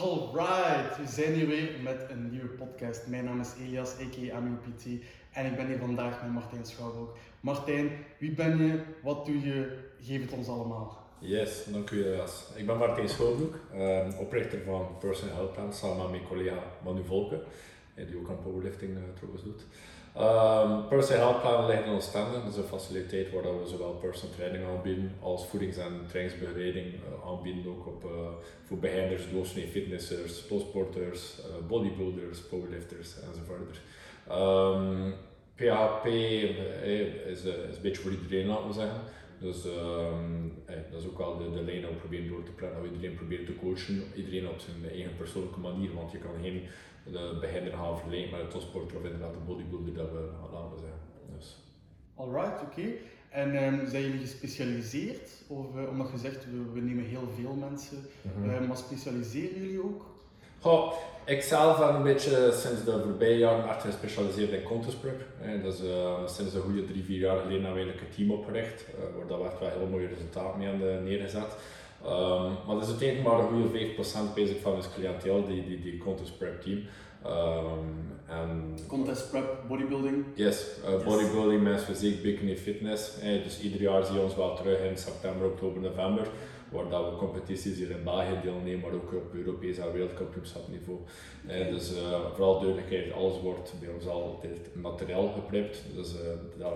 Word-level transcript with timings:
Alright, 0.00 0.96
we 0.96 1.06
zijn 1.06 1.32
hier 1.32 1.46
weer 1.46 1.70
met 1.82 2.06
een 2.08 2.30
nieuwe 2.30 2.46
podcast. 2.46 3.06
Mijn 3.06 3.24
naam 3.24 3.40
is 3.40 3.52
Elias, 3.60 3.90
a.k.a. 3.90 4.36
AMUPT 4.36 4.86
en 5.32 5.46
ik 5.46 5.56
ben 5.56 5.66
hier 5.66 5.78
vandaag 5.78 6.22
met 6.22 6.32
Martijn 6.32 6.66
Schouwbroek. 6.66 7.16
Martijn, 7.40 7.90
wie 8.18 8.30
ben 8.30 8.58
je? 8.58 8.80
Wat 9.02 9.26
doe 9.26 9.40
je? 9.40 9.78
Geef 10.00 10.20
het 10.20 10.32
ons 10.32 10.48
allemaal. 10.48 11.06
Yes, 11.18 11.64
dank 11.64 11.90
u 11.90 12.04
Elias. 12.04 12.44
Ik 12.54 12.66
ben 12.66 12.78
Martijn 12.78 13.08
Schouwbroek, 13.08 13.54
uh, 13.74 14.06
oprichter 14.18 14.60
van 14.64 14.88
Personal 14.98 15.34
Health 15.34 15.52
Plan, 15.52 15.72
samen 15.72 15.96
met 15.96 16.10
mijn 16.10 16.26
collega 16.28 16.62
Manu 16.84 17.04
Volke, 17.04 17.42
die 17.94 18.18
ook 18.18 18.28
aan 18.28 18.42
powerlifting 18.42 18.96
uh, 18.96 19.02
trouwens 19.14 19.44
doet. 19.44 19.66
Um, 20.18 20.88
personal 20.88 21.20
health 21.20 21.40
plan 21.40 21.66
ligt 21.66 21.84
in. 21.86 22.32
Dat 22.32 22.52
is 22.52 22.56
een 22.56 22.64
faciliteit 22.64 23.32
waar 23.32 23.42
we 23.42 23.66
zowel 23.66 23.92
personal 23.92 24.34
training 24.34 24.64
aanbieden 24.64 25.12
als 25.20 25.46
voedings- 25.46 25.76
en 25.76 26.04
trainingsbegeleiding 26.08 26.86
uh, 26.86 27.28
aanbieden. 27.30 27.66
Ook 27.66 27.86
op, 27.86 28.04
uh, 28.04 28.10
voor 28.64 28.78
beginners, 28.78 29.30
doorsnee 29.30 29.66
fitnessers, 29.66 30.46
topsporters, 30.46 31.38
uh, 31.38 31.68
bodybuilders, 31.68 32.40
powerlifters 32.40 33.14
enzovoort. 33.20 33.80
Um, 34.30 35.14
PHP 35.54 36.06
is, 36.06 37.44
is 37.44 37.44
een 37.44 37.82
beetje 37.82 38.02
voor 38.02 38.10
iedereen, 38.10 38.46
laten 38.46 38.66
we 38.66 38.72
zeggen. 38.72 39.00
Dus 39.38 39.64
um, 39.64 40.52
eh, 40.64 40.76
dat 40.90 41.00
is 41.00 41.06
ook 41.06 41.18
wel 41.18 41.36
de, 41.36 41.50
de 41.50 41.62
lijn 41.62 41.82
dat 41.82 41.90
we 41.90 41.96
proberen 41.96 42.28
door 42.28 42.42
te. 42.42 42.50
Dat 42.60 42.82
we 42.82 42.88
iedereen 42.92 43.16
proberen 43.16 43.44
te 43.44 43.56
coachen, 43.56 44.02
iedereen 44.14 44.48
op 44.48 44.60
zijn 44.60 44.90
eigen 44.92 45.16
persoonlijke 45.16 45.60
manier. 45.60 45.94
Want 45.94 46.12
je 46.12 46.18
kan 46.18 46.30
geen 46.42 46.62
de 47.12 47.36
beginner 47.40 47.72
gaan 47.72 47.98
verlenen 47.98 48.30
met 48.30 48.40
een 48.40 48.48
topsporter 48.48 48.96
of 48.96 49.04
inderdaad 49.04 49.34
een 49.34 49.44
bodybuilder, 49.46 49.94
dat 49.94 50.10
we 50.10 50.56
laten 50.56 50.78
zeggen. 50.78 51.00
Dus. 51.36 51.56
Alright, 52.14 52.62
oké. 52.62 52.82
En 53.28 53.64
um, 53.64 53.88
zijn 53.88 54.02
jullie 54.02 54.20
gespecialiseerd? 54.20 55.30
Of, 55.46 55.66
uh, 55.76 55.88
omdat 55.88 56.10
je 56.12 56.18
zegt, 56.18 56.44
we, 56.44 56.72
we, 56.72 56.80
nemen 56.80 57.04
heel 57.04 57.28
veel 57.40 57.54
mensen, 57.54 57.96
mm 58.22 58.30
-hmm. 58.42 58.50
uh, 58.50 58.68
maar 58.68 58.76
specialiseren 58.76 59.60
jullie 59.60 59.82
ook? 59.84 60.04
Goh, 60.60 60.92
ik 61.24 61.42
zelf 61.42 61.78
ben 61.78 61.94
een 61.94 62.02
beetje 62.02 62.52
sinds 62.52 62.84
de 62.84 63.02
voorbije 63.02 63.38
jaren 63.38 63.68
echt 63.68 63.80
gespecialiseerd 63.80 64.50
in 64.50 64.62
contest 64.62 65.00
prep. 65.00 65.20
Dus 65.62 65.82
uh, 65.82 66.26
sinds 66.26 66.54
een 66.54 66.60
goede 66.60 66.84
drie, 66.84 67.04
vier 67.04 67.18
jaar 67.18 67.38
geleden 67.38 67.64
hebben 67.64 67.82
we 67.82 67.90
eigenlijk 67.90 68.08
een 68.08 68.16
team 68.16 68.38
opgericht, 68.38 68.84
waar 69.16 69.26
dat 69.26 69.46
echt 69.46 69.58
wel 69.58 69.68
heel 69.68 69.86
mooie 69.86 70.08
resultaten 70.08 70.58
mee 70.58 70.68
hebben 70.68 71.04
neergezet. 71.04 71.56
Um, 72.06 72.52
maar 72.66 72.74
dat 72.74 72.82
is 72.82 72.88
uiteindelijk 72.88 73.28
maar 73.28 73.38
een 73.38 73.48
goede 73.48 73.94
5% 74.30 74.34
bezig 74.34 74.60
van 74.60 74.72
ons 74.72 74.92
cliënteel, 74.94 75.44
die, 75.44 75.66
die, 75.66 75.80
die 75.80 75.98
contest 75.98 76.38
prep 76.38 76.60
team. 76.62 76.78
Um, 77.26 78.18
en, 78.26 78.78
contest 78.88 79.30
prep, 79.30 79.68
bodybuilding? 79.68 80.24
Yes, 80.34 80.66
uh, 80.84 80.90
yes. 80.90 81.04
bodybuilding, 81.04 81.62
mens 81.62 81.82
fysiek, 81.82 82.22
bikini, 82.22 82.56
fitness. 82.56 83.18
Eh, 83.20 83.42
dus 83.42 83.60
ieder 83.60 83.80
jaar 83.80 84.04
zie 84.04 84.14
je 84.14 84.20
ons 84.20 84.36
wel 84.36 84.56
terug 84.56 84.78
in 84.78 84.96
september, 84.96 85.46
oktober, 85.46 85.80
november. 85.80 86.26
Waar 86.76 86.88
dat 86.88 87.10
we 87.10 87.16
competities 87.16 87.76
hier 87.76 87.90
in 87.90 88.04
België 88.04 88.40
deelnemen, 88.42 88.80
maar 88.80 88.92
ook 88.92 89.12
op 89.12 89.34
Europees 89.34 89.78
en 89.78 89.92
wereldkampioenschapniveau. 89.92 90.98
Eh, 91.46 91.68
dus 91.68 91.92
uh, 91.92 92.32
vooral 92.34 92.60
duidelijkheid, 92.60 93.12
alles 93.12 93.40
wordt 93.40 93.74
bij 93.80 93.88
ons 93.88 94.06
altijd 94.06 94.74
materiaal 94.74 95.28
geprept. 95.28 95.82
Dus 95.94 96.14
uh, 96.14 96.20
daar, 96.58 96.72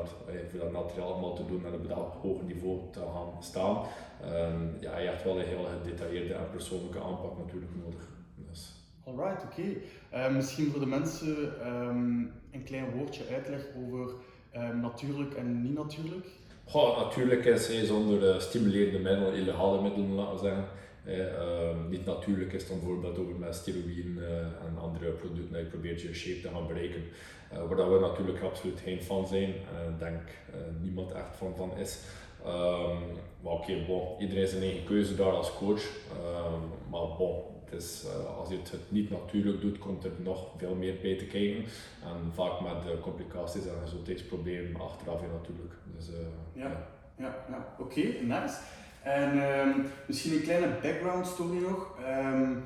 voor 0.51 0.61
dat 0.61 0.73
materiaal 0.73 1.13
allemaal 1.13 1.35
te 1.35 1.47
doen 1.47 1.67
en 1.67 1.73
op 1.73 1.89
dat 1.89 2.15
hoog 2.23 2.43
niveau 2.43 2.79
te 2.91 3.01
gaan 3.01 3.43
staan. 3.43 3.77
Um, 4.25 4.77
ja, 4.81 4.99
je 4.99 5.09
hebt 5.09 5.25
wel 5.25 5.39
een 5.39 5.47
heel 5.47 5.65
gedetailleerde 5.65 6.35
en 6.35 6.51
persoonlijke 6.51 7.01
aanpak 7.01 7.39
natuurlijk 7.39 7.73
nodig. 7.85 8.09
Dus. 8.49 8.73
Alright, 9.05 9.45
oké. 9.45 9.61
Okay. 9.61 10.29
Uh, 10.29 10.35
misschien 10.35 10.71
voor 10.71 10.81
de 10.81 10.87
mensen 10.87 11.37
um, 11.67 12.33
een 12.51 12.65
klein 12.65 12.91
woordje 12.97 13.25
uitleg 13.31 13.67
over 13.85 14.15
um, 14.57 14.81
natuurlijk 14.81 15.35
en 15.35 15.63
niet 15.63 15.75
natuurlijk. 15.75 16.27
Goh, 16.71 16.97
natuurlijk 16.97 17.45
is 17.45 17.87
zonder 17.87 18.35
uh, 18.35 18.41
stimulerende 18.41 18.99
middelen, 18.99 19.35
illegale 19.35 19.83
middelen 19.83 20.15
laten 20.15 20.35
we 20.35 20.39
zeggen. 20.39 20.65
Uh, 21.05 21.89
niet 21.89 22.05
natuurlijk 22.05 22.53
is 22.53 22.69
dan 22.69 22.79
bijvoorbeeld 22.79 23.19
over 23.19 23.35
met 23.35 23.55
steroïden 23.55 24.17
uh, 24.19 24.39
en 24.39 24.79
andere 24.81 25.11
producten 25.11 25.53
dat 25.53 25.61
je 25.61 25.67
probeert 25.67 26.01
je 26.01 26.15
shape 26.15 26.41
te 26.41 26.49
gaan 26.49 26.67
bereiken. 26.67 27.03
Uh, 27.53 27.59
waar 27.69 27.93
we 27.93 27.99
natuurlijk 28.01 28.43
absoluut 28.43 28.81
geen 28.81 29.03
fan 29.03 29.27
zijn. 29.27 29.49
Ik 29.49 29.99
denk 29.99 30.21
niemand 30.81 31.13
echt 31.13 31.37
van, 31.37 31.57
van 31.57 31.77
is. 31.77 31.99
Um, 32.47 32.99
maar 33.41 33.53
oké, 33.53 33.71
okay, 33.71 33.85
bon, 33.87 34.03
iedereen 34.19 34.49
zijn 34.49 34.63
eigen 34.63 34.85
keuze 34.85 35.15
daar 35.17 35.33
als 35.33 35.55
coach. 35.55 35.85
Um, 35.85 36.63
maar 36.91 37.01
is, 37.73 38.05
uh, 38.07 38.39
als 38.39 38.49
je 38.49 38.57
het 38.57 38.73
niet 38.89 39.11
natuurlijk 39.11 39.61
doet, 39.61 39.79
komt 39.79 40.05
er 40.05 40.11
nog 40.19 40.47
veel 40.57 40.75
meer 40.75 40.95
bij 41.03 41.17
te 41.17 41.25
kijken. 41.25 41.65
En 42.03 42.33
vaak 42.35 42.61
met 42.61 42.83
de 42.83 42.99
complicaties 43.01 43.67
en 43.67 43.81
gezondheidsproblemen 43.83 44.81
achteraf 44.81 45.21
natuurlijk. 45.21 45.75
Dus, 45.97 46.09
uh, 46.09 46.17
ja, 46.53 46.67
ja, 46.67 46.87
ja, 47.17 47.45
ja. 47.49 47.75
oké, 47.79 48.01
okay, 48.01 48.21
nice. 48.23 48.57
En 49.03 49.39
um, 49.39 49.87
misschien 50.07 50.33
een 50.33 50.43
kleine 50.43 50.69
background 50.83 51.27
story 51.27 51.63
nog. 51.63 51.99
Um, 52.09 52.65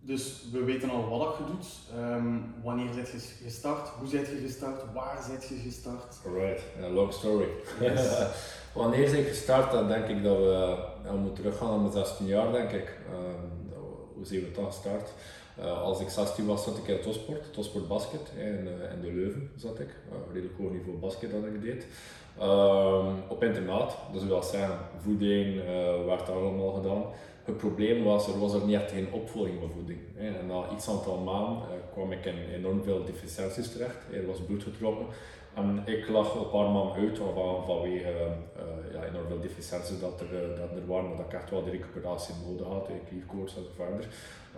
dus 0.00 0.44
we 0.52 0.64
weten 0.64 0.90
al 0.90 1.08
wat 1.08 1.36
je 1.38 1.44
doet. 1.44 1.66
Um, 1.98 2.54
wanneer 2.62 2.92
zit 2.92 3.10
je 3.10 3.44
gestart? 3.44 3.88
Hoe 3.88 4.08
zit 4.08 4.28
je 4.28 4.36
gestart? 4.36 4.92
Waar 4.92 5.22
zit 5.22 5.48
je 5.48 5.54
gestart? 5.54 6.18
Alright, 6.26 6.62
a 6.82 6.88
long 6.88 7.12
story. 7.12 7.48
Yes. 7.80 8.16
wanneer 8.72 9.10
ben 9.10 9.18
ik 9.18 9.28
gestart? 9.28 9.72
Dan 9.72 9.88
denk 9.88 10.08
ik 10.08 10.22
dat 10.22 10.36
we, 10.36 10.76
moeten 11.16 11.42
teruggaan 11.42 11.68
naar 11.68 11.78
mijn 11.78 11.92
16 11.92 12.26
jaar, 12.26 12.52
denk 12.52 12.70
ik. 12.70 12.96
Um, 13.12 13.72
hoe 14.14 14.26
zijn 14.26 14.40
we 14.40 14.50
dan 14.50 14.66
gestart? 14.66 15.10
Uh, 15.58 15.82
als 15.82 16.00
ik 16.00 16.08
16 16.08 16.46
was, 16.46 16.64
zat 16.64 16.78
ik 16.78 16.86
in 16.86 17.00
topsport, 17.00 17.52
topsport 17.52 17.88
basket. 17.88 18.20
In, 18.36 18.66
uh, 18.66 18.92
in 18.92 19.00
de 19.00 19.12
Leuven 19.12 19.50
zat 19.56 19.80
ik. 19.80 19.88
Uh, 19.88 20.32
redelijk 20.32 20.58
hoog 20.58 20.70
niveau 20.70 20.96
basket 20.98 21.30
dat 21.30 21.44
ik 21.44 21.62
deed. 21.62 21.86
Um, 22.42 23.14
op 23.28 23.42
internaat, 23.42 23.96
dus 24.12 24.24
wil 24.24 24.42
zeggen, 24.42 24.78
voeding 25.02 25.64
werd 26.06 26.28
allemaal 26.28 26.72
gedaan. 26.72 27.04
Het 27.44 27.56
probleem 27.56 28.04
was, 28.04 28.28
er 28.28 28.38
was 28.38 28.54
er 28.54 28.64
niet 28.64 28.74
echt 28.74 28.90
geen 28.90 29.12
opvolging 29.12 29.58
van 29.60 29.70
voeding. 29.74 29.98
En 30.16 30.46
na 30.46 30.64
iets 30.74 30.88
aantal 30.88 31.18
maanden 31.18 31.62
kwam 31.92 32.12
ik 32.12 32.24
in 32.24 32.34
enorm 32.54 32.82
veel 32.82 33.04
deficiënties 33.04 33.72
terecht. 33.72 33.96
Er 34.12 34.26
was 34.26 34.38
bloed 34.46 34.62
getrokken. 34.62 35.06
En 35.58 35.82
ik 35.84 36.08
lag 36.08 36.34
een 36.34 36.50
paar 36.50 36.70
maanden 36.70 36.94
uit 36.94 37.18
van, 37.18 37.64
vanwege 37.66 38.10
uh, 38.10 38.92
ja, 38.92 39.04
enorm 39.04 39.26
veel 39.26 39.40
deficiënties 39.40 40.00
dat 40.00 40.20
er, 40.20 40.56
dat 40.56 40.70
er 40.76 40.86
waren, 40.86 41.16
dat 41.16 41.26
ik 41.26 41.32
echt 41.32 41.50
wel 41.50 41.64
de 41.64 41.70
recuperatie 41.70 42.34
nodig 42.46 42.66
had, 42.66 42.88
klierkoorts 43.08 43.56
en 43.56 43.62
verder. 43.76 44.08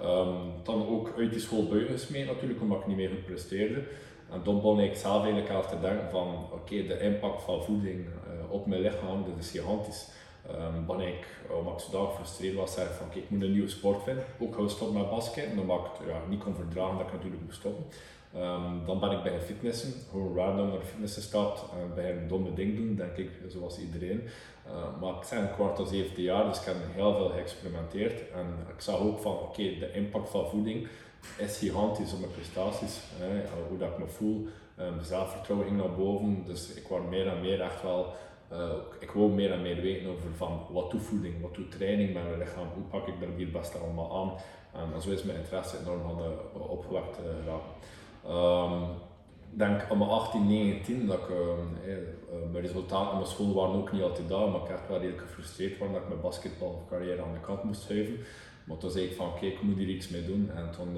Um, 0.03 0.37
dan 0.63 0.89
ook 0.89 1.13
uit 1.17 1.31
die 1.31 1.41
school 1.41 1.67
buiten 1.69 1.99
gesmeed 1.99 2.27
natuurlijk, 2.27 2.61
omdat 2.61 2.81
ik 2.81 2.87
niet 2.87 2.97
meer 2.97 3.09
goed 3.09 3.25
presteerde. 3.25 3.83
En 4.31 4.41
dan 4.45 4.55
begon 4.55 4.81
ik 4.81 4.95
zelf 4.95 5.25
eigenlijk 5.25 5.69
te 5.69 5.81
denken 5.81 6.11
van, 6.11 6.29
oké, 6.53 6.87
de 6.87 7.01
impact 7.01 7.43
van 7.43 7.63
voeding 7.63 8.07
op 8.51 8.67
mijn 8.67 8.81
lichaam, 8.81 9.25
dat 9.25 9.39
is 9.39 9.51
gigantisch. 9.51 10.09
Um, 10.51 10.87
ben 10.87 11.01
ik, 11.01 11.27
omdat 11.59 11.73
ik 11.73 11.81
zodanig 11.81 12.11
gefrustreerd 12.11 12.55
was, 12.55 12.73
zei 12.73 12.89
van, 12.89 13.07
ik 13.13 13.31
moet 13.31 13.43
een 13.43 13.53
nieuwe 13.53 13.69
sport 13.69 14.03
vinden. 14.03 14.25
Ook 14.39 14.55
gaan 14.55 14.71
stoppen 14.71 14.99
met 14.99 15.11
basket, 15.11 15.47
omdat 15.59 15.79
ik 15.79 15.85
het 15.99 16.09
ja, 16.09 16.21
niet 16.29 16.43
kon 16.43 16.55
verdragen 16.55 16.97
dat 16.97 17.07
ik 17.07 17.13
natuurlijk 17.13 17.43
moest 17.43 17.59
stoppen. 17.59 17.85
Um, 18.37 18.87
dan 18.87 19.01
ben 19.01 19.11
ik 19.11 19.23
bij 19.23 19.41
fitnessen, 19.41 19.93
gewoon 20.11 20.37
random 20.37 20.69
naar 20.69 20.81
fitness 20.81 21.15
gestapt 21.15 21.65
en 21.73 21.95
bij 21.95 22.11
een 22.11 22.29
domme 22.29 22.55
ding 22.55 22.77
doen, 22.77 22.95
denk 22.95 23.17
ik, 23.17 23.31
zoals 23.49 23.79
iedereen. 23.79 24.23
Uh, 24.67 25.01
maar 25.01 25.15
ik 25.15 25.27
ben 25.31 25.43
een 25.43 25.55
kwart 25.55 25.77
tot 25.77 25.89
17 25.89 26.23
jaar, 26.23 26.45
dus 26.45 26.59
ik 26.59 26.65
heb 26.65 26.77
heel 26.93 27.15
veel 27.15 27.29
geëxperimenteerd. 27.29 28.31
En 28.31 28.47
ik 28.75 28.81
zag 28.81 28.99
ook 28.99 29.19
van, 29.19 29.33
oké, 29.33 29.63
de 29.63 29.93
impact 29.93 30.31
van 30.31 30.49
voeding 30.49 30.89
is 31.37 31.59
gigantisch 31.59 32.13
op 32.13 32.21
mijn 32.21 32.33
prestaties. 32.33 33.01
Hè, 33.19 33.43
hoe 33.69 33.79
dat 33.79 33.91
ik 33.91 33.99
me 33.99 34.07
voel, 34.07 34.47
um, 34.79 35.03
zelfvertrouwen 35.03 35.69
ging 35.69 35.81
naar 35.81 35.95
boven, 35.95 36.43
dus 36.47 36.75
ik 36.75 36.89
word 36.89 37.11
meer 37.11 37.27
en 37.27 37.41
meer 37.41 37.61
echt 37.61 37.83
wel 37.83 38.15
ik 38.99 39.11
wil 39.11 39.29
meer 39.29 39.53
en 39.53 39.63
meer 39.63 39.81
weten 39.81 40.11
over 40.11 40.31
van 40.37 40.67
wat 40.71 40.91
doet 40.91 41.03
voeding, 41.03 41.41
wat 41.41 41.55
doet 41.55 41.71
training 41.71 42.15
met 42.15 42.23
mijn 42.23 42.39
lichaam, 42.39 42.69
hoe 42.75 42.83
pak 42.83 43.07
ik 43.07 43.23
er 43.23 43.29
hier 43.37 43.51
best 43.51 43.81
allemaal 43.83 44.17
aan. 44.17 44.33
En 44.95 45.03
zo 45.03 45.11
is 45.11 45.23
mijn 45.23 45.39
interesse 45.39 45.77
enorm 45.79 46.01
van 46.03 46.63
opgewekt 46.63 47.17
geraken. 47.17 47.73
Um, 48.29 48.83
ik 49.53 49.59
denk 49.59 49.91
aan 49.91 49.99
mijn 49.99 50.11
18, 50.11 50.47
19 50.47 51.07
dat 51.07 51.19
ik, 51.19 51.29
uh, 51.29 51.37
mijn 52.53 52.65
resultaten 52.65 53.11
aan 53.11 53.17
mijn 53.17 53.31
school 53.31 53.55
waren 53.55 53.75
ook 53.75 53.93
niet 53.93 54.03
altijd 54.03 54.29
daar, 54.29 54.49
maar 54.49 54.61
ik 54.61 54.69
echt 54.69 54.89
wel 54.89 55.01
gefrustreerd 55.17 55.79
dat 55.79 55.89
ik 55.89 56.09
mijn 56.09 56.21
basketbalcarrière 56.21 57.23
aan 57.23 57.33
de 57.33 57.41
kant 57.41 57.65
moest 57.65 57.83
schuiven. 57.83 58.19
Maar 58.71 58.79
toen 58.79 58.91
zei 58.91 59.05
ik 59.05 59.17
van 59.17 59.27
oké, 59.27 59.47
ik 59.47 59.63
moet 59.63 59.77
hier 59.77 59.89
iets 59.89 60.09
mee 60.09 60.27
doen. 60.27 60.51
En 60.55 60.71
toen 60.71 60.97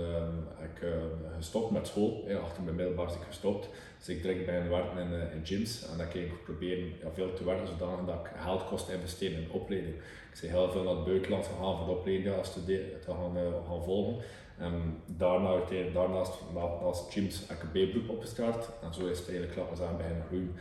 heb 0.59 0.77
ik 0.77 0.83
uh, 0.83 0.91
gestopt 1.37 1.71
met 1.71 1.87
school. 1.87 2.25
Achter 2.43 2.63
mijn 2.63 2.77
middelbaar 2.77 3.07
is 3.07 3.15
ik 3.15 3.23
gestopt. 3.27 3.69
Dus 3.99 4.09
ik 4.09 4.23
direct 4.23 4.47
bij 4.47 4.69
werken 4.69 4.99
in, 4.99 5.13
uh, 5.13 5.35
in 5.35 5.47
gyms. 5.47 5.89
En 5.89 5.99
dan 5.99 6.07
ik 6.23 6.45
proberen 6.45 6.85
ja, 6.85 7.11
veel 7.13 7.33
te 7.33 7.45
werken, 7.45 7.67
zodat 7.67 8.09
ik 8.09 8.31
geld 8.43 8.65
kost 8.65 8.89
investeren 8.89 9.43
in 9.43 9.51
opleiding. 9.51 9.95
Ik 10.31 10.37
zei 10.39 10.53
heel 10.53 10.71
veel 10.71 10.83
naar 10.83 10.95
het 10.95 11.05
buitenland 11.05 11.47
gegaan 11.47 11.77
voor 11.77 11.87
de 11.87 11.93
opleiding 11.93 12.35
ja, 12.35 12.43
te 12.43 13.13
gaan, 13.13 13.37
gaan 13.67 13.85
volgen. 13.85 14.25
En 14.63 14.97
daarna, 15.07 15.61
daarnaast, 15.93 16.33
naast 16.55 17.15
heb 17.49 17.63
een 17.63 17.69
B-beroep 17.69 18.09
opgestart. 18.09 18.69
En 18.83 18.95
zo 18.95 19.07
is 19.07 19.19
het 19.19 19.29
eigenlijk 19.29 19.57
klappen 19.57 19.87
aan 19.89 19.97
beginnen 19.97 20.27
groeien. 20.27 20.55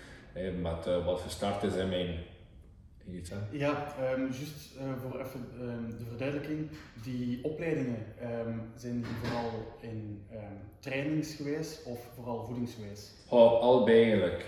Met 0.62 1.04
wat 1.06 1.20
gestart 1.20 1.64
is 1.64 1.76
in 1.76 1.90
mijn 1.90 2.20
Ja, 3.52 3.96
um, 4.14 4.22
juist 4.22 4.76
uh, 4.78 4.84
voor 5.02 5.20
even 5.20 5.48
um, 5.62 5.96
de 5.98 6.06
verduidelijking. 6.06 6.70
Die 7.04 7.44
opleidingen 7.44 8.06
um, 8.48 8.62
zijn 8.76 8.94
die 8.94 9.12
vooral 9.24 9.50
in 9.80 10.24
trainingsgewijs 10.80 11.84
of 11.86 12.00
vooral 12.16 12.46
voedingsgewijs? 12.46 13.12
Oh, 13.30 13.62
allebei 13.62 14.04
eigenlijk. 14.04 14.44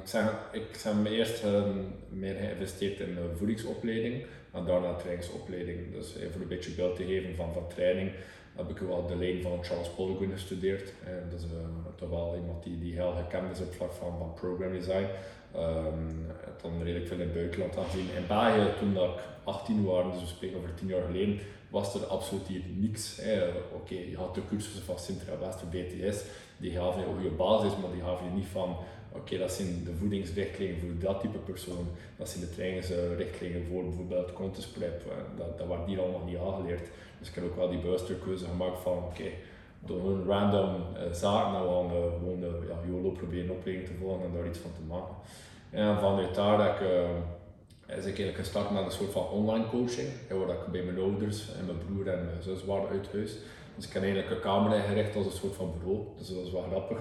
ik, 0.00 0.06
zeg, 0.06 0.48
ik 0.52 0.80
ben 0.84 1.12
eerst 1.12 1.44
meer 2.08 2.34
geïnvesteerd 2.34 3.00
in 3.00 3.14
de 3.14 3.30
voedingsopleiding 3.36 4.26
en 4.52 4.64
daarna 4.64 4.94
trainingsopleiding. 4.94 5.92
Dus 5.92 6.16
even 6.16 6.40
een 6.40 6.48
beetje 6.48 6.70
beeld 6.70 6.96
te 6.96 7.04
geven 7.04 7.36
van, 7.36 7.52
van 7.52 7.68
training 7.68 8.10
heb 8.58 8.70
ik 8.70 8.78
wel 8.78 9.06
de 9.06 9.16
lijn 9.16 9.42
van 9.42 9.64
Charles 9.64 9.88
Poligon 9.88 10.30
gestudeerd. 10.30 10.92
En 11.04 11.28
dat 11.30 11.40
is 11.40 11.46
uh, 11.46 11.58
toch 11.96 12.08
wel 12.08 12.36
iemand 12.40 12.62
die, 12.64 12.78
die 12.78 12.94
heel 12.94 13.12
gekend 13.12 13.50
is 13.50 13.60
op 13.60 13.74
vlak 13.74 13.92
van, 13.92 14.18
van 14.18 14.34
program 14.34 14.72
design. 14.72 15.06
Um, 15.56 16.26
het 16.28 16.60
dan 16.62 16.82
redelijk 16.82 17.06
veel 17.06 17.16
in 17.16 17.22
het 17.22 17.34
buitenland 17.34 17.74
gezien. 17.76 18.08
In 18.16 18.26
België, 18.26 18.78
toen 18.78 18.94
dat 18.94 19.08
ik 19.08 19.20
18 19.44 19.84
was, 19.84 20.12
dus 20.12 20.20
we 20.20 20.26
spreken 20.26 20.56
over 20.56 20.74
10 20.74 20.88
jaar 20.88 21.06
geleden, 21.06 21.38
was 21.70 21.94
er 21.94 22.06
absoluut 22.06 22.46
hier 22.46 22.62
niks. 22.74 23.20
Oké, 23.74 23.94
je 23.94 24.16
had 24.16 24.34
de 24.34 24.46
cursussen 24.48 24.84
van 24.84 24.98
Sintra 24.98 25.38
West 25.38 25.62
of 25.62 25.70
BTS, 25.70 26.24
die 26.56 26.70
gaven 26.70 27.00
je 27.00 27.06
goede 27.14 27.36
basis, 27.36 27.76
maar 27.76 27.90
die 27.90 28.02
gaven 28.02 28.24
je 28.24 28.32
niet 28.32 28.46
van 28.46 28.76
oké, 29.12 29.38
dat 29.38 29.52
zijn 29.52 29.84
de 29.84 29.94
voedingsrichtlijnen 29.94 30.80
voor 30.80 30.98
dat 30.98 31.20
type 31.20 31.38
persoon, 31.38 31.86
dat 32.16 32.28
zijn 32.28 32.44
de 32.44 32.50
trainingsrichtlijnen 32.50 33.66
voor 33.66 33.84
bijvoorbeeld 33.84 34.32
contest 34.32 34.72
prep, 34.72 35.02
dat, 35.36 35.58
dat 35.58 35.68
werd 35.68 35.86
hier 35.86 36.00
allemaal 36.00 36.24
niet 36.24 36.38
aangeleerd. 36.38 36.88
Dus 37.18 37.28
ik 37.28 37.34
heb 37.34 37.44
ook 37.44 37.56
wel 37.56 37.70
die 37.70 37.80
bewuste 37.80 38.14
keuze 38.14 38.44
gemaakt 38.44 38.78
van 38.78 38.96
oké, 38.96 39.30
door 39.80 40.10
een 40.10 40.24
random 40.26 40.74
uh, 40.74 41.12
zaken 41.12 41.58
en 41.58 41.66
dan 41.66 41.86
uh, 41.86 42.12
gewoon 42.18 42.40
de 42.40 42.66
ja, 42.68 42.90
YOLO 42.90 43.10
proberen 43.10 43.50
opleiding 43.50 43.88
te 43.88 43.94
volgen 44.00 44.24
en 44.24 44.32
daar 44.34 44.46
iets 44.46 44.58
van 44.58 44.72
te 44.72 44.80
maken. 44.88 45.14
En 45.70 45.98
vanuit 45.98 46.34
daar 46.34 46.58
dat 46.58 46.66
ik, 46.66 46.80
uh, 46.80 47.96
is 47.96 48.04
ik 48.04 48.18
eigenlijk 48.18 48.36
gestart 48.36 48.70
met 48.70 48.84
een 48.84 48.90
soort 48.90 49.12
van 49.12 49.28
online 49.28 49.68
coaching, 49.68 50.08
waar 50.28 50.48
ik 50.48 50.66
bij 50.72 50.82
mijn 50.82 50.98
ouders 50.98 51.54
en 51.58 51.64
mijn 51.66 51.78
broer 51.86 52.08
en 52.08 52.24
mijn 52.24 52.42
zus 52.42 52.64
waren 52.64 52.88
uit 52.88 53.08
huis. 53.12 53.32
Dus 53.78 53.86
ik 53.86 53.92
heb 53.92 54.02
eigenlijk 54.02 54.34
een 54.34 54.40
kamer 54.40 54.76
ingericht 54.76 55.16
als 55.16 55.26
een 55.26 55.32
soort 55.32 55.54
van 55.54 55.72
bureau, 55.78 56.04
dus 56.16 56.28
dat 56.28 56.42
was 56.42 56.50
wel 56.50 56.62
grappig. 56.62 56.98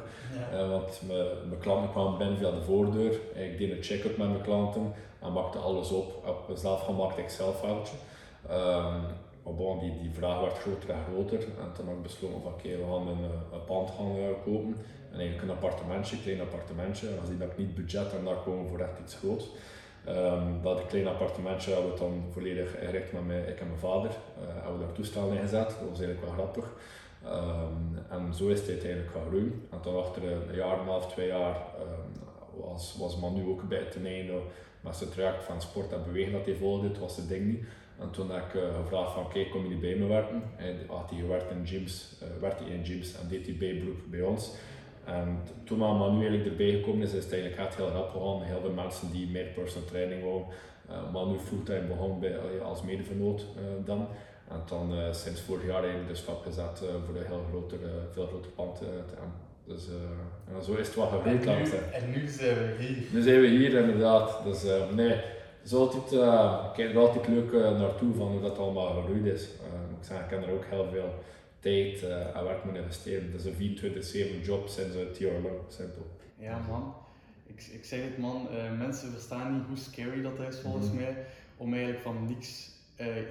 Ja. 0.51 0.67
want 0.67 1.01
mijn, 1.07 1.59
klanten 1.59 1.91
kwamen 1.91 2.17
binnen 2.17 2.37
via 2.37 2.51
de 2.51 2.61
voordeur, 2.61 3.11
ik 3.35 3.57
deed 3.57 3.71
een 3.71 3.83
check-up 3.83 4.17
met 4.17 4.29
mijn 4.29 4.41
klanten 4.41 4.93
en 5.21 5.33
maakte 5.33 5.57
alles 5.57 5.91
op 5.91 6.27
op 6.27 6.49
een 6.49 6.57
zelfgemaakt 6.57 7.17
Excel-foutje. 7.17 7.95
Um, 8.51 9.01
maar 9.47 9.55
bon, 9.55 9.79
die, 9.79 10.01
die 10.01 10.11
vraag 10.11 10.39
werd 10.41 10.57
groter 10.57 10.89
en 10.89 11.03
groter. 11.09 11.39
En 11.39 11.71
toen 11.73 11.87
heb 11.87 11.95
ik 11.95 12.01
besloten 12.01 12.41
van 12.41 12.51
oké, 12.51 12.67
we 12.67 12.83
gaan 12.91 13.07
een, 13.07 13.23
eh, 13.23 13.53
een 13.53 13.65
pand 13.65 13.89
gaan 13.89 14.15
uh, 14.15 14.27
kopen. 14.43 14.75
En 15.11 15.19
eigenlijk 15.19 15.41
een 15.41 15.55
appartementje, 15.55 16.15
een 16.15 16.21
klein 16.21 16.41
appartementje. 16.41 17.07
Aangezien 17.17 17.39
dat 17.39 17.51
ik 17.51 17.57
niet 17.57 17.75
budget 17.75 18.13
en 18.13 18.25
daar 18.25 18.41
komen 18.45 18.69
voor 18.69 18.79
echt 18.79 18.99
iets 19.03 19.15
groots. 19.15 19.45
Um, 20.09 20.61
dat 20.61 20.85
klein 20.85 21.07
appartementje 21.07 21.71
hebben 21.71 21.91
we 21.91 21.99
dan 21.99 22.23
volledig 22.31 22.79
ingericht 22.79 23.13
met 23.13 23.27
mij, 23.27 23.41
ik 23.41 23.59
en 23.59 23.67
mijn 23.67 23.79
vader. 23.79 24.09
Uh, 24.09 24.47
hebben 24.53 24.79
we 24.79 24.85
daar 24.85 24.93
toestellen 24.93 25.33
in 25.33 25.41
gezet. 25.41 25.67
Dat 25.67 25.89
was 25.89 25.99
eigenlijk 25.99 26.21
wel 26.21 26.33
grappig. 26.33 26.73
Um, 27.25 27.97
en 28.09 28.33
zo 28.33 28.47
is 28.47 28.59
het 28.59 28.69
uiteindelijk 28.69 29.11
gaan. 29.11 29.51
En 29.71 29.81
toen 29.81 29.97
achter 29.97 30.23
een 30.23 30.55
jaar 30.55 30.73
en 30.73 30.79
een 30.79 30.85
half, 30.85 31.07
twee 31.07 31.27
jaar 31.27 31.55
um, 31.79 32.21
was, 32.61 32.95
was 32.99 33.31
nu 33.33 33.49
ook 33.49 33.67
bij 33.67 33.77
het 33.77 34.05
einde 34.05 34.39
met 34.81 34.95
zijn 34.95 35.09
traject 35.09 35.43
van 35.43 35.61
sport 35.61 35.91
en 35.91 36.03
bewegen 36.03 36.31
dat 36.31 36.45
hij 36.45 36.55
volgde. 36.55 36.87
Het 36.87 36.99
was 36.99 37.17
het 37.17 37.29
ding 37.29 37.45
niet. 37.45 37.65
En 37.99 38.11
toen 38.11 38.31
heb 38.31 38.45
ik 38.45 38.53
uh, 38.53 38.75
gevraagd 38.75 39.13
van 39.13 39.29
kijk, 39.29 39.51
kom 39.51 39.69
je 39.69 39.75
bij 39.75 39.95
me 39.95 40.07
werken? 40.07 40.43
En 40.55 40.75
had 40.87 41.09
hij 41.09 41.19
gewerkt 41.19 41.51
in 41.51 41.67
gyms, 41.67 42.15
uh, 42.23 42.41
werkte 42.41 42.63
hij 42.63 42.73
in 42.73 42.85
gyms 42.85 43.19
en 43.21 43.27
deed 43.27 43.45
hij 43.45 43.55
bijberoep 43.57 43.97
bij 44.05 44.21
ons. 44.21 44.51
En 45.07 45.39
toen 45.63 45.81
al 45.81 46.11
nu 46.11 46.19
eigenlijk 46.19 46.49
erbij 46.49 46.71
gekomen 46.71 47.01
is, 47.01 47.13
is 47.13 47.23
het 47.23 47.33
eigenlijk 47.33 47.61
echt 47.61 47.75
heel 47.75 47.89
rap 47.89 48.09
gegaan. 48.11 48.41
Heel 48.41 48.61
veel 48.61 48.71
mensen 48.83 49.11
die 49.11 49.27
meer 49.27 49.45
personal 49.45 49.87
training 49.87 50.23
wou. 50.23 50.41
Uh, 50.89 51.13
maar 51.13 51.25
nu 51.25 51.37
fulltime 51.37 51.87
begon 51.87 52.19
bij, 52.19 52.35
als 52.63 52.81
medevernoot 52.83 53.45
dan. 53.85 54.07
En 54.49 54.61
dan 54.65 54.93
sinds 55.11 55.41
vorig 55.41 55.65
jaar 55.65 55.81
eigenlijk 55.81 56.09
de 56.09 56.15
stap 56.15 56.43
gezet 56.43 56.83
voor 57.05 57.15
een 57.15 57.25
heel 57.25 57.43
groter, 57.49 57.77
veel 58.11 58.27
groter 58.27 58.51
pand 58.51 58.75
te 58.75 58.85
hebben. 58.85 59.33
Dus 59.65 59.87
ja, 60.51 60.61
zo 60.61 60.73
is 60.73 60.87
het 60.87 60.95
wel 60.95 61.07
gebeurd. 61.07 61.45
En, 61.45 61.93
en 61.93 62.09
nu 62.11 62.27
zijn 62.27 62.55
we 62.55 62.75
hier. 62.79 62.97
Nu 63.11 63.21
zijn 63.21 63.41
we 63.41 63.47
hier 63.47 63.73
inderdaad. 63.73 64.43
Dus 64.43 64.63
nee, 64.95 65.15
is 65.63 65.73
altijd, 65.73 66.11
ik 66.65 66.73
kijk 66.73 66.93
er 66.93 66.99
altijd 66.99 67.27
leuk 67.27 67.51
naartoe 67.51 68.13
van 68.13 68.27
hoe 68.27 68.41
dat 68.41 68.57
allemaal 68.57 68.93
gegroeid 68.93 69.25
is. 69.25 69.43
Uh, 69.43 69.97
ik, 69.99 70.05
zeg, 70.05 70.17
ik 70.17 70.29
heb 70.29 70.43
er 70.43 70.53
ook 70.53 70.65
heel 70.69 70.87
veel 70.91 71.13
tijd 71.67 72.03
uh, 72.03 72.43
werk 72.43 72.63
moeten 72.63 72.81
investeren. 72.81 73.31
Het 73.31 73.45
is 73.45 74.13
een 74.13 74.41
24-7 74.41 74.45
job 74.45 74.67
sinds 74.67 74.95
het 74.95 75.17
jaar 75.17 75.41
lang, 75.41 75.59
simpel. 75.67 76.05
Ja 76.39 76.59
man, 76.67 76.95
ik, 77.45 77.63
ik 77.71 77.85
zeg 77.85 78.03
het 78.03 78.17
man, 78.17 78.47
mensen 78.77 79.11
verstaan 79.11 79.53
niet 79.53 79.65
hoe 79.67 79.77
scary 79.77 80.21
dat 80.21 80.39
is 80.49 80.59
volgens 80.59 80.87
mhm. 80.87 80.95
mij 80.95 81.25
om 81.57 81.73
eigenlijk 81.73 82.03
van 82.03 82.25
niks 82.25 82.69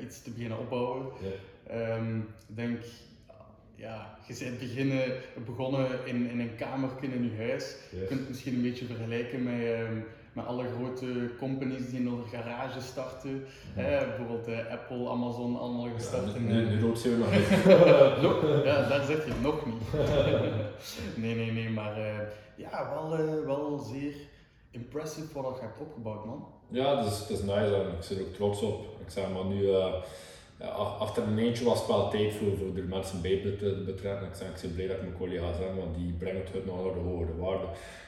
iets 0.02 0.22
te 0.22 0.30
beginnen 0.30 0.58
opbouwen. 0.58 1.06
Yeah. 1.68 1.98
Um, 1.98 2.28
ik 2.48 2.56
denk, 2.56 2.78
ja, 3.74 4.18
je 4.26 4.36
bent 4.38 4.58
beginnen, 4.58 5.12
begonnen 5.46 6.06
in, 6.06 6.30
in 6.30 6.40
een 6.40 6.56
kamer 6.56 6.90
in 7.00 7.30
je 7.30 7.36
huis. 7.36 7.76
Je 7.90 8.04
kunt 8.06 8.20
het 8.20 8.28
misschien 8.28 8.54
een 8.54 8.62
beetje 8.62 8.86
vergelijken 8.86 9.42
met... 9.42 9.60
Um, 9.60 10.04
met 10.36 10.46
alle 10.46 10.64
grote 10.76 11.30
companies 11.38 11.90
die 11.90 12.00
in 12.00 12.06
een 12.06 12.24
garage 12.32 12.80
starten. 12.80 13.44
Hè, 13.74 14.06
bijvoorbeeld 14.06 14.48
uh, 14.48 14.72
Apple, 14.72 15.08
Amazon, 15.08 15.58
allemaal 15.58 15.88
gestart. 15.96 16.32
Ja, 16.34 16.38
nu, 16.38 16.64
nu 16.64 16.80
rood 16.80 16.98
zijn 16.98 17.12
we 17.12 17.18
nog 17.18 17.30
niet. 17.30 18.64
ja, 18.64 18.88
daar 18.88 19.04
zeg 19.04 19.24
je 19.26 19.32
nog 19.42 19.66
niet. 19.66 19.82
nee, 21.22 21.34
nee, 21.34 21.52
nee, 21.52 21.70
maar 21.70 21.98
uh, 21.98 22.18
ja, 22.56 22.90
wel, 22.94 23.20
uh, 23.20 23.44
wel 23.46 23.78
zeer 23.78 24.14
impressive 24.70 25.42
wat 25.42 25.56
je 25.56 25.60
hebt 25.60 25.80
opgebouwd, 25.80 26.24
man. 26.24 26.46
Ja, 26.68 26.96
het 26.96 27.12
is, 27.12 27.18
het 27.18 27.30
is 27.30 27.42
nice 27.42 27.74
en 27.74 27.96
ik 27.96 28.02
zit 28.02 28.18
er 28.18 28.24
ook 28.24 28.34
trots 28.34 28.62
op. 28.62 28.84
Ik 29.00 29.10
zeg 29.10 29.32
maar 29.32 29.44
nu, 29.44 29.66
ja, 29.66 30.02
achter 30.98 31.22
een 31.22 31.38
eentje 31.38 31.64
was 31.64 31.78
het 31.78 31.88
wel 31.88 32.10
tijd 32.10 32.34
voor, 32.34 32.56
voor 32.58 32.74
de 32.74 32.82
mensen 32.82 33.22
bij 33.22 33.40
te 33.40 33.82
betrekken. 33.86 34.26
Ik, 34.26 34.34
zeg, 34.34 34.48
ik 34.48 34.60
ben 34.60 34.74
blij 34.74 34.86
dat 34.86 34.96
ik 34.96 35.02
mijn 35.02 35.16
collega's 35.16 35.58
heb, 35.58 35.76
want 35.76 35.94
die 35.94 36.12
brengen 36.12 36.42
het 36.52 36.66
nog 36.66 36.84
naar 36.84 36.94
de 36.94 37.00
hogere 37.00 37.36
waarde. 37.36 37.66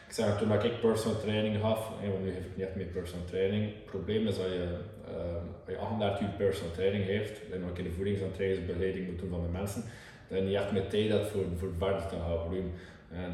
Ik 0.08 0.14
zeg, 0.14 0.38
toen 0.38 0.52
ik 0.52 0.80
personal 0.80 1.20
training 1.20 1.60
gaf, 1.60 1.90
want 2.00 2.24
nu 2.24 2.30
geef 2.30 2.44
ik 2.44 2.56
niet 2.56 2.66
echt 2.66 2.76
meer 2.76 2.86
personal 2.86 3.24
training. 3.24 3.64
Het 3.64 3.84
probleem 3.84 4.26
is 4.26 4.36
dat 4.36 4.46
je, 4.46 4.66
uh, 5.08 5.34
als 5.64 5.68
je 5.68 5.78
38 5.78 6.20
uur 6.20 6.34
personal 6.36 6.72
training 6.72 7.04
heeft, 7.04 7.40
en 7.52 7.60
nog 7.60 7.78
een 7.78 7.84
de 7.84 7.90
voedings- 7.90 8.20
en 8.20 8.32
trainingsbegeleiding 8.32 9.06
moet 9.06 9.18
doen 9.18 9.30
van 9.30 9.42
de 9.42 9.58
mensen, 9.58 9.82
dat 10.28 10.38
je 10.38 10.44
niet 10.44 10.54
echt 10.54 10.72
meer 10.72 11.12
hebt 11.12 11.30
voor, 11.30 11.44
voor 11.56 11.72
verder 11.78 12.06
te 12.06 12.16
gaan 12.16 12.38
groeien. 12.38 12.70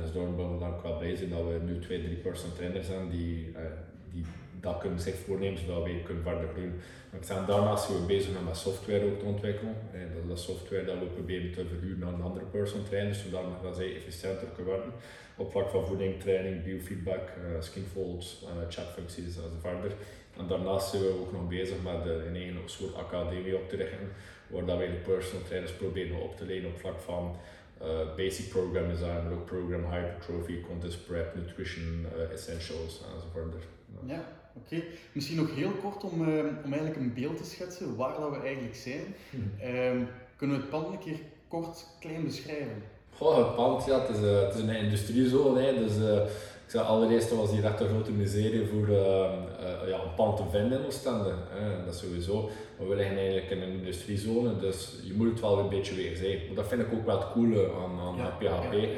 Dus 0.00 0.12
daarom 0.12 0.36
ben 0.36 0.44
ik 0.44 0.74
ook 0.74 0.82
wel 0.82 0.98
blij 0.98 1.16
zijn 1.16 1.30
dat 1.30 1.44
we 1.48 1.58
nu 1.64 1.78
twee, 1.78 2.02
drie 2.02 2.16
personal 2.16 2.56
trainers 2.56 2.86
zijn 2.86 3.10
die, 3.10 3.48
uh, 3.48 3.60
die 4.12 4.24
dat 4.60 4.78
kunnen 4.78 5.00
zich 5.00 5.14
voornemen 5.14 5.58
zodat 5.58 5.84
we 5.84 6.02
kunnen 6.04 6.22
verder 6.22 6.48
groeien. 6.52 6.74
Maar 7.10 7.20
ik 7.20 7.26
zijn 7.26 7.46
daarnaast 7.46 7.84
zijn 7.84 8.00
we 8.00 8.06
bezig 8.06 8.30
met 8.44 8.56
software 8.56 9.04
ook 9.04 9.18
te 9.18 9.24
ontwikkelen. 9.24 9.74
En 9.92 10.08
dat 10.14 10.22
is 10.22 10.28
dat 10.28 10.38
software 10.38 10.84
dat 10.84 10.98
we 10.98 11.04
proberen 11.04 11.52
te 11.52 11.64
verhuren 11.66 12.08
aan 12.08 12.22
andere 12.22 12.44
personal 12.44 12.86
trainers, 12.86 13.24
zodat 13.24 13.76
zij 13.76 13.96
efficiënter 13.96 14.48
kunnen 14.54 14.72
worden 14.74 14.92
op 15.36 15.50
vlak 15.50 15.70
van 15.70 15.86
voeding, 15.86 16.20
training, 16.20 16.64
biofeedback, 16.64 17.28
uh, 17.38 17.60
skinfolds, 17.60 18.42
uh, 18.42 18.48
chatfuncties 18.68 19.24
enzovoort. 19.24 19.92
En 20.36 20.46
daarnaast 20.46 20.90
zijn 20.90 21.02
we 21.02 21.20
ook 21.20 21.32
nog 21.32 21.48
bezig 21.48 21.82
met 21.82 22.04
een 22.04 22.36
eigen 22.36 22.56
soort 22.64 22.94
academie 22.94 23.56
op 23.56 23.68
te 23.68 23.76
richten, 23.76 24.08
waar 24.46 24.64
dat 24.64 24.78
wij 24.78 24.86
de 24.86 24.92
personal 24.92 25.44
trainers 25.44 25.72
proberen 25.72 26.22
op 26.22 26.36
te 26.36 26.46
leiden 26.46 26.70
op 26.70 26.78
vlak 26.78 27.00
van 27.00 27.36
uh, 27.82 28.14
basic 28.16 28.48
program 28.48 28.88
design, 28.88 29.22
maar 29.22 29.32
ook 29.32 29.44
program 29.44 29.92
hypertrophy, 29.92 30.60
contest 30.60 31.06
prep, 31.06 31.34
nutrition, 31.34 32.06
essentials 32.32 33.02
enzovoort. 33.14 33.64
Ja, 34.06 34.28
oké. 34.54 34.82
Misschien 35.12 35.36
nog 35.36 35.54
heel 35.54 35.70
kort 35.70 36.04
om, 36.04 36.28
uh, 36.28 36.44
om 36.64 36.72
eigenlijk 36.72 36.96
een 36.96 37.14
beeld 37.14 37.36
te 37.36 37.44
schetsen 37.44 37.96
waar 37.96 38.20
dat 38.20 38.30
we 38.30 38.36
eigenlijk 38.36 38.76
zijn. 38.76 39.14
Um, 39.94 40.08
kunnen 40.36 40.56
we 40.56 40.62
het 40.62 40.70
pand 40.70 40.86
een 40.86 40.98
keer 40.98 41.18
kort 41.48 41.86
klein 42.00 42.24
beschrijven? 42.24 42.82
Goh, 43.18 43.36
het 43.36 43.54
pand, 43.54 43.84
ja, 43.84 44.00
het 44.00 44.16
is, 44.16 44.22
uh, 44.22 44.40
het 44.40 44.54
is 44.54 44.60
een 44.60 44.76
industriezone. 44.76 45.60
Hè, 45.60 45.74
dus 45.78 45.96
uh, 45.96 46.14
ik 46.64 46.70
zei 46.70 46.84
allereerst 46.84 47.36
was 47.36 47.50
hier 47.50 47.64
echt 47.64 47.80
een 47.80 47.88
grote 47.88 48.10
miserie 48.10 48.66
voor 48.66 48.88
uh, 48.88 48.98
ja, 49.88 49.94
een 49.94 50.14
pand 50.16 50.36
te 50.36 50.42
vinden 50.50 50.78
in 50.78 50.86
Oostende. 50.86 51.32
Hè, 51.48 51.84
dat 51.84 51.96
sowieso. 51.96 52.50
Maar 52.78 52.88
we 52.88 52.94
liggen 52.94 53.16
eigenlijk 53.16 53.50
in 53.50 53.62
een 53.62 53.78
industriezone, 53.78 54.56
dus 54.56 54.88
je 55.02 55.14
moet 55.16 55.30
het 55.30 55.40
wel 55.40 55.58
een 55.58 55.68
beetje 55.68 55.94
weer 55.94 56.16
zijn. 56.16 56.38
Maar 56.46 56.54
dat 56.54 56.66
vind 56.66 56.80
ik 56.80 56.92
ook 56.92 57.06
wel 57.06 57.18
het 57.18 57.32
coole 57.32 57.70
aan, 57.82 58.00
aan 58.06 58.16
ja, 58.16 58.28
PHP. 58.28 58.72
Ja, 58.72 58.78
ja. 58.78 58.88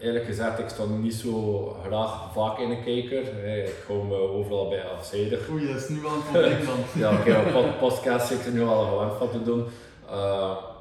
eerlijk 0.00 0.24
gezegd, 0.24 0.58
ik 0.58 0.68
sta 0.68 0.84
niet 0.84 1.14
zo 1.14 1.64
graag 1.86 2.32
vaak 2.32 2.58
in 2.58 2.70
een 2.70 2.84
kijker. 2.84 3.46
Ik 3.64 3.84
kom 3.86 4.12
overal 4.12 4.68
bij 4.68 4.82
afzijdig. 4.82 5.50
Oei, 5.50 5.66
dat 5.66 5.76
is 5.76 5.88
nu 5.88 6.00
wel 6.00 6.12
een 6.12 6.22
probleem 6.30 6.66
dan. 6.66 6.78
ja, 7.02 7.12
oké, 7.12 7.48
okay, 7.48 7.72
podcast 7.78 8.30
ik 8.30 8.44
er 8.44 8.52
nu 8.52 8.62
al 8.62 8.84
gewend 8.84 9.12
van 9.18 9.30
te 9.30 9.42
doen. 9.42 9.66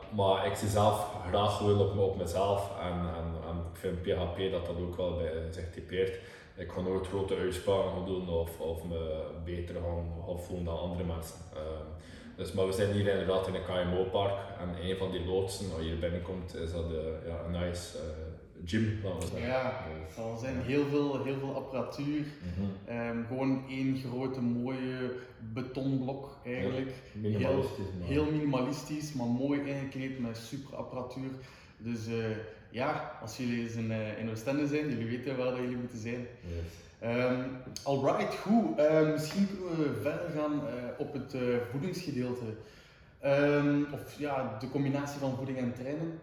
Maar 0.09 0.45
ik 0.45 0.55
zie 0.55 0.67
zelf 0.67 1.07
graag 1.29 1.57
gewoon 1.57 1.79
op, 1.79 1.97
op 1.97 2.17
mezelf 2.17 2.71
en, 2.81 2.91
en, 2.93 3.33
ik 3.73 3.81
vind 3.81 4.01
PHP 4.01 4.51
dat 4.51 4.65
dat 4.65 4.75
ook 4.81 4.97
wel 4.97 5.15
bij 5.15 5.31
zich 5.51 5.71
typeert. 5.71 6.19
Ik 6.55 6.71
ga 6.71 6.81
nooit 6.81 7.07
grote 7.07 7.35
uitspraken 7.35 8.05
doen 8.05 8.29
of, 8.29 8.59
of 8.59 8.83
me 8.83 9.23
beter 9.45 9.75
gaan, 9.75 10.39
voelen 10.39 10.65
dan 10.65 10.79
andere 10.79 11.03
mensen. 11.03 11.35
Uh, 11.53 11.61
dus, 12.35 12.51
maar 12.51 12.65
we 12.65 12.71
zijn 12.71 12.91
hier 12.91 13.07
inderdaad 13.07 13.47
in 13.47 13.55
een 13.55 13.63
KMO-park 13.63 14.37
en 14.59 14.89
een 14.89 14.97
van 14.97 15.11
die 15.11 15.25
loodsen, 15.25 15.73
als 15.73 15.81
je 15.81 15.89
hier 15.89 15.99
binnenkomt, 15.99 16.55
is 16.55 16.71
dat 16.71 16.91
uh, 16.91 17.27
ja, 17.27 17.39
een 17.45 17.51
nice 17.51 17.97
uh, 17.97 18.03
gym. 18.65 18.99
Ja, 19.39 19.85
er 20.17 20.37
zijn 20.39 20.55
heel 20.61 20.85
veel, 20.85 21.23
heel 21.23 21.37
veel 21.39 21.55
apparatuur. 21.55 22.19
Mm 22.19 22.65
-hmm. 22.87 22.97
um, 23.17 23.25
gewoon 23.27 23.63
één 23.69 23.97
grote 24.09 24.41
mooie 24.41 25.11
betonblok 25.53 26.37
eigenlijk. 26.45 26.91
Minimalistisch. 27.13 27.85
maar- 27.99 28.07
Heel 28.07 28.31
minimalistisch, 28.31 29.13
maar 29.13 29.27
mooi 29.27 29.61
ingekleed 29.61 30.19
met 30.19 30.37
super 30.37 30.75
apparatuur. 30.75 31.29
Dus 31.77 32.07
eh, 32.07 32.13
ja, 32.69 33.17
als 33.21 33.37
jullie 33.37 33.61
eens 33.61 33.73
in, 33.73 33.91
eh, 33.91 34.19
in 34.19 34.29
Oostende 34.29 34.67
zijn, 34.67 34.89
jullie 34.89 35.17
weten 35.17 35.37
waar 35.37 35.45
dat 35.49 35.57
jullie 35.57 35.77
moeten 35.77 35.99
zijn. 35.99 36.19
Yes. 36.41 36.83
Ehm 36.99 37.41
alright, 37.83 38.35
goed. 38.35 38.77
Ehm, 38.79 39.11
misschien 39.11 39.47
kunnen 39.47 39.77
we 39.77 39.99
verder 40.01 40.29
gaan 40.35 40.67
eh, 40.67 40.73
op 40.97 41.13
het 41.13 41.35
voedingsgedeelte. 41.71 42.43
Ehm, 43.19 43.83
of 43.93 44.19
ja, 44.19 44.57
de 44.59 44.69
combinatie 44.69 45.19
van 45.19 45.35
voeding 45.35 45.57
en 45.57 45.73
trainen. 45.73 46.19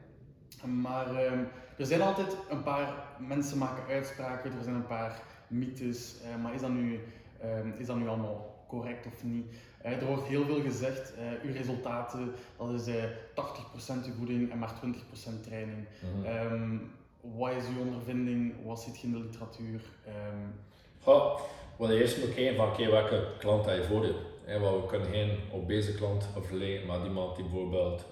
Maar 0.83 1.15
ehm, 1.15 1.39
er 1.79 1.87
zijn 1.87 2.03
altijd 2.03 2.37
een 2.51 2.63
paar 2.63 2.95
mensen 3.19 3.59
maken 3.59 3.95
uitspraken, 3.95 4.53
er 4.59 4.63
zijn 4.63 4.75
een 4.75 4.87
paar 4.87 5.23
mythes. 5.47 6.15
eh, 6.23 6.43
maar 6.43 6.55
is 6.55 6.61
dat, 6.61 6.71
nu, 6.71 7.01
ehm, 7.41 7.71
is 7.79 7.87
dat 7.87 7.97
nu 7.97 8.09
allemaal 8.09 8.65
correct 8.69 9.07
of 9.07 9.25
niet? 9.25 9.47
Eh, 9.83 9.93
er 9.93 10.07
wordt 10.07 10.27
heel 10.27 10.45
veel 10.45 10.61
gezegd, 10.61 11.15
eh, 11.15 11.23
uw 11.43 11.53
resultaten, 11.53 12.33
dat 12.57 12.71
is 12.71 12.87
eh 12.87 13.05
80% 13.35 14.07
uw 14.07 14.13
voeding 14.13 14.51
en 14.51 14.59
maar 14.59 14.75
20% 14.79 15.43
training. 15.43 15.87
Ehm, 16.25 16.77
wat 17.21 17.53
is 17.53 17.65
uw 17.77 17.81
ondervinding? 17.81 18.55
Wat 18.65 18.81
zit 18.81 19.01
je 19.01 19.07
in 19.07 19.13
de 19.13 19.19
literatuur? 19.19 19.81
Ehm, 20.07 20.47
Goh, 21.03 21.41
we 21.77 21.87
willen 21.87 22.01
eerst 22.01 22.19
moet 22.19 22.35
kijken 22.35 22.57
van 22.57 22.69
oké, 22.69 22.91
welke 22.91 23.27
klant 23.39 23.67
heb 23.67 23.77
je 23.77 23.85
voor 23.85 24.07
je. 24.07 24.15
Hè, 24.45 24.59
want 24.59 24.83
we 24.83 24.89
kunnen 24.89 25.09
geen 25.09 25.39
obese 25.53 25.95
klant 25.95 26.29
vergelijken 26.33 26.87
met 26.87 27.05
iemand 27.05 27.37
die 27.37 27.45
bijvoorbeeld 27.45 28.05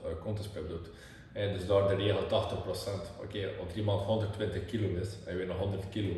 uh, 0.55 0.69
doet. 0.69 0.90
Hè, 1.32 1.52
dus 1.52 1.66
daar 1.66 1.88
de 1.88 1.94
regel 1.94 2.26
80%. 2.26 3.10
Oké, 3.22 3.49
als 3.60 3.75
iemand 3.75 4.02
120 4.02 4.64
kilo 4.64 5.00
is 5.00 5.08
en 5.26 5.37
weer 5.37 5.46
nog 5.46 5.58
100 5.58 5.88
kilo, 5.88 6.12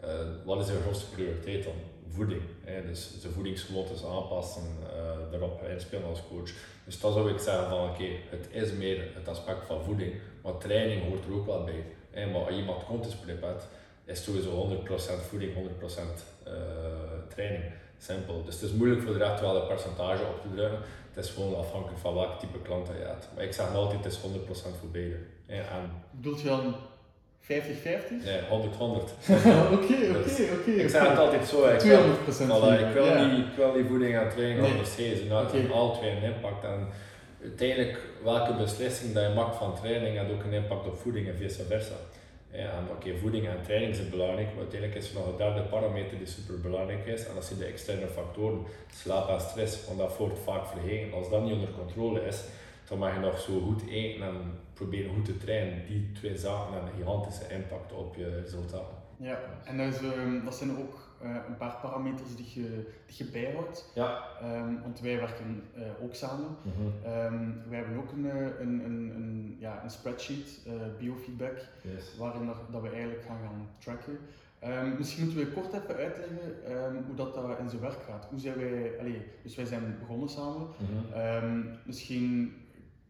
eh, 0.00 0.08
wat 0.44 0.60
is 0.60 0.66
de 0.66 0.80
grootste 0.82 1.10
prioriteit 1.10 1.64
dan? 1.64 1.72
Voeding. 2.08 2.42
Dus 2.86 3.10
zijn 3.20 3.32
voedingsgewoontes 3.32 4.04
aanpassen, 4.04 4.62
eh 4.62 5.12
daarop 5.30 5.62
inspelen 5.62 6.08
als 6.08 6.22
coach. 6.28 6.50
Dus 6.84 7.00
dat 7.00 7.12
zou 7.12 7.30
ik 7.30 7.38
zeggen 7.38 7.68
van 7.68 7.90
oké, 7.90 8.08
het 8.30 8.48
is 8.50 8.72
meer 8.72 9.08
het 9.14 9.28
aspect 9.28 9.66
van 9.66 9.84
voeding, 9.84 10.12
maar 10.42 10.58
training 10.58 11.08
hoort 11.08 11.24
er 11.24 11.34
ook 11.34 11.46
wel 11.46 11.64
bij. 11.64 12.26
Maar 12.26 12.44
als 12.44 12.56
iemand 12.56 12.84
contestprep 12.84 13.42
hebt, 13.42 13.68
is 14.04 14.24
sowieso 14.24 14.50
100% 14.50 15.22
voeding, 15.28 15.54
100% 15.54 16.24
eh, 16.44 16.52
training. 17.28 17.64
Simpel. 18.08 18.42
Dus 18.44 18.54
het 18.54 18.62
is 18.62 18.72
moeilijk 18.72 19.02
voor 19.02 19.12
de 19.12 19.18
rest 19.24 19.40
wel 19.40 19.56
een 19.60 19.66
percentage 19.66 20.22
op 20.22 20.40
te 20.42 20.48
drukken. 20.54 20.78
Het 21.12 21.24
is 21.24 21.30
gewoon 21.30 21.56
afhankelijk 21.56 21.98
van 22.00 22.14
welk 22.14 22.40
type 22.40 22.58
klant 22.62 22.86
je 22.86 23.04
hebt. 23.06 23.28
Maar 23.34 23.44
ik 23.44 23.52
zeg 23.52 23.74
altijd, 23.74 24.04
het 24.04 24.12
is 24.12 24.18
100% 24.18 24.78
voor 24.80 24.88
beide. 24.92 25.16
Ja, 25.46 25.54
en 25.54 25.90
bedoelt 26.10 26.40
je 26.40 26.46
dan 26.48 26.74
50-50? 27.40 27.46
nee, 28.24 28.40
100, 28.48 28.76
100. 28.76 29.04
Oké, 29.72 29.86
Dus 30.24 30.32
oké, 30.40 30.52
oké. 30.60 30.70
Ik 30.70 30.88
zeg 30.90 31.08
het 31.08 31.18
altijd 31.18 31.46
zo. 31.46 31.66
Ik 31.68 31.80
wil, 31.80 31.98
200% 31.98 32.04
voilà, 32.50 32.80
ik 32.88 32.92
wil, 32.92 33.04
ja. 33.04 33.24
niet, 33.26 33.46
ik 33.46 33.54
wil 33.56 33.74
niet 33.74 33.86
voeding 33.86 34.16
en 34.18 34.28
training 34.30 34.60
Nee. 34.60 34.84
zijn. 34.84 35.16
Ze 35.16 35.22
hebben 35.34 35.62
Oké. 35.64 35.72
alle 35.72 35.96
twee 35.98 36.10
een 36.10 36.22
impact. 36.22 36.64
En 36.64 36.88
uiteindelijk, 37.42 37.98
welke 38.22 38.54
beslissing 38.54 39.12
dat 39.14 39.22
je 39.22 39.28
maakt 39.34 39.56
van 39.56 39.74
training, 39.80 40.18
heeft 40.18 40.32
ook 40.32 40.44
een 40.44 40.52
impact 40.52 40.86
op 40.86 40.98
voeding 41.00 41.28
en 41.28 41.36
vice 41.36 41.64
versa. 41.64 41.94
Ja, 42.52 42.70
en 42.70 42.88
oké, 42.90 43.16
voeding 43.16 43.48
en 43.48 43.62
training 43.62 43.94
zijn 43.94 44.10
belangrijk, 44.10 44.48
maar 44.48 44.58
uiteindelijk 44.58 45.00
is 45.00 45.08
er 45.08 45.14
nog 45.14 45.26
een 45.26 45.36
derde 45.36 45.62
parameter 45.62 46.18
die 46.18 46.26
super 46.26 46.60
belangrijk 46.60 47.06
is. 47.06 47.26
En 47.26 47.34
dat 47.34 47.44
zijn 47.44 47.58
de 47.58 47.64
externe 47.64 48.06
factoren, 48.06 48.62
slaap 48.90 49.28
en 49.28 49.40
stress, 49.40 49.86
want 49.86 49.98
dat 49.98 50.16
wordt 50.16 50.38
vaak 50.38 50.66
vergeten. 50.66 51.12
Als 51.12 51.30
dat 51.30 51.42
niet 51.42 51.52
onder 51.52 51.70
controle 51.70 52.20
is, 52.20 52.44
dan 52.88 52.98
mag 52.98 53.14
je 53.14 53.20
nog 53.20 53.40
zo 53.40 53.60
goed 53.60 53.82
eten 53.88 54.22
en 54.22 54.36
proberen 54.74 55.14
goed 55.14 55.24
te 55.24 55.38
trainen. 55.38 55.86
Die 55.86 56.12
twee 56.12 56.36
zaken 56.36 56.72
hebben 56.72 56.90
een 56.90 56.96
gigantische 56.96 57.54
impact 57.54 57.92
op 57.92 58.16
je 58.16 58.40
resultaten. 58.40 58.96
Ja, 59.16 59.38
en 59.64 59.76
dat, 59.76 60.00
ehm, 60.02 60.44
dat 60.44 60.54
zijn 60.54 60.78
ook 60.78 61.11
eh, 61.22 61.30
een 61.48 61.56
paar 61.56 61.76
parameters 61.82 62.36
die 62.36 62.50
je, 62.54 62.92
die 63.06 63.16
je 63.16 63.24
bijhoudt. 63.24 63.90
Ja. 63.94 64.22
Ehm, 64.40 64.82
want 64.82 65.00
wij 65.00 65.16
werken 65.16 65.62
eh, 65.74 65.82
ook 66.02 66.14
samen. 66.14 66.56
Mhm. 66.62 67.06
Ehm, 67.14 67.68
wij 67.68 67.78
hebben 67.78 67.96
ook 67.96 68.12
een, 68.12 68.30
eh, 68.30 68.60
een, 68.60 68.84
een, 68.84 69.12
een, 69.16 69.56
ja, 69.58 69.80
een 69.84 69.90
spreadsheet, 69.90 70.60
biofeedback, 70.98 71.56
Yes. 71.82 72.16
waarin 72.18 72.46
dat, 72.46 72.56
dat 72.70 72.82
we 72.82 72.88
eigenlijk 72.88 73.22
gaan 73.26 73.38
gaan 73.42 73.68
tracken. 73.78 74.18
Ehm, 74.58 74.96
misschien 74.98 75.24
moeten 75.24 75.44
we 75.44 75.52
kort 75.52 75.72
even 75.72 75.96
uitleggen 75.96 76.38
hoe 77.06 77.14
dat, 77.14 77.34
dat 77.34 77.58
in 77.58 77.68
zijn 77.68 77.82
werk 77.82 78.02
gaat. 78.08 78.26
Hoe 78.30 78.40
zijn 78.40 78.58
wij, 78.58 78.92
allee, 79.00 79.22
dus 79.42 79.54
wij 79.54 79.64
zijn 79.64 79.96
begonnen 80.00 80.28
samen. 80.28 80.66
Mhm. 80.76 81.66
Misschien 81.84 82.54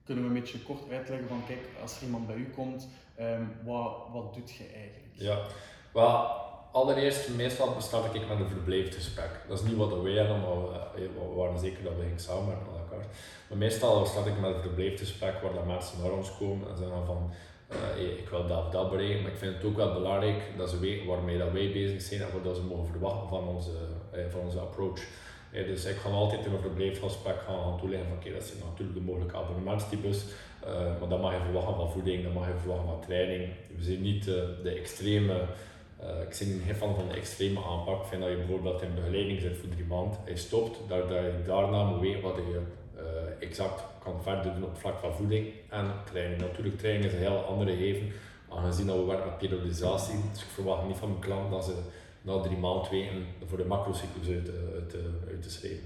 kunnen 0.04 0.24
we 0.24 0.30
een 0.30 0.40
beetje 0.40 0.62
kort 0.62 0.90
uitleggen 0.90 1.28
van 1.28 1.44
kijk, 1.46 1.60
als 1.82 1.96
er 1.96 2.04
iemand 2.04 2.26
bij 2.26 2.36
u 2.36 2.50
komt, 2.50 2.88
wat, 3.64 3.96
wat 4.12 4.34
doet 4.34 4.50
je 4.50 4.64
eigenlijk? 4.64 5.12
Ja, 5.12 5.38
wel, 5.92 6.40
allereerst, 6.72 7.28
meestal 7.28 7.74
bestart 7.74 8.14
ik 8.14 8.28
met 8.28 8.40
een 8.40 8.48
verblijfgesprek. 8.48 9.30
Dat 9.48 9.58
is 9.58 9.64
niet 9.68 9.76
wat 9.76 10.02
wij 10.02 10.12
hebben, 10.12 10.40
maar 10.40 10.56
we, 10.94 11.00
we 11.00 11.34
waren 11.36 11.58
zeker 11.58 11.84
dat 11.84 11.92
we 11.96 12.02
gingen 12.02 12.20
samenwerken 12.20 12.66
met 12.72 12.80
elkaar. 12.80 13.06
Maar 13.48 13.58
meestal 13.58 14.06
start 14.06 14.26
ik 14.26 14.40
met 14.40 14.54
een 14.54 14.62
verblijfgesprek 14.62 15.40
waar 15.42 15.54
dat 15.54 15.66
mensen 15.66 16.02
naar 16.02 16.12
ons 16.12 16.36
komen 16.38 16.70
en 16.70 16.76
zeggen 16.76 17.06
van 17.06 17.30
eh, 17.68 18.18
ik 18.18 18.28
wil 18.28 18.46
dat 18.46 18.64
of 18.64 18.70
dat 18.70 18.90
bereiken, 18.90 19.22
maar 19.22 19.32
ik 19.32 19.38
vind 19.38 19.54
het 19.54 19.64
ook 19.64 19.76
wel 19.76 19.92
belangrijk 19.92 20.42
dat 20.56 20.70
ze 20.70 20.78
weten 20.78 21.06
waarmee 21.06 21.38
dat 21.38 21.52
wij 21.52 21.72
bezig 21.72 22.02
zijn 22.02 22.20
en 22.20 22.32
wat 22.32 22.44
dat 22.44 22.56
ze 22.56 22.62
mogen 22.62 22.86
verwachten 22.86 23.28
van 23.28 23.48
onze, 23.48 23.76
eh, 24.10 24.24
van 24.30 24.40
onze 24.40 24.58
approach. 24.58 25.00
Eh, 25.52 25.66
dus 25.66 25.84
ik 25.84 25.96
ga 25.96 26.08
altijd 26.08 26.46
in 26.46 26.52
een 26.52 26.60
verblijfsgesprek 26.60 27.40
gaan, 27.46 27.62
gaan 27.62 27.78
toelichten 27.78 28.08
van 28.08 28.16
oké, 28.16 28.32
dat 28.32 28.44
zijn 28.44 28.58
natuurlijk 28.64 28.98
de 28.98 29.04
mogelijke 29.04 29.36
abonnementstypes, 29.36 30.24
eh, 30.60 30.98
maar 31.00 31.08
dat 31.08 31.20
mag 31.20 31.32
je 31.32 31.40
verwachten 31.44 31.74
van 31.74 31.90
voeding, 31.90 32.24
dat 32.24 32.32
mag 32.34 32.46
je 32.46 32.54
verwachten 32.58 32.88
van 32.88 33.00
training. 33.00 33.48
We 33.76 33.82
zijn 33.82 34.02
niet 34.02 34.28
eh, 34.28 34.34
de 34.62 34.70
extreme, 34.70 35.44
eh, 36.02 36.20
ik 36.20 36.62
ben 36.66 36.76
fan 36.76 36.94
van 36.94 37.08
de 37.08 37.14
extreme 37.14 37.60
aanpak. 37.64 38.00
Ik 38.02 38.08
vind 38.08 38.22
dat 38.22 38.30
je 38.30 38.36
bijvoorbeeld 38.36 38.82
in 38.82 38.94
begeleiding 38.94 39.40
zit 39.40 39.56
voor 39.56 39.68
drie 39.68 39.84
maanden, 39.84 40.18
je 40.26 40.36
stopt, 40.36 40.78
dat, 40.88 41.08
dat 41.08 41.18
je 41.18 41.32
daarna 41.46 41.84
moet 41.84 42.00
weten 42.00 42.22
wat 42.22 42.36
je 42.36 42.60
eh, 42.96 43.02
exact 43.48 43.82
kan 44.02 44.22
verder 44.22 44.54
doen 44.54 44.64
op 44.64 44.78
vlak 44.78 44.98
van 44.98 45.12
voeding 45.12 45.46
en 45.68 45.86
training. 46.04 46.40
Natuurlijk, 46.40 46.78
training 46.78 47.04
is 47.04 47.12
een 47.12 47.18
heel 47.18 47.44
andere 47.44 47.76
geven, 47.76 48.12
aangezien 48.48 48.86
dat 48.86 48.96
we 48.96 49.04
werken 49.04 49.26
met 49.26 49.38
periodisatie. 49.38 50.14
Dus 50.32 50.42
ik 50.42 50.48
verwacht 50.48 50.86
niet 50.86 50.96
van 50.96 51.08
mijn 51.08 51.20
klant 51.20 51.50
dat 51.50 51.64
ze 51.64 51.74
na 52.22 52.40
drie 52.40 52.56
maanden 52.56 52.90
weten 52.90 53.26
voor 53.46 53.58
de 53.58 53.64
macrocyclus 53.64 54.28
uit, 54.28 54.50
uit, 54.74 55.42
te- 55.42 55.50
schrijven. 55.50 55.84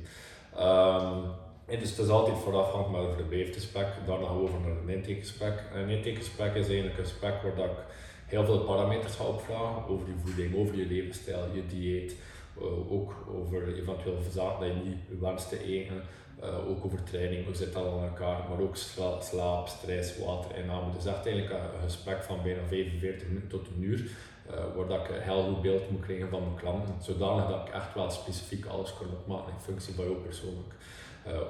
Ehm, 0.57 1.19
en 1.67 1.79
dus 1.79 1.91
het 1.91 1.99
is 1.99 2.09
altijd 2.09 2.37
voorafgaand 2.37 2.91
met 2.91 3.01
een 3.01 3.15
verblijfgesprek, 3.15 3.87
daarna 4.07 4.27
gaan 4.27 4.37
we 4.37 4.43
over 4.43 4.61
naar 4.61 4.71
een 4.71 4.89
intakegesprek. 4.89 5.63
En 5.73 5.81
een 5.81 5.89
intakegesprek 5.89 6.55
is 6.55 6.67
eigenlijk 6.69 6.99
een 6.99 7.05
gesprek 7.05 7.43
waar 7.43 7.55
dat 7.55 7.65
ik 7.67 7.85
heel 8.27 8.45
veel 8.45 8.59
parameters 8.61 9.15
ga 9.15 9.25
opvragen 9.25 9.89
over 9.89 10.07
je 10.09 10.15
voeding, 10.25 10.57
over 10.57 10.77
je 10.77 10.87
levensstijl, 10.87 11.45
je 11.55 11.67
dieet, 11.67 12.17
eh, 12.59 12.93
ook 12.93 13.15
over 13.29 13.75
eventueel 13.75 14.19
zaken 14.33 14.67
dat 14.67 14.77
je 14.77 14.89
niet 14.89 15.21
wenst 15.21 15.49
te 15.49 15.65
eten, 15.65 16.03
eh, 16.41 16.69
ook 16.69 16.85
over 16.85 17.03
training, 17.03 17.45
hoe 17.45 17.55
zit 17.55 17.73
dat 17.73 17.87
aan 17.87 18.03
elkaar, 18.03 18.49
maar 18.49 18.61
ook 18.61 18.77
sla- 18.77 19.21
slaap, 19.21 19.69
stress, 19.69 20.19
waterinname. 20.19 20.93
Dus 20.93 21.07
echt 21.07 21.27
eigenlijk 21.27 21.51
een 21.63 21.81
gesprek 21.83 22.23
van 22.23 22.43
bijna 22.43 22.61
45 22.69 23.29
minuten 23.29 23.49
tot 23.49 23.67
een 23.69 23.83
uur, 23.83 24.11
eh, 24.51 24.55
waar 24.77 24.87
dat 24.87 25.01
ik 25.01 25.09
een 25.09 25.23
heel 25.23 25.43
goed 25.43 25.63
beeld 25.63 25.91
moet 25.91 26.01
krijgen 26.05 26.29
van 26.29 26.43
mijn 26.43 26.57
klanten, 26.57 26.95
zodanig 27.01 27.49
dat 27.49 27.69
ik 27.69 27.75
echt 27.75 27.95
wel 27.95 28.11
specifiek 28.11 28.67
alles 28.67 28.95
kan 28.99 29.07
opmaken 29.09 29.53
in 29.53 29.61
functie 29.61 29.95
van 29.95 30.05
jou 30.05 30.17
persoonlijk. 30.17 30.75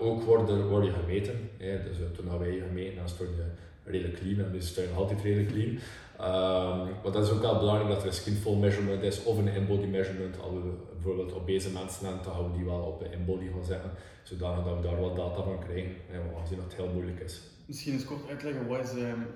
Ook 0.01 0.23
word, 0.23 0.49
er, 0.49 0.85
je 0.85 0.93
gemeten, 0.93 1.51
hè. 1.59 1.83
dus 1.83 1.97
toen 2.17 2.29
hadden 2.29 2.47
wij 2.49 2.57
je 2.57 2.63
gemeten, 2.63 2.97
dan 2.97 3.09
stond 3.09 3.29
je 3.29 3.45
redelijk 3.85 4.19
clean 4.19 4.39
en 4.39 4.53
dus 4.53 4.75
je 4.75 4.87
nog 4.89 4.99
altijd 4.99 5.23
redelijk 5.23 5.49
clean. 5.49 5.79
Ehm, 6.19 6.79
maar 7.03 7.13
dat 7.13 7.25
is 7.27 7.31
ook 7.31 7.41
wel 7.41 7.59
belangrijk 7.59 7.91
dat 7.91 8.01
er 8.01 8.07
een 8.07 8.15
skinful 8.15 8.55
measurement 8.55 9.03
is 9.03 9.23
of 9.23 9.39
een 9.39 9.49
in-body 9.49 9.87
measurement. 9.87 10.41
Als 10.41 10.53
we 10.53 10.73
bijvoorbeeld 10.93 11.35
obese 11.35 11.71
mensen 11.71 12.07
hebben, 12.07 12.25
dan 12.25 12.35
gaan 12.35 12.51
we 12.51 12.57
die 12.57 12.67
wel 12.67 12.81
op 12.81 13.01
een 13.01 13.13
in-body 13.13 13.47
gaan 13.53 13.65
zetten, 13.65 13.91
zodanig 14.23 14.65
dat 14.65 14.77
we 14.77 14.83
daar 14.83 15.01
wat 15.01 15.17
data 15.17 15.43
van 15.43 15.59
krijgen, 15.59 15.95
want 16.11 16.37
aangezien 16.37 16.57
dat 16.57 16.67
het 16.67 16.75
heel 16.75 16.93
moeilijk 16.93 17.21
is. 17.21 17.41
Misschien 17.67 17.93
eens 17.93 18.05
kort 18.05 18.29
uitleggen, 18.29 18.67
wat 18.67 18.79
is, 18.83 18.91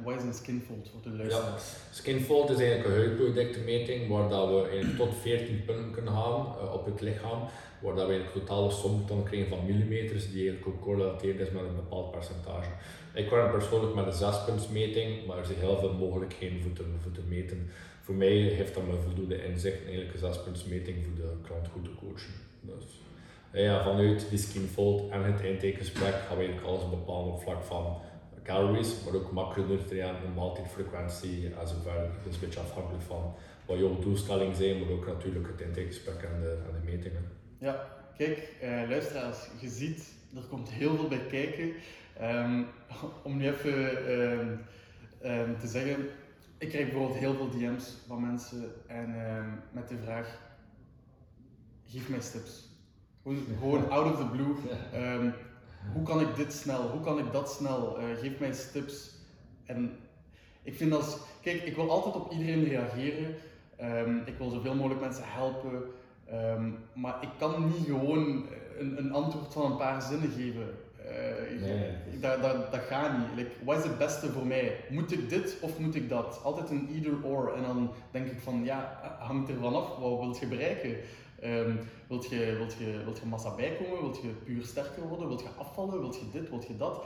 wat 0.05 0.17
is 0.17 0.23
een 0.23 0.35
skinfold 0.35 0.91
voor 0.93 1.03
de 1.03 1.17
luisteraars? 1.17 1.65
Skinfold 1.91 2.51
is 2.51 2.59
eigenlijk 2.59 2.89
een 2.89 3.03
huidproductenmeting 3.03 4.09
waar 4.09 4.29
dat 4.29 4.49
we 4.49 4.95
tot 4.97 5.15
14 5.21 5.65
punten 5.65 5.91
kunnen 5.91 6.13
halen 6.13 6.47
eh, 6.47 6.73
op 6.73 6.85
het 6.87 7.01
lichaam, 7.01 7.41
waar 7.81 7.95
dat 7.95 8.09
we 8.09 8.15
een 8.15 8.33
totale 8.33 8.71
som 8.71 9.05
dan 9.07 9.25
krijgen 9.25 9.49
van 9.49 9.67
millimeters 9.67 10.31
die 10.31 10.49
eigenlijk 10.49 10.67
ook 10.67 10.81
correlateerd 10.83 11.41
is 11.41 11.51
met 11.51 11.63
een 11.63 11.77
bepaald 11.77 12.11
percentage. 12.11 12.71
Ik 13.15 13.31
werk 13.31 13.51
persoonlijk 13.51 13.95
met 13.95 14.07
een 14.07 14.33
6-puntsmeting, 14.33 15.27
maar 15.27 15.39
er 15.39 15.47
zijn 15.47 15.59
heel 15.59 15.79
veel 15.79 15.93
mogelijkheden 15.93 16.61
voor 16.63 16.73
te, 16.73 16.85
voor 17.03 17.13
te 17.13 17.23
meten. 17.29 17.71
Voor 18.03 18.15
mij 18.15 18.37
heeft 18.37 18.75
dat 18.75 18.87
me 18.87 18.95
voldoende 19.05 19.45
inzicht 19.45 19.81
in 19.81 19.87
eigenlijk 19.87 20.23
een 20.23 20.33
6-puntsmeting 20.33 21.05
voor 21.05 21.15
de 21.15 21.33
klant 21.43 21.69
goed 21.69 21.85
te 21.85 21.95
coachen. 21.95 22.35
Dus, 22.61 22.85
ja, 23.53 23.83
vanuit 23.83 24.27
die 24.31 24.39
skinfold 24.39 25.11
en 25.11 25.25
het 25.25 25.41
intakegesprek 25.41 26.15
gaan 26.15 26.37
we 26.37 26.45
eigenlijk 26.45 26.67
alles 26.67 26.91
bepalen 26.91 27.33
op 27.33 27.43
vlak 27.43 27.63
van 27.63 27.97
calories, 28.43 29.05
maar 29.05 29.15
ook 29.15 29.33
macronutriënten, 29.33 30.35
maaltijdfrequentie 30.35 31.55
en 31.61 31.69
zo 31.69 31.75
verder. 31.83 32.11
Dus 32.25 32.35
een 32.35 32.41
beetje 32.41 32.61
afhankelijk 32.61 33.03
van 33.03 33.35
wat 33.67 33.79
jouw 33.79 33.99
doelstellingen 33.99 34.57
zijn, 34.57 34.81
maar 34.81 34.91
ook 34.91 35.07
natuurlijk 35.07 35.47
het 35.47 35.61
intakegesprek 35.61 36.23
en 36.23 36.41
de, 36.41 36.59
en 36.67 36.81
de 36.81 36.91
metingen. 36.91 37.31
Ja, 37.59 37.89
kijk, 38.17 38.53
eh, 38.61 38.83
luisteraars, 38.89 39.39
je 39.61 39.69
ziet, 39.69 40.15
er 40.37 40.43
komt 40.49 40.71
heel 40.71 40.97
veel 40.97 41.09
bij 41.09 41.27
kijken. 41.31 41.73
Ehm, 42.21 42.63
om 43.25 43.37
nu 43.37 43.49
even 43.49 44.07
ehm, 44.07 44.57
ehm, 45.21 45.59
te 45.59 45.67
zeggen, 45.67 46.09
ik 46.59 46.69
krijg 46.69 46.85
bijvoorbeeld 46.85 47.19
heel 47.19 47.35
veel 47.35 47.51
DM's 47.51 47.97
van 48.07 48.21
mensen 48.21 48.73
en 48.87 49.15
met 49.73 49.89
de 49.89 49.97
vraag, 50.05 50.39
geef 51.87 52.09
mij 52.09 52.19
tips. 52.19 52.69
Gewoon 53.59 53.91
out 53.91 54.13
of 54.13 54.19
the 54.19 54.27
blue. 54.27 54.55
Hoe 55.93 56.03
kan 56.03 56.21
ik 56.21 56.37
dit 56.37 56.53
snel? 56.53 56.89
Hoe 56.91 57.01
kan 57.01 57.19
ik 57.19 57.33
dat 57.33 57.53
snel? 57.53 58.01
Uh, 58.01 58.17
geef 58.17 58.39
mij 58.39 58.53
tips. 58.73 59.15
En 59.65 59.97
ik 60.63 60.75
vind 60.75 60.91
dat, 60.91 61.27
kijk, 61.43 61.63
ik 61.63 61.75
wil 61.75 61.91
altijd 61.91 62.15
op 62.15 62.33
iedereen 62.33 62.65
reageren. 62.65 63.35
Ik 64.25 64.39
wil 64.39 64.51
zoveel 64.51 64.75
mogelijk 64.75 65.01
mensen 65.01 65.25
helpen. 65.27 65.83
Maar 66.95 67.23
ik 67.23 67.29
kan 67.39 67.65
niet 67.65 67.87
gewoon 67.87 68.47
een, 68.79 68.99
een, 68.99 69.13
antwoord 69.13 69.53
van 69.53 69.71
een 69.71 69.77
paar 69.77 70.03
zinnen 70.03 70.31
geven. 70.31 70.69
Uh, 71.11 71.61
nee. 71.61 72.21
dat, 72.21 72.43
dat, 72.43 72.73
dat 72.73 72.81
gaat 72.81 73.19
niet. 73.19 73.27
Like, 73.35 73.51
wat 73.65 73.79
is 73.79 73.85
het 73.85 73.99
beste 73.99 74.33
voor 74.33 74.47
mij? 74.47 74.77
Moet 74.91 75.13
ik 75.13 75.29
dit 75.29 75.57
of 75.61 75.79
moet 75.79 75.95
ik 75.95 76.09
dat? 76.09 76.41
Altijd 76.43 76.71
een 76.71 76.89
either 76.93 77.23
or. 77.23 77.55
En 77.55 77.63
dan 77.63 77.91
denk 78.11 78.27
ik 78.27 78.41
van, 78.41 78.65
ja, 78.65 79.01
hangt 79.19 79.49
er 79.49 79.55
vanaf. 79.61 79.97
Wat 79.97 80.19
wilt 80.19 80.39
je 80.39 80.47
bereiken? 80.47 80.97
Um, 81.45 81.81
wilt, 82.09 82.31
je, 82.31 82.55
wilt, 82.57 82.73
je, 82.79 83.01
wilt 83.05 83.19
je 83.19 83.27
massa 83.27 83.55
bijkomen? 83.55 84.01
Wilt 84.01 84.23
je 84.23 84.29
puur 84.29 84.65
sterker 84.65 85.09
worden? 85.09 85.29
Wilt 85.29 85.41
je 85.41 85.49
afvallen? 85.59 86.01
Wilt 86.01 86.17
je 86.17 86.31
dit? 86.33 86.51
Wilt 86.51 86.67
je 86.67 86.77
dat? 86.77 87.03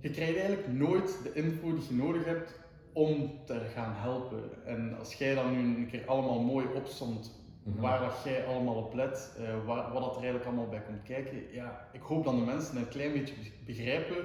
Je 0.00 0.10
krijgt 0.10 0.36
eigenlijk 0.36 0.68
nooit 0.72 1.18
de 1.22 1.32
info 1.32 1.74
die 1.74 1.84
je 1.88 1.94
nodig 1.94 2.24
hebt 2.24 2.58
om 2.92 3.32
te 3.44 3.60
gaan 3.74 3.94
helpen. 3.94 4.66
En 4.66 4.96
als 4.98 5.14
jij 5.14 5.34
dan 5.34 5.52
nu 5.52 5.76
een 5.76 5.88
keer 5.90 6.06
allemaal 6.06 6.40
mooi 6.40 6.66
opstond 6.74 7.30
mhm. 7.62 7.80
waar 7.80 8.00
dat 8.00 8.16
jij 8.24 8.46
allemaal 8.46 8.74
op 8.74 8.94
let, 8.94 9.36
uh, 9.40 9.66
waar, 9.66 9.92
wat 9.92 10.02
dat 10.02 10.10
er 10.10 10.22
eigenlijk 10.22 10.44
allemaal 10.44 10.68
bij 10.68 10.82
komt 10.86 11.02
kijken, 11.02 11.52
ja, 11.52 11.88
ik 11.92 12.02
hoop 12.02 12.24
dat 12.24 12.34
de 12.34 12.44
mensen 12.44 12.76
een 12.76 12.88
klein 12.88 13.12
beetje 13.12 13.34
begrijpen 13.64 14.16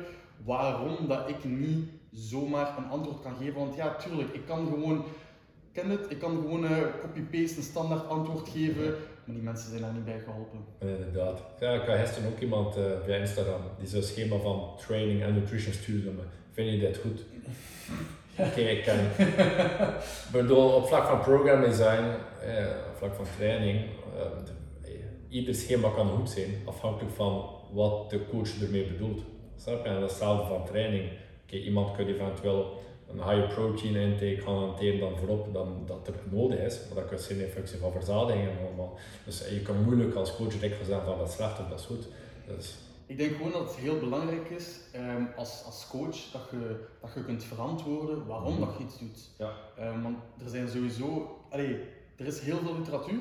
waarom 0.46 1.08
dat 1.08 1.30
ik 1.30 1.44
niet 1.44 1.90
zomaar 2.12 2.78
een 2.78 2.90
antwoord 2.90 3.22
kan 3.22 3.36
geven. 3.36 3.60
Want 3.60 3.76
ja, 3.76 3.96
tuurlijk, 3.96 4.34
ik 4.34 4.46
kan 4.46 4.68
gewoon 4.68 5.06
ken 5.74 5.90
het, 5.90 6.06
ik 6.10 6.20
kan 6.20 6.32
gewoon 6.32 6.64
uh, 6.64 6.78
copy-paste 7.02 7.58
een 7.58 7.64
standaard 7.64 8.08
antwoord 8.08 8.50
geven, 8.50 8.96
maar 9.26 9.36
die 9.36 9.44
mensen 9.44 9.70
zijn 9.70 9.82
daar 9.82 9.94
niet 9.94 10.06
bij 10.06 10.20
geholpen. 10.20 10.60
Inderdaad. 10.80 11.42
Ja, 11.60 11.74
ik 11.74 11.88
had 11.88 11.98
gisteren 11.98 12.30
ook 12.30 12.40
iemand 12.40 12.78
uh, 12.78 12.84
via 13.06 13.16
Instagram 13.16 13.62
die 13.80 13.88
zo'n 13.88 14.02
schema 14.02 14.38
van 14.38 14.70
training 14.78 15.22
en 15.22 15.34
nutrition 15.34 15.74
stuurde 15.74 16.12
me. 16.12 16.22
Vind 16.52 16.72
je 16.72 16.80
dit 16.80 16.98
goed? 16.98 17.26
Oké, 18.38 18.62
ik 18.62 18.84
kan. 18.84 18.98
bedoel, 20.42 20.70
op 20.70 20.88
vlak 20.88 21.08
van 21.08 21.20
program 21.20 21.62
design, 21.62 22.04
eh, 22.42 22.66
op 22.90 22.98
vlak 22.98 23.16
van 23.16 23.26
training, 23.38 23.80
uh, 24.16 24.92
ieder 25.30 25.56
schema 25.56 25.90
kan 25.90 26.10
goed 26.10 26.30
zijn, 26.30 26.50
afhankelijk 26.66 27.16
van 27.16 27.50
wat 27.72 28.10
de 28.10 28.20
coach 28.30 28.62
ermee 28.62 28.86
bedoelt. 28.86 29.22
Snap 29.58 29.84
je? 29.84 29.90
En 29.90 30.02
hetzelfde 30.02 30.48
van 30.48 30.66
training. 30.66 31.10
Iemand 31.50 31.96
kan 31.96 32.06
eventueel 32.06 32.82
een 33.10 33.24
higher 33.30 33.48
protein 33.54 33.96
intake 33.96 34.42
gaan 34.42 34.58
hanteren 34.58 35.00
dan 35.00 35.18
voorop 35.18 35.54
dan 35.54 35.84
dat 35.86 36.08
er 36.08 36.14
nodig 36.30 36.60
is. 36.60 36.80
Maar 36.88 37.04
dat 37.04 37.10
kan 37.10 37.20
zijn 37.20 37.40
in 37.40 37.48
functie 37.48 37.78
van 37.78 37.92
verzadiging 37.92 38.44
en 38.44 38.66
allemaal. 38.68 38.98
Dus 39.26 39.48
je 39.50 39.62
kan 39.62 39.84
moeilijk 39.84 40.16
als 40.16 40.36
coach 40.36 40.54
direct 40.54 40.76
gaan 40.76 40.86
zeggen 40.86 41.06
van 41.06 41.18
dat 41.18 41.28
is 41.28 41.34
slecht 41.34 41.60
of 41.60 41.68
dat 41.70 41.80
is 41.80 41.86
goed. 41.86 42.08
Dus. 42.48 42.76
Ik 43.06 43.18
denk 43.18 43.36
gewoon 43.36 43.52
dat 43.52 43.68
het 43.68 43.76
heel 43.76 44.00
belangrijk 44.00 44.50
is 44.50 44.80
um, 44.96 45.28
als, 45.36 45.64
als 45.66 45.88
coach 45.88 46.32
dat 46.32 46.42
je, 46.52 46.88
dat 47.02 47.14
je 47.14 47.24
kunt 47.24 47.44
verantwoorden 47.44 48.26
waarom 48.26 48.54
mm. 48.54 48.60
dat 48.60 48.78
je 48.78 48.84
iets 48.84 49.00
doet. 49.00 49.30
Ja. 49.38 49.54
Um, 49.80 50.02
want 50.04 50.18
er 50.44 50.50
zijn 50.50 50.70
sowieso, 50.70 51.40
allee, 51.50 51.80
er 52.16 52.26
is 52.26 52.40
heel 52.40 52.58
veel 52.58 52.78
literatuur. 52.78 53.20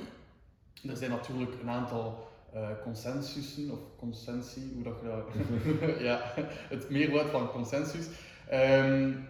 Er 0.88 0.96
zijn 0.96 1.10
natuurlijk 1.10 1.60
een 1.60 1.70
aantal 1.70 2.30
uh, 2.54 2.68
consensussen 2.82 3.70
of 3.70 3.78
consensie, 3.98 4.70
hoe 4.74 4.82
dat 4.82 4.94
je 5.00 5.08
dat, 5.08 5.98
ja, 6.08 6.20
het 6.68 6.90
meerwoord 6.90 7.30
van 7.30 7.50
consensus. 7.50 8.06
Um, 8.52 9.28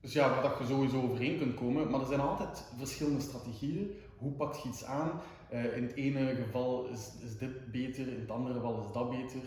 dus 0.00 0.12
ja, 0.12 0.30
waar 0.30 0.42
dat 0.42 0.58
je 0.58 0.64
sowieso 0.66 1.02
overeen 1.02 1.38
kunt 1.38 1.54
komen. 1.54 1.90
Maar 1.90 2.00
er 2.00 2.06
zijn 2.06 2.20
altijd 2.20 2.64
verschillende 2.78 3.20
strategieën. 3.20 3.90
Hoe 4.18 4.32
pak 4.32 4.54
je 4.54 4.68
iets 4.68 4.84
aan? 4.84 5.10
Uh, 5.52 5.76
in 5.76 5.82
het 5.82 5.94
ene 5.94 6.34
geval 6.34 6.86
is, 6.86 7.12
is 7.24 7.38
dit 7.38 7.70
beter, 7.70 8.08
in 8.08 8.20
het 8.20 8.30
andere 8.30 8.54
geval 8.54 8.84
is 8.86 8.92
dat 8.92 9.10
beter. 9.10 9.40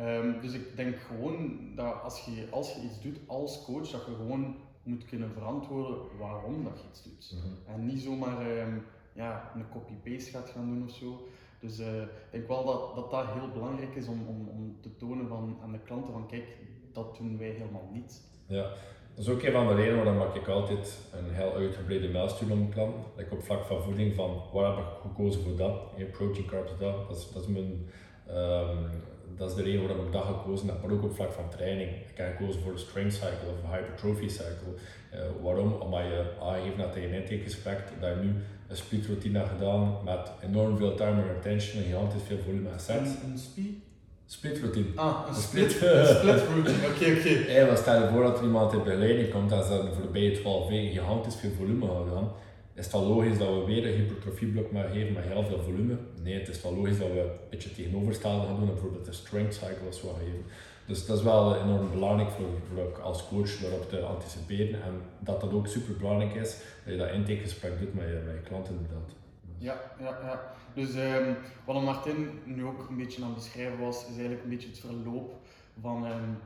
Um, 0.00 0.40
dus 0.40 0.52
ik 0.52 0.76
denk 0.76 0.96
gewoon 0.96 1.58
dat 1.74 2.02
als 2.02 2.24
je, 2.24 2.46
als 2.50 2.74
je 2.74 2.80
iets 2.80 3.00
doet 3.00 3.18
als 3.26 3.64
coach, 3.64 3.90
dat 3.90 4.06
je 4.06 4.14
gewoon 4.14 4.56
moet 4.82 5.04
kunnen 5.04 5.32
verantwoorden 5.32 5.98
waarom 6.18 6.64
dat 6.64 6.80
je 6.80 6.88
iets 6.88 7.02
doet. 7.02 7.34
Mhm. 7.38 7.74
En 7.74 7.86
niet 7.86 8.00
zomaar 8.00 8.58
um, 8.58 8.82
ja, 9.12 9.52
een 9.54 9.68
copy-paste 9.68 10.30
gaat 10.30 10.48
gaan 10.48 10.66
doen 10.66 10.84
of 10.84 10.94
zo. 10.94 11.28
Dus 11.60 11.80
uh, 11.80 12.02
ik 12.02 12.08
denk 12.30 12.48
wel 12.48 12.64
dat, 12.64 12.94
dat 12.94 13.10
dat 13.10 13.26
heel 13.32 13.50
belangrijk 13.52 13.94
is 13.94 14.06
om, 14.06 14.26
om, 14.26 14.48
om 14.48 14.76
te 14.80 14.96
tonen 14.96 15.28
van, 15.28 15.58
aan 15.62 15.72
de 15.72 15.78
klanten 15.78 16.12
van 16.12 16.26
kijk, 16.26 16.46
dat 16.92 17.16
doen 17.16 17.38
wij 17.38 17.50
helemaal 17.50 17.88
niet. 17.92 18.22
Ja, 18.46 18.72
dat 19.18 19.26
is 19.26 19.32
ook 19.32 19.42
een 19.42 19.52
van 19.52 19.66
de 19.66 19.74
redenen 19.74 20.04
waarom 20.04 20.34
ik 20.34 20.48
altijd 20.48 20.98
een 21.12 21.34
heel 21.34 21.54
uitgebreide 21.54 22.08
mailstuurplan. 22.08 22.94
Like 23.16 23.34
op 23.34 23.44
vlak 23.44 23.64
van 23.64 23.82
voeding, 23.82 24.14
van 24.14 24.42
waar 24.52 24.76
heb 24.76 24.78
ik 24.78 24.90
gekozen 25.02 25.42
voor 25.42 25.56
dat? 25.56 26.10
protein, 26.12 26.46
carbs, 26.46 26.72
dat. 26.78 27.08
Dat 27.08 27.16
is, 27.16 27.32
dat 27.32 27.42
is 27.42 27.48
mijn... 27.48 27.90
Um, 28.30 28.90
dat 29.36 29.50
is 29.50 29.56
de 29.56 29.62
reden 29.62 29.86
waarom 29.86 30.06
ik 30.06 30.12
dat 30.12 30.24
gekozen 30.24 30.68
heb, 30.68 30.82
maar 30.82 30.90
ook 30.90 31.02
op 31.02 31.14
vlak 31.14 31.32
van 31.32 31.48
training. 31.48 31.90
Ik 31.90 32.16
heb 32.16 32.36
gekozen 32.36 32.62
voor 32.62 32.72
de 32.72 32.78
strength 32.78 33.14
cycle 33.14 33.50
of 33.52 33.70
hypertrophy 33.70 34.28
cycle. 34.28 34.72
Uh, 35.14 35.20
waarom? 35.42 35.72
Omdat 35.72 36.00
je 36.00 36.24
aangeeft 36.40 36.76
net 36.76 36.92
tegen 36.92 37.08
een 37.08 37.22
intakegesprek 37.22 37.78
dat 38.00 38.10
je 38.14 38.22
nu 38.22 38.34
een 38.68 38.76
speed 38.76 39.06
routine 39.06 39.38
hebt 39.38 39.50
gedaan 39.50 39.98
met 40.04 40.32
enorm 40.40 40.76
veel 40.76 40.94
time 40.94 41.22
and 41.22 41.36
attention 41.36 41.82
en 41.82 41.88
gigantisch 41.88 42.22
veel 42.22 42.38
volume 42.38 42.68
en 42.68 42.80
sets. 42.80 43.10
Een, 43.10 43.30
een 43.30 43.38
speed? 43.38 43.87
Split 44.30 44.58
routine. 44.58 44.86
Ah, 44.94 45.24
een 45.28 45.34
split, 45.34 45.70
split 45.70 46.42
routine, 46.48 46.86
oké, 46.86 47.06
oké. 47.18 47.62
Okay. 47.62 47.76
Stel 47.76 48.02
je 48.02 48.08
voor 48.12 48.22
dat 48.22 48.38
er 48.38 48.44
iemand 48.44 48.72
in 48.72 48.82
begeleiding 48.82 49.30
komt 49.30 49.52
en 49.52 49.64
ze 49.64 49.84
de 49.84 49.92
voorbije 50.00 50.32
12 50.32 50.68
weken 50.68 50.90
gigantisch 50.90 51.36
veel 51.36 51.50
volume 51.50 51.86
gaan 51.86 52.04
gedaan. 52.08 52.32
Is 52.74 52.84
het 52.84 52.92
dan 52.92 53.04
logisch 53.04 53.38
dat 53.38 53.48
we 53.48 53.64
weer 53.64 53.86
een 53.86 53.94
hypertrofieblok 53.94 54.72
maar 54.72 54.88
geven 54.88 55.12
met 55.12 55.24
heel 55.24 55.44
veel 55.44 55.62
volume? 55.62 55.96
Nee, 56.22 56.38
het 56.38 56.48
is 56.48 56.62
wel 56.62 56.74
logisch 56.76 56.98
dat 56.98 57.08
we 57.08 57.20
een 57.20 57.48
beetje 57.50 57.74
tegenovergestelde 57.74 58.46
gaan 58.46 58.56
doen 58.56 58.68
en 58.68 58.74
bijvoorbeeld 58.74 59.06
een 59.06 59.14
strength 59.14 59.54
cycle 59.54 59.92
zo 60.00 60.16
geven. 60.18 60.44
Dus 60.86 61.06
dat 61.06 61.18
is 61.18 61.24
wel 61.24 61.56
enorm 61.56 61.90
belangrijk 61.90 62.30
voor, 62.30 62.46
voor 62.68 63.02
als 63.02 63.28
coach 63.28 63.60
daarop 63.60 63.88
te 63.88 64.00
anticiperen 64.00 64.82
en 64.82 65.02
dat 65.18 65.40
dat 65.40 65.52
ook 65.52 65.66
super 65.66 65.96
belangrijk 65.96 66.34
is 66.34 66.56
dat 66.84 66.92
je 66.92 66.96
dat 66.96 67.10
intakegesprek 67.10 67.78
doet 67.80 67.94
met 67.94 68.04
je, 68.04 68.22
met 68.26 68.34
je 68.34 68.48
klanten 68.48 68.74
inderdaad. 68.74 69.10
Ja, 69.58 69.80
ja, 69.98 70.18
ja. 70.22 70.56
Dus 70.74 70.94
um, 70.94 71.36
wat 71.64 71.82
Martin 71.82 72.30
nu 72.44 72.64
ook 72.64 72.88
een 72.88 72.96
beetje 72.96 73.22
aan 73.22 73.28
het 73.28 73.36
beschrijven 73.36 73.78
was, 73.78 74.02
is 74.02 74.10
eigenlijk 74.10 74.42
een 74.42 74.48
beetje 74.48 74.68
het 74.68 74.78
verloop 74.78 75.34
van, 75.80 76.06
um, 76.06 76.38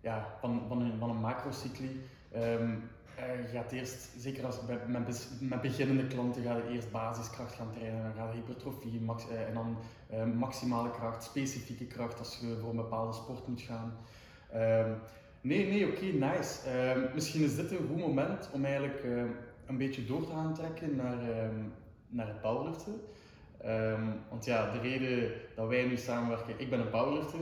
ja, 0.00 0.36
van, 0.40 0.62
van, 0.68 0.80
een, 0.80 0.98
van 0.98 1.10
een 1.10 1.20
macrocycli. 1.20 2.00
Um, 2.36 2.82
je 3.16 3.48
gaat 3.52 3.72
eerst, 3.72 4.08
zeker 4.18 4.46
als 4.46 4.56
met, 4.88 5.08
met, 5.40 5.60
beginnende 5.62 6.06
klanten, 6.06 6.42
ga 6.42 6.56
je 6.56 6.68
eerst 6.72 6.90
basiskracht 6.90 7.54
gaan 7.54 7.70
trainen, 7.70 8.02
dan 8.02 8.12
ga 8.14 8.26
je 8.26 8.34
hypertrofie 8.34 9.00
max, 9.00 9.24
uh, 9.30 9.48
en 9.48 9.54
dan 9.54 9.76
uh, 10.12 10.24
maximale 10.24 10.90
kracht, 10.90 11.24
specifieke 11.24 11.84
kracht 11.84 12.18
als 12.18 12.38
je 12.40 12.56
voor 12.60 12.70
een 12.70 12.76
bepaalde 12.76 13.12
sport 13.12 13.48
moet 13.48 13.60
gaan. 13.60 13.96
nee, 15.40 15.66
nee, 15.66 15.86
oké, 15.86 16.04
nice. 16.04 16.58
misschien 17.14 17.42
is 17.42 17.56
dit 17.56 17.70
een 17.70 17.86
goed 17.88 17.98
moment 17.98 18.50
om 18.52 18.64
eigenlijk 18.64 19.04
een 19.66 19.76
beetje 19.76 20.04
door 20.04 20.26
te 20.26 20.32
gaan 20.32 20.54
trekken 20.54 20.96
naar 20.96 21.18
naar 22.10 22.26
het 22.26 22.40
powerliften. 22.40 23.00
Um, 23.66 24.20
want 24.28 24.44
ja, 24.44 24.72
de 24.72 24.80
reden 24.80 25.32
dat 25.54 25.68
wij 25.68 25.86
nu 25.86 25.96
samenwerken, 25.96 26.54
ik 26.56 26.70
ben 26.70 26.80
een 26.80 26.90
powerlifter 26.90 27.40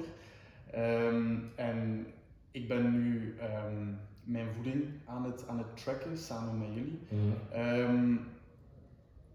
um, 0.74 1.52
en 1.54 2.07
ik 2.50 2.68
ben 2.68 2.92
nu 2.92 3.35
um, 3.40 3.98
mijn 4.24 4.48
voeding 4.54 4.85
aan 5.04 5.24
het, 5.24 5.48
aan 5.48 5.59
het 5.59 5.76
tracken 5.76 6.18
samen 6.18 6.59
met 6.59 6.68
jullie. 6.74 6.98
Mm. 7.09 8.26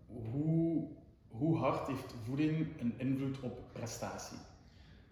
hoe, 0.08 0.88
hoe 1.28 1.58
hard 1.58 1.88
heeft 1.88 2.15
voeding 2.26 2.67
een 2.80 2.93
invloed 2.98 3.39
op 3.39 3.60
prestatie? 3.72 4.38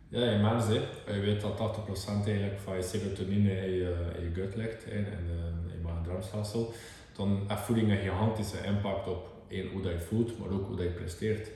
Ja, 0.08 0.32
immens. 0.32 0.68
Hè. 0.68 0.74
Je 1.14 1.20
weet 1.20 1.42
dat 1.42 1.58
80% 1.58 2.26
eigenlijk 2.26 2.60
van 2.60 2.76
je 2.76 2.82
serotonine 2.82 3.66
in 3.66 3.72
je, 3.72 4.12
in 4.18 4.24
je 4.24 4.34
gut 4.34 4.56
ligt, 4.56 4.86
in, 4.86 5.06
in 5.06 5.72
je 5.72 5.80
maag-darmstelsel. 5.84 6.74
Dan 7.16 7.44
heeft 7.48 7.62
voeding 7.62 7.92
een 7.92 7.98
gigantische 7.98 8.64
impact 8.66 9.08
op 9.08 9.31
één, 9.52 9.72
hoe 9.72 9.82
dat 9.82 9.92
je 9.92 10.00
voelt, 10.00 10.40
maar 10.40 10.50
ook 10.50 10.68
hoe 10.68 10.76
dat 10.76 10.86
je 10.86 10.92
presteert. 10.92 11.50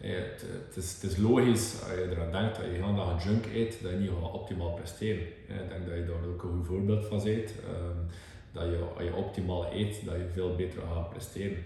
Eh, 0.00 0.14
het, 0.14 0.44
het, 0.66 0.76
is, 0.76 0.92
het, 0.92 1.10
is, 1.10 1.16
logisch 1.16 1.82
als 1.82 1.92
je 1.92 2.08
eraan 2.10 2.32
denkt 2.32 2.56
dat 2.56 2.64
je 2.64 2.70
heel 2.70 2.94
dag 2.94 3.24
junk 3.24 3.44
eet, 3.54 3.78
dat 3.82 3.90
je 3.90 3.96
niet 3.96 4.10
gaat 4.10 4.32
optimaal 4.32 4.72
presteren. 4.72 5.22
Ik 5.22 5.68
denk 5.68 5.86
dat 5.86 5.94
je 5.94 6.04
daar 6.06 6.28
ook 6.32 6.42
een 6.42 6.50
goed 6.50 6.66
voorbeeld 6.66 7.06
van 7.06 7.22
bent. 7.22 7.50
Um, 7.50 8.06
dat 8.52 8.64
je, 8.64 8.78
als 8.96 9.04
je 9.04 9.14
optimaal 9.14 9.72
eet, 9.72 10.04
dat 10.04 10.14
je 10.14 10.26
veel 10.32 10.54
beter 10.56 10.82
gaat 10.94 11.10
presteren. 11.10 11.56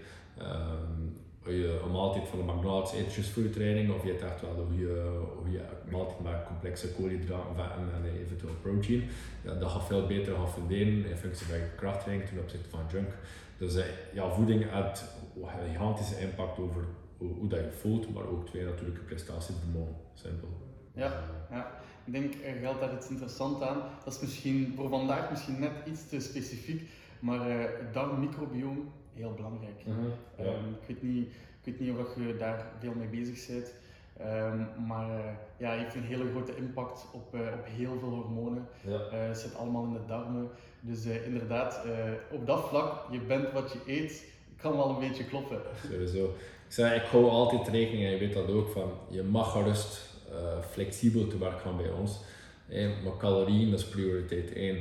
Um, 0.41 1.15
als 1.47 1.55
je 1.55 1.79
een 1.83 1.91
maaltijd 1.91 2.27
van 2.27 2.39
de 2.39 2.53
McDonald's 2.53 2.93
eet, 2.93 3.27
voor 3.27 3.43
je 3.43 3.49
training, 3.49 3.93
of 3.93 4.03
je 4.03 4.13
echt 4.13 4.41
wel 4.41 4.49
een 4.49 4.67
goede, 4.67 5.11
goede 5.41 5.61
maaltijd 5.91 6.19
met 6.23 6.45
complexe 6.47 6.93
koolhydraten, 6.93 7.55
en 7.95 8.19
eventueel 8.25 8.53
protein, 8.61 9.09
ja, 9.43 9.53
dat 9.53 9.71
gaat 9.71 9.85
veel 9.85 10.07
beter 10.07 10.35
gaan 10.35 10.49
verdelen 10.49 11.09
in 11.09 11.17
functie 11.17 11.45
van 11.47 11.57
je 11.57 11.69
krachttraining 11.75 12.29
ten 12.29 12.39
opzichte 12.39 12.69
van 12.69 12.79
junk. 12.91 13.09
Dus 13.57 13.75
eh, 13.75 13.85
ja, 14.13 14.29
voeding 14.29 14.71
heeft 14.71 15.03
een 15.35 15.69
gigantische 15.69 16.19
impact 16.19 16.59
over 16.59 16.85
hoe, 17.17 17.47
dat 17.47 17.59
je 17.59 17.71
voelt, 17.71 18.13
maar 18.13 18.25
ook 18.25 18.45
twee 18.45 18.63
natuurlijke 18.65 19.01
prestatievermogen. 19.01 19.95
Simpel. 20.13 20.47
Ja, 20.93 21.23
ja, 21.49 21.71
ik 22.05 22.13
denk 22.13 22.33
er 22.33 22.55
geldt 22.55 22.79
daar 22.79 22.93
iets 22.93 23.09
interessants 23.09 23.61
aan. 23.61 23.81
Dat 24.03 24.13
is 24.13 24.19
misschien 24.19 24.73
voor 24.75 24.89
vandaag 24.89 25.29
misschien 25.29 25.59
net 25.59 25.71
iets 25.85 26.09
te 26.09 26.19
specifiek, 26.19 26.89
maar 27.19 27.49
uh, 27.49 27.63
het 27.63 27.93
heel 29.13 29.33
belangrijk. 29.33 29.85
Mhm, 29.85 29.99
ehm, 30.37 30.69
ik, 30.87 30.87
weet 30.87 31.03
niet, 31.03 31.27
ik 31.27 31.33
weet 31.63 31.79
niet 31.79 31.97
of 31.97 32.15
je 32.15 32.35
daar 32.37 32.65
veel 32.79 32.93
mee 32.93 33.07
bezig 33.07 33.47
bent. 33.47 33.73
Ehm, 34.17 34.85
maar 34.87 35.09
uh, 35.09 35.25
ja, 35.57 35.71
heeft 35.71 35.95
een 35.95 36.03
hele 36.03 36.29
grote 36.29 36.55
impact 36.55 37.05
op, 37.13 37.35
uh, 37.35 37.41
op 37.41 37.65
heel 37.65 37.99
veel 37.99 38.09
hormonen. 38.09 38.67
Ja. 38.81 38.99
Het 39.09 39.37
zit 39.37 39.55
allemaal 39.55 39.83
in 39.83 39.93
de 39.93 40.05
darmen. 40.07 40.49
Dus 40.87 41.05
inderdaad, 41.05 41.81
op 42.31 42.45
dat 42.45 42.67
vlak, 42.69 43.11
je 43.11 43.19
bent 43.19 43.51
wat 43.51 43.71
je 43.71 43.93
eet, 43.93 44.25
kan 44.61 44.77
wel 44.77 44.89
een 44.89 45.09
beetje 45.09 45.25
kloppen. 45.25 45.61
Sowieso. 45.91 46.25
Ik 46.67 46.73
zeg, 46.73 46.95
ik 46.95 47.09
hou 47.09 47.29
altijd 47.29 47.67
rekening, 47.67 48.05
en 48.05 48.11
je 48.11 48.17
weet 48.17 48.33
dat 48.33 48.49
ook, 48.49 48.69
van 48.69 48.91
je 49.09 49.23
mag 49.23 49.51
gerust 49.51 50.09
flexibel 50.71 51.27
te 51.27 51.37
werk 51.37 51.59
gaan 51.59 51.77
bij 51.77 51.89
ons. 51.89 52.19
maar 53.03 53.17
calorieën 53.17 53.73
is 53.73 53.85
prioriteit 53.85 54.53
1, 54.53 54.77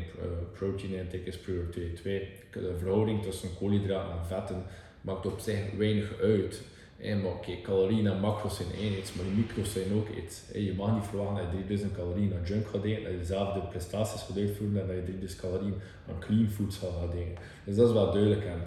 protein 0.52 0.94
intake 0.94 1.24
is 1.24 1.38
prioriteit 1.38 1.96
2. 1.96 2.28
De 2.52 2.74
verhouding 2.78 3.22
tussen 3.22 3.48
koolhydraten 3.58 4.18
en 4.18 4.26
vetten 4.26 4.64
maakt 5.00 5.26
op 5.26 5.38
zich 5.38 5.58
weinig 5.76 6.20
uit. 6.20 6.62
Maar 6.98 7.32
oké, 7.32 7.60
calorieën 7.62 8.06
en 8.06 8.20
macro's 8.20 8.56
zijn 8.56 8.68
één 8.80 8.98
iets, 8.98 9.14
maar 9.14 9.24
die 9.24 9.34
micro's 9.34 9.72
zijn 9.72 9.92
ook 9.94 10.08
iets. 10.08 10.42
Je 10.52 10.74
mag 10.74 10.94
niet 10.94 11.04
verwachten 11.04 11.36
dat 11.36 11.52
je 11.52 11.58
3000 11.58 11.92
calorieën 11.92 12.34
aan 12.34 12.44
junk 12.44 12.66
gaat 12.66 12.84
eten, 12.84 13.02
dat 13.02 13.12
je 13.12 13.18
dezelfde 13.18 13.60
prestaties 13.60 14.20
gaat 14.20 14.36
uitvoeren 14.36 14.80
en 14.80 14.86
dat 14.86 14.96
je 14.96 15.02
3000 15.02 15.40
calorieën 15.40 15.80
aan 16.08 16.18
clean 16.18 16.48
foods 16.48 16.76
gaat 16.76 17.14
eten. 17.14 17.42
Dus 17.64 17.76
dat 17.76 17.88
is 17.88 17.94
wel 17.94 18.12
duidelijk. 18.12 18.44
En, 18.44 18.60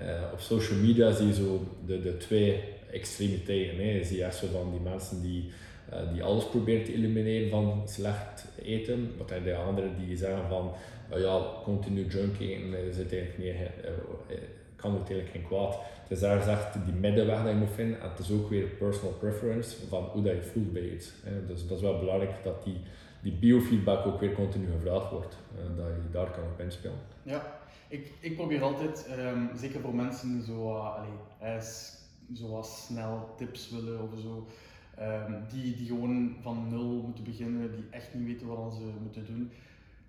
uh, 0.00 0.32
op 0.32 0.40
social 0.40 0.78
media 0.78 1.12
zie 1.12 1.26
je 1.26 1.34
zo 1.34 1.66
de, 1.86 2.02
de 2.02 2.16
twee 2.16 2.62
extremiteiten. 2.90 3.76
Hè. 3.76 3.90
Je 3.90 4.04
ziet 4.04 4.20
echt 4.20 4.36
zo 4.36 4.46
van 4.52 4.70
die 4.70 4.80
mensen 4.80 5.22
die, 5.22 5.50
uh, 5.92 6.12
die 6.12 6.22
alles 6.22 6.48
proberen 6.48 6.84
te 6.84 6.94
elimineren 6.94 7.50
van 7.50 7.82
slecht 7.86 8.44
eten, 8.62 9.12
wat 9.18 9.28
zijn 9.28 9.42
de 9.42 9.54
anderen 9.54 10.06
die 10.06 10.16
zeggen 10.16 10.48
van 10.48 10.72
uh, 11.14 11.20
ja, 11.20 11.42
continu 11.64 12.06
junk 12.06 12.40
eten 12.40 12.88
is 12.88 12.96
uiteindelijk 12.96 13.38
niet, 13.38 13.54
kan 14.84 14.94
uiteindelijk 14.94 15.36
geen 15.36 15.46
kwaad. 15.46 15.74
Het 16.02 16.10
is 16.10 16.20
daar 16.20 16.38
gezegd 16.38 16.84
die 16.84 16.94
middenweg 16.94 17.42
dat 17.42 17.52
je 17.52 17.58
moet 17.58 17.74
vinden. 17.74 18.00
En 18.00 18.10
het 18.10 18.18
is 18.18 18.30
ook 18.30 18.48
weer 18.48 18.66
personal 18.66 19.12
preference 19.12 19.86
van 19.88 20.04
hoe 20.04 20.22
dat 20.22 20.34
je 20.34 20.42
voelt 20.42 20.72
bij 20.72 20.90
iets. 20.90 21.12
Dus 21.46 21.66
dat 21.66 21.76
is 21.76 21.82
wel 21.82 21.98
belangrijk 21.98 22.44
dat 22.44 22.64
die, 22.64 22.80
die 23.22 23.32
biofeedback 23.32 24.06
ook 24.06 24.20
weer 24.20 24.32
continu 24.32 24.66
gevraagd 24.72 25.10
wordt. 25.10 25.36
En 25.64 25.76
dat 25.76 25.86
je 25.86 26.10
daar 26.10 26.30
kan 26.30 26.44
op 26.44 26.60
inspelen. 26.60 26.98
Ja, 27.22 27.42
ik, 27.88 28.12
ik 28.20 28.36
probeer 28.36 28.62
altijd, 28.62 29.08
um, 29.18 29.50
zeker 29.56 29.80
voor 29.80 29.94
mensen 29.94 30.32
die 30.32 30.44
zo, 30.44 30.76
allez, 31.40 31.92
zoals 32.32 32.84
snel 32.86 33.34
tips 33.36 33.70
willen 33.70 34.02
of 34.02 34.20
zo, 34.20 34.46
um, 35.00 35.44
die, 35.52 35.76
die 35.76 35.86
gewoon 35.86 36.36
van 36.42 36.68
nul 36.68 37.02
moeten 37.06 37.24
beginnen, 37.24 37.70
die 37.70 37.84
echt 37.90 38.14
niet 38.14 38.26
weten 38.26 38.46
wat 38.46 38.74
ze 38.74 38.90
moeten 39.02 39.26
doen 39.26 39.50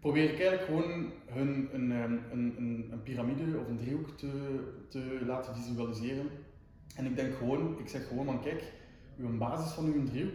probeer 0.06 0.24
ik 0.24 0.40
eigenlijk 0.40 0.64
gewoon 0.64 1.12
hun 1.26 1.70
een, 1.74 1.92
ehm, 1.92 2.12
een, 2.32 2.56
een, 2.58 2.88
een 2.92 3.04
piramide 3.04 3.60
of 3.60 3.68
een 3.68 3.78
driehoek 3.78 4.10
te, 4.18 4.60
te 4.90 5.22
laten 5.26 5.56
visualiseren. 5.56 6.30
En 6.96 7.06
ik 7.06 7.16
denk 7.16 7.36
gewoon, 7.36 7.80
ik 7.80 7.88
zeg 7.88 8.08
gewoon 8.08 8.26
van 8.26 8.42
kijk, 8.42 8.64
uw 9.18 9.38
basis 9.38 9.72
van 9.72 9.86
uw 9.86 10.06
driehoek, 10.06 10.34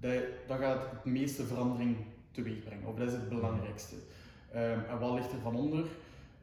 dat, 0.00 0.22
dat 0.46 0.58
gaat 0.58 0.90
het 0.90 1.04
meeste 1.04 1.46
verandering 1.46 1.96
teweeg 2.30 2.64
brengen. 2.64 2.86
Of 2.86 2.94
dat 2.94 3.06
is 3.06 3.12
het 3.12 3.28
belangrijkste. 3.28 3.94
Um, 4.54 4.84
en 4.84 4.98
wat 4.98 5.14
ligt 5.14 5.32
er 5.32 5.40
van 5.40 5.56
onder? 5.56 5.86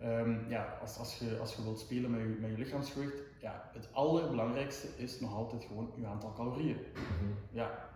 Um, 0.03 0.39
ja, 0.49 0.77
als, 0.81 0.97
als, 0.97 1.17
je, 1.17 1.38
als 1.39 1.55
je 1.55 1.63
wilt 1.63 1.79
spelen 1.79 2.12
met 2.12 2.19
je, 2.19 2.38
met 2.41 2.49
je 2.49 2.57
lichaamsgewicht, 2.57 3.21
ja, 3.41 3.69
het 3.73 3.88
allerbelangrijkste 3.91 4.88
is 4.97 5.19
nog 5.19 5.36
altijd 5.36 5.63
gewoon 5.63 5.91
je 5.95 6.05
aantal 6.05 6.33
calorieën. 6.33 6.77
Mm 7.21 7.36
Ja, 7.51 7.89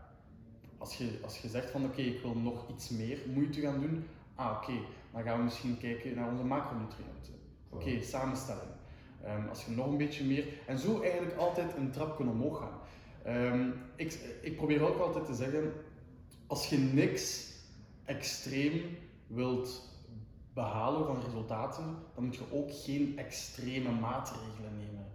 als, 0.78 0.98
je, 0.98 1.20
als 1.24 1.38
je 1.38 1.48
zegt 1.48 1.70
van 1.70 1.86
oké, 1.86 2.02
ik 2.02 2.22
wil 2.22 2.36
nog 2.36 2.70
iets 2.70 2.90
meer 2.90 3.20
moeite 3.34 3.62
gaan 3.62 3.82
doen, 3.82 4.06
ah 4.38 4.58
oké, 4.58 4.74
dan 5.14 5.24
gaan 5.24 5.38
we 5.38 5.44
misschien 5.44 5.78
kijken 5.78 6.16
naar 6.16 6.30
onze 6.32 6.44
macronutriënten. 6.44 7.34
Oké, 7.70 8.02
samenstelling. 8.02 8.72
Um, 9.26 9.50
als 9.50 9.66
je 9.66 9.72
nog 9.72 9.88
een 9.88 9.98
beetje 9.98 10.26
meer, 10.26 10.46
en 10.68 10.78
zo 10.78 11.02
eigenlijk 11.02 11.38
altijd 11.38 11.76
een 11.78 11.92
trapje 11.92 12.24
omhoog 12.24 12.58
gaan. 12.60 12.80
Um, 13.36 13.74
ik, 13.96 14.38
ik 14.42 14.56
probeer 14.56 14.82
ook 14.82 15.00
altijd 15.00 15.26
te 15.26 15.34
zeggen, 15.34 15.74
als 16.48 16.70
je 16.70 16.78
niks 16.78 17.54
extreem 18.06 18.98
wilt 19.28 19.96
behalen 20.54 21.06
van 21.06 21.22
resultaten, 21.26 21.86
dan 22.16 22.24
moet 22.24 22.36
je 22.36 22.52
ook 22.52 22.70
geen 22.72 23.18
extreme 23.18 23.92
maatregelen 23.92 24.72
nemen. 24.78 25.06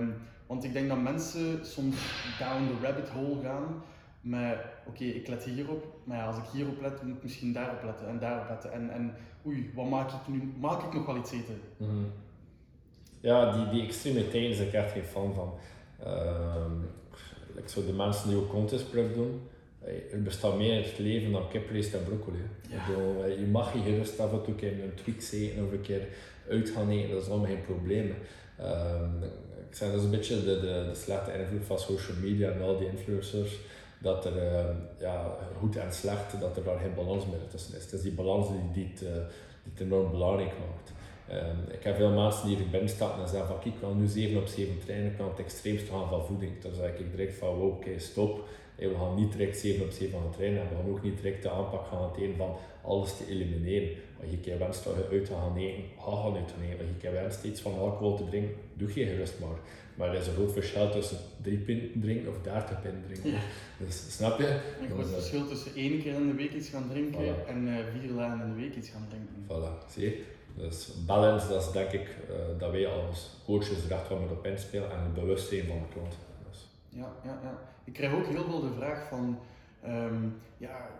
Um, 0.00 0.14
want 0.46 0.64
ik 0.64 0.72
denk 0.72 0.88
dat 0.88 1.00
mensen 1.00 1.66
soms 1.66 1.96
down 2.38 2.66
the 2.66 2.86
rabbit 2.86 3.08
hole 3.08 3.42
gaan 3.42 3.82
maar 4.24 4.72
oké, 4.86 5.04
ik 5.04 5.28
let 5.28 5.44
hierop, 5.44 5.86
maar 6.04 6.16
ja, 6.16 6.26
als 6.26 6.36
ik 6.36 6.44
hierop 6.52 6.80
let, 6.80 7.02
moet 7.02 7.16
ik 7.16 7.22
misschien 7.22 7.52
daarop 7.52 7.82
letten 7.84 8.08
en 8.08 8.18
daarop 8.18 8.48
letten. 8.48 8.72
En, 8.72 8.90
en 8.90 9.14
oei, 9.46 9.70
wat 9.74 9.88
maak 9.88 10.10
ik 10.10 10.28
nu? 10.28 10.52
Maak 10.60 10.82
ik 10.82 10.92
nog 10.92 11.06
wel 11.06 11.16
iets 11.16 11.32
eten? 11.32 11.60
Mm 11.76 12.12
Ja, 13.20 13.52
die, 13.56 13.68
die 13.68 13.86
extremiteit 13.86 14.50
is 14.50 14.58
ik 14.58 14.72
echt 14.72 14.92
geen 14.92 15.04
fan 15.04 15.34
van. 15.34 15.54
Uh, 16.06 16.66
like 17.54 17.68
zo 17.68 17.86
de 17.86 17.92
mensen 17.92 18.28
die 18.28 18.38
ook 18.38 18.48
contest 18.48 18.90
prep 18.90 19.14
doen, 19.14 19.40
er 20.12 20.22
bestaat 20.22 20.56
meer 20.56 20.76
in 20.76 20.82
het 20.82 20.98
leven 20.98 21.32
dan 21.32 21.48
kipvlees 21.48 21.92
en 21.92 22.04
broccoli. 22.04 22.38
Ja. 22.68 22.86
Bedoel, 22.86 23.26
je 23.26 23.46
mag 23.46 23.72
je 23.72 23.78
gerust 23.78 24.20
af 24.20 24.32
en 24.32 24.42
toe 24.42 24.68
een 24.68 24.82
een 24.82 24.94
Twix 24.94 25.32
eten 25.32 25.64
of 25.64 25.72
een 25.72 25.80
keer 25.80 26.08
uit 26.48 26.70
gaan 26.70 26.90
eten, 26.90 27.10
dat 27.10 27.22
is 27.22 27.28
allemaal 27.28 27.46
geen 27.46 27.64
probleem. 27.64 28.14
Um, 28.60 29.22
ik 29.70 29.80
zeg, 29.80 29.88
dat 29.88 29.98
is 29.98 30.04
een 30.04 30.10
beetje 30.10 30.44
de, 30.44 30.60
de, 30.60 30.86
de 30.88 30.94
slechte 30.94 31.38
invloed 31.38 31.64
van 31.64 31.78
social 31.78 32.16
media 32.22 32.50
en 32.50 32.62
al 32.62 32.78
die 32.78 32.88
influencers 32.88 33.58
dat 34.04 34.24
er 34.24 34.36
uh, 34.36 34.64
ja, 34.98 35.36
goed 35.58 35.76
en 35.76 35.92
slecht, 35.92 36.40
dat 36.40 36.56
er 36.56 36.64
daar 36.64 36.78
geen 36.78 36.94
balans 36.94 37.26
meer 37.26 37.46
tussen 37.48 37.76
is. 37.76 37.82
Het 37.82 37.92
is 37.92 38.02
die 38.02 38.12
balans 38.12 38.48
die, 38.48 38.58
die, 38.72 38.92
het, 38.94 39.00
het 39.72 39.80
enorm 39.80 40.10
belangrijk 40.10 40.52
maakt. 40.58 40.92
Um, 41.32 41.74
ik 41.76 41.82
heb 41.82 41.96
veel 41.96 42.10
mensen 42.10 42.48
die 42.48 42.58
erbij 42.58 42.86
stappen 42.86 43.22
en 43.22 43.28
zeggen 43.28 43.48
van 43.48 43.72
ik 43.72 43.78
wil 43.80 43.94
nu 43.94 44.06
7 44.06 44.40
op 44.40 44.46
7 44.46 44.78
trainen, 44.84 45.10
ik 45.10 45.16
kan 45.16 45.28
het 45.28 45.38
extreemst 45.38 45.88
gaan 45.88 46.08
van 46.08 46.24
voeding. 46.24 46.62
Dan 46.62 46.74
zeg 46.74 46.98
ik 46.98 47.10
direct 47.10 47.38
van 47.38 47.48
wow, 47.48 47.72
oké, 47.72 47.98
stop. 47.98 48.44
We 48.76 48.94
gaan 48.98 49.14
niet 49.14 49.32
direct 49.32 49.58
7 49.58 49.84
op 49.84 49.90
7 49.90 50.20
gaan 50.20 50.30
trainen 50.30 50.60
en 50.60 50.68
we 50.68 50.74
gaan 50.74 50.90
ook 50.90 51.02
niet 51.02 51.16
direct 51.16 51.42
de 51.42 51.50
aanpak 51.50 51.86
gaan 51.86 52.10
van 52.36 52.56
alles 52.82 53.16
te 53.16 53.24
elimineren. 53.28 53.88
Als 54.20 54.30
je 54.30 54.38
keer 54.38 54.58
wenst 54.58 54.84
dat 54.84 54.94
je 54.94 55.08
uit 55.10 55.24
te 55.24 55.32
gaan 55.32 55.56
eten, 55.56 55.84
ga 55.98 56.10
gaan 56.10 56.34
uit 56.34 56.48
te 56.48 56.54
eten. 56.64 56.78
Als 56.78 56.88
je 56.88 56.96
keer 57.00 57.12
wenst 57.12 57.44
iets 57.44 57.60
van 57.60 57.78
alcohol 57.78 58.16
te 58.16 58.24
drinken, 58.24 58.54
doe 58.74 58.88
je 58.94 59.06
gerust 59.06 59.40
maar. 59.40 59.58
Maar 59.94 60.08
er 60.08 60.20
is 60.20 60.26
een 60.26 60.34
groot 60.34 60.52
verschil 60.52 60.90
tussen 60.90 61.18
drie 61.42 61.58
pinten 61.58 62.00
drinken 62.00 62.30
of 62.30 62.42
30 62.42 62.82
pinten 62.82 63.02
drinken. 63.06 63.30
Ja. 63.30 63.38
Dus 63.78 64.16
snap 64.16 64.38
je? 64.38 64.60
Een 64.80 64.88
groot 64.90 65.08
verschil 65.08 65.48
tussen 65.48 65.74
één 65.74 66.02
keer 66.02 66.14
in 66.14 66.26
de 66.26 66.34
week 66.34 66.52
iets 66.52 66.68
gaan 66.68 66.88
drinken 66.90 67.46
en 67.46 67.68
uh, 67.68 67.76
vier 68.00 68.14
dagen 68.16 68.40
in 68.40 68.54
de 68.54 68.60
week 68.60 68.74
iets 68.76 68.88
gaan 68.88 69.06
drinken. 69.08 69.44
Voilà, 69.46 69.92
zie 69.92 70.04
je? 70.04 70.24
Dus 70.56 70.92
balance, 71.06 71.48
dat 71.48 71.62
is 71.62 71.72
denk 71.72 71.90
ik 71.90 72.16
uh, 72.30 72.36
dat 72.58 72.70
wij 72.70 72.86
als 72.86 73.30
coaches 73.44 73.84
er 73.84 73.92
echt 73.92 74.08
wel 74.08 74.18
met 74.18 74.30
op 74.30 74.46
inspelen 74.46 74.90
en 74.90 74.98
het 74.98 75.14
bewustzijn 75.14 75.66
van 75.66 75.78
de 75.78 75.94
klant. 75.94 76.16
Dus. 76.48 76.68
Ja, 76.88 77.12
ja, 77.24 77.38
ja. 77.42 77.58
Ik 77.84 77.92
krijg 77.92 78.12
ook 78.14 78.26
heel 78.26 78.44
veel 78.44 78.60
de 78.60 78.74
vraag 78.76 79.08
van 79.08 79.38
Um, 79.86 80.36
ja, 80.56 80.90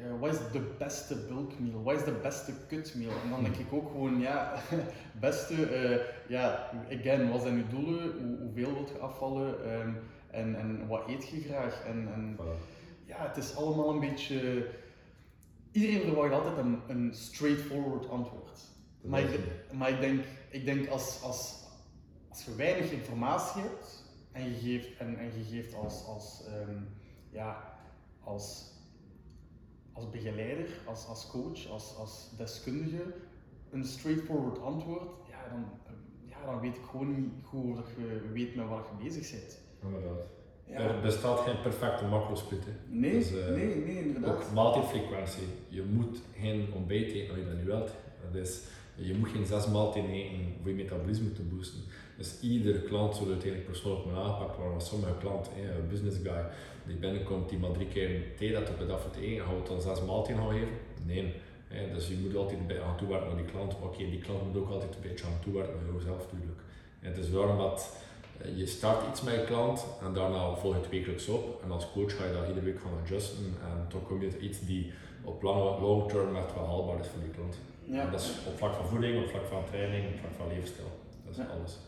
uh, 0.00 0.20
wat 0.20 0.32
is 0.32 0.38
de 0.52 0.74
beste 0.78 1.16
bulkmeal? 1.16 1.82
Wat 1.82 1.96
is 1.96 2.04
de 2.04 2.18
beste 2.22 2.52
kutmeal? 2.68 3.12
En 3.24 3.30
dan 3.30 3.42
denk 3.42 3.56
ik 3.56 3.72
ook 3.72 3.90
gewoon, 3.90 4.20
ja, 4.20 4.54
beste, 5.20 5.54
uh, 5.54 5.98
ja, 6.28 6.70
again, 6.90 7.30
wat 7.30 7.42
zijn 7.42 7.56
je 7.56 7.68
doelen? 7.68 8.12
Hoe, 8.12 8.38
hoeveel 8.38 8.74
wilt 8.74 8.88
je 8.88 8.98
afvallen? 8.98 9.72
Um, 9.80 9.96
en, 10.30 10.54
en 10.54 10.86
wat 10.86 11.08
eet 11.08 11.28
je 11.28 11.40
graag? 11.40 11.84
En, 11.84 12.12
en 12.14 12.38
ja, 13.06 13.26
het 13.28 13.36
is 13.36 13.56
allemaal 13.56 13.90
een 13.90 14.00
beetje, 14.00 14.68
iedereen 15.72 16.00
verwacht 16.00 16.32
altijd 16.32 16.56
een, 16.56 16.80
een 16.88 17.14
straightforward 17.14 18.08
antwoord. 18.08 18.60
Maar 19.02 19.20
ik, 19.20 19.40
maar 19.72 19.90
ik 19.90 20.00
denk, 20.00 20.24
ik 20.50 20.64
denk 20.64 20.88
als, 20.88 21.22
als, 21.22 21.54
als 22.28 22.44
je 22.44 22.54
weinig 22.54 22.90
informatie 22.90 23.62
hebt 23.62 24.04
en 24.32 24.44
je 24.44 24.54
geeft, 24.54 24.96
en, 24.98 25.18
en 25.18 25.24
je 25.24 25.44
geeft 25.50 25.74
als, 25.74 26.04
als 26.06 26.44
um, 26.68 26.88
ja, 27.30 27.71
als, 28.24 28.72
als 29.92 30.10
begeleider, 30.10 30.68
als, 30.86 31.06
als 31.06 31.26
coach, 31.26 31.68
als, 31.70 31.96
als 31.96 32.30
deskundige 32.36 33.14
een 33.70 33.84
straightforward 33.84 34.60
antwoord, 34.60 35.10
ja, 35.30 35.48
dan, 35.48 35.64
ja, 36.28 36.44
dan 36.44 36.60
weet 36.60 36.76
ik 36.76 36.82
gewoon 36.90 37.20
niet 37.20 37.30
goed 37.44 37.76
dat 37.76 37.86
je 37.96 38.30
weet 38.32 38.54
met 38.54 38.68
wat 38.68 38.86
je 38.90 39.04
bezig 39.04 39.30
bent. 39.30 39.58
Inderdaad. 39.82 40.26
Ja. 40.66 40.78
Er 40.78 41.00
bestaat 41.00 41.38
geen 41.38 41.60
perfecte 41.60 42.04
macrosplit. 42.04 42.64
Nee, 42.88 43.12
dus, 43.12 43.32
uh, 43.32 43.46
nee, 43.46 43.76
nee, 43.76 44.04
inderdaad. 44.04 44.34
Ook 44.34 44.52
maaltijdfrequentie. 44.52 45.46
Je 45.68 45.82
moet 45.82 46.22
geen 46.36 46.72
ontbijt 46.74 47.12
eten 47.12 47.30
als 47.30 47.38
je 47.38 47.44
dat 47.44 47.56
nu 47.56 47.64
wilt. 47.64 47.90
Je 48.94 49.14
moet 49.14 49.28
geen 49.28 49.46
zes 49.46 49.66
maaltijden 49.66 50.10
eten 50.10 50.54
voor 50.60 50.70
je 50.70 50.76
metabolisme 50.76 51.32
te 51.32 51.42
boosten. 51.42 51.80
Dus 52.16 52.40
iedere 52.40 52.82
klant 52.82 53.16
zal 53.16 53.26
uiteindelijk 53.26 53.70
persoonlijk 53.70 54.04
moeten 54.04 54.22
aangepakt. 54.22 54.58
Maar 54.58 54.80
sommige 54.80 55.14
klanten, 55.18 55.52
een 55.56 55.88
business 55.88 56.18
guy, 56.22 56.44
die 56.86 56.96
binnenkomt, 56.96 57.48
die 57.48 57.58
maar 57.58 57.70
drie 57.70 57.86
keer 57.86 58.22
thee 58.36 58.52
dat 58.52 58.68
op 58.68 58.78
het 58.78 58.90
af 58.90 59.04
en 59.04 59.22
eten, 59.22 59.44
gaan 59.44 59.62
we 59.62 59.68
dan 59.68 59.80
zes 59.80 60.04
maaltijden 60.04 60.42
gaan 60.42 60.52
geven? 60.52 60.68
Nee. 61.06 61.32
dus 61.92 62.08
je 62.08 62.18
moet 62.22 62.36
altijd 62.36 62.58
aan 62.82 62.96
toewerken 62.96 63.28
naar 63.28 63.36
die 63.36 63.52
klant. 63.52 63.76
Oké, 63.82 63.96
die 63.96 64.18
klant 64.18 64.46
moet 64.46 64.62
ook 64.62 64.70
altijd 64.70 64.94
een 64.94 65.08
beetje 65.08 65.24
aan 65.24 65.42
toewerken 65.42 65.74
naar 65.84 65.94
jezelf 65.94 66.26
natuurlijk. 66.32 66.60
het 67.00 67.16
is 67.16 67.30
daarom 67.30 67.58
dat 67.58 67.96
eh, 68.40 68.58
je 68.58 68.66
start 68.66 69.08
iets 69.08 69.22
met 69.22 69.34
je 69.34 69.44
klant 69.44 69.86
en 70.02 70.12
daarna 70.12 70.54
volg 70.54 70.74
je 70.74 70.80
het 70.80 70.90
wekelijks 70.90 71.28
op. 71.28 71.62
En 71.64 71.70
als 71.70 71.90
coach 71.92 72.16
ga 72.16 72.24
je 72.24 72.32
dat 72.32 72.48
iedere 72.48 72.66
week 72.66 72.80
gaan 72.80 73.00
adjusten 73.02 73.44
en 73.44 73.86
dan 73.88 74.02
kom 74.06 74.20
je 74.20 74.38
iets 74.38 74.60
die 74.60 74.92
op 75.24 75.42
lange 75.42 75.80
long 75.80 76.08
term 76.08 76.36
echt 76.36 76.54
wel 76.54 76.66
haalbaar 76.66 77.00
is 77.00 77.06
voor 77.06 77.20
die 77.20 77.30
klant. 77.30 77.56
Ja. 77.84 78.10
dat 78.10 78.20
is 78.20 78.36
op 78.46 78.58
vlak 78.58 78.74
van 78.74 78.86
voeding, 78.86 79.22
op 79.24 79.30
vlak 79.30 79.46
van 79.46 79.64
training, 79.70 80.04
op 80.06 80.18
vlak 80.18 80.32
van 80.36 80.48
levensstijl. 80.48 81.00
Dat 81.24 81.38
is 81.38 81.44
alles. 81.50 81.78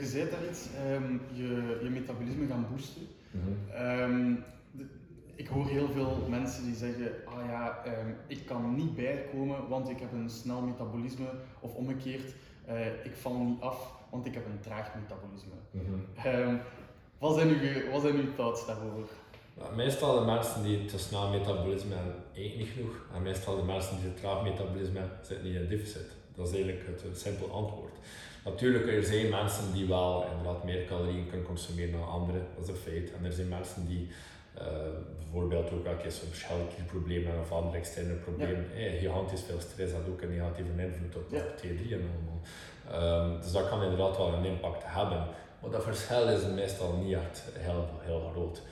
Je 0.00 0.06
zei 0.06 0.30
daar 0.30 0.48
iets, 0.50 0.68
um, 0.90 1.20
je, 1.32 1.78
je 1.82 1.90
metabolisme 1.90 2.46
gaan 2.46 2.66
boosten. 2.70 3.02
Mm 3.30 3.40
-hmm. 3.40 4.00
um, 4.00 4.44
ik 5.36 5.48
hoor 5.48 5.66
heel 5.66 5.88
veel 5.88 6.26
mensen 6.28 6.64
die 6.64 6.74
zeggen, 6.74 7.12
ah 7.24 7.46
ja, 7.46 7.84
ehm, 7.84 8.10
ik 8.26 8.46
kan 8.46 8.74
niet 8.74 8.94
bijkomen, 8.94 9.68
want 9.68 9.88
ik 9.88 10.00
heb 10.00 10.12
een 10.12 10.30
snel 10.30 10.60
metabolisme, 10.60 11.26
of 11.60 11.74
omgekeerd, 11.74 12.34
eh, 12.64 13.04
ik 13.04 13.14
val 13.14 13.38
niet 13.38 13.60
af, 13.60 13.92
want 14.10 14.26
ik 14.26 14.34
heb 14.34 14.46
een 14.46 14.60
traag 14.60 14.94
metabolisme. 14.94 15.52
Ehm, 16.24 16.56
wat, 17.18 17.34
zijn 17.34 17.48
uw, 17.48 17.90
wat 17.90 18.02
zijn 18.02 18.16
uw 18.16 18.34
thoughts 18.34 18.66
daarover? 18.66 19.08
Meestal 19.74 20.18
de 20.18 20.24
mensen 20.24 20.62
die 20.62 20.84
te 20.84 20.98
snel 20.98 21.28
metabolisme 21.28 21.94
hebben, 21.94 22.14
eten 22.32 22.58
niet 22.58 22.68
genoeg. 22.68 22.94
En 23.14 23.22
meestal 23.22 23.56
de 23.56 23.62
mensen 23.62 23.96
die 24.00 24.14
te 24.14 24.20
traag 24.20 24.42
metabolisme 24.42 24.98
hebben, 24.98 25.18
zitten 25.22 25.46
niet 25.46 25.54
in 25.54 25.60
een 25.60 25.68
deficit. 25.68 26.10
Dat 26.34 26.48
is 26.48 26.54
eigenlijk 26.54 26.86
het, 26.86 27.02
het 27.02 27.20
simpel 27.20 27.50
antwoord. 27.50 27.94
Natuurlijk, 28.44 28.86
er 28.86 29.04
zijn 29.04 29.28
mensen 29.28 29.72
die 29.72 29.86
wel 29.86 30.24
inderdaad 30.30 30.64
meer 30.64 30.84
calorieën 30.84 31.28
kunnen 31.28 31.46
consumeren 31.46 31.92
dan 31.92 32.08
anderen, 32.08 32.46
dat 32.54 32.64
is 32.64 32.70
een 32.70 32.92
feit. 32.92 33.12
En 33.18 33.24
er 33.24 33.32
zijn 33.32 33.48
mensen 33.48 33.86
die 33.86 34.08
uh, 34.58 34.62
bijvoorbeeld 35.18 35.72
ook 35.72 35.84
elke 35.84 36.02
keer 36.02 36.10
zo'n 36.10 36.28
schelkierprobleem 36.32 37.26
of 37.40 37.52
andere 37.52 37.76
externe 37.76 38.14
problemen. 38.14 38.66
Ja. 38.74 38.86
Eh, 38.86 38.98
gigantisch 38.98 39.42
veel 39.42 39.60
stress 39.60 39.92
had 39.92 40.08
ook 40.08 40.22
een 40.22 40.28
negatieve 40.28 40.70
invloed 40.82 41.16
op, 41.16 41.30
ja. 41.30 41.42
T3 41.56 41.92
en 41.92 42.10
allemaal. 42.12 42.40
Um, 43.24 43.40
dus 43.40 43.52
dat 43.52 43.68
kan 43.68 43.82
inderdaad 43.82 44.16
wel 44.16 44.32
een 44.32 44.44
impact 44.44 44.82
hebben. 44.84 45.26
Maar 45.60 45.70
dat 45.70 45.82
verschil 45.82 46.28
is 46.28 46.46
meestal 46.54 46.92
niet 46.92 47.14
echt 47.14 47.42
heel, 47.58 47.88
heel 48.00 48.30
groot. 48.32 48.62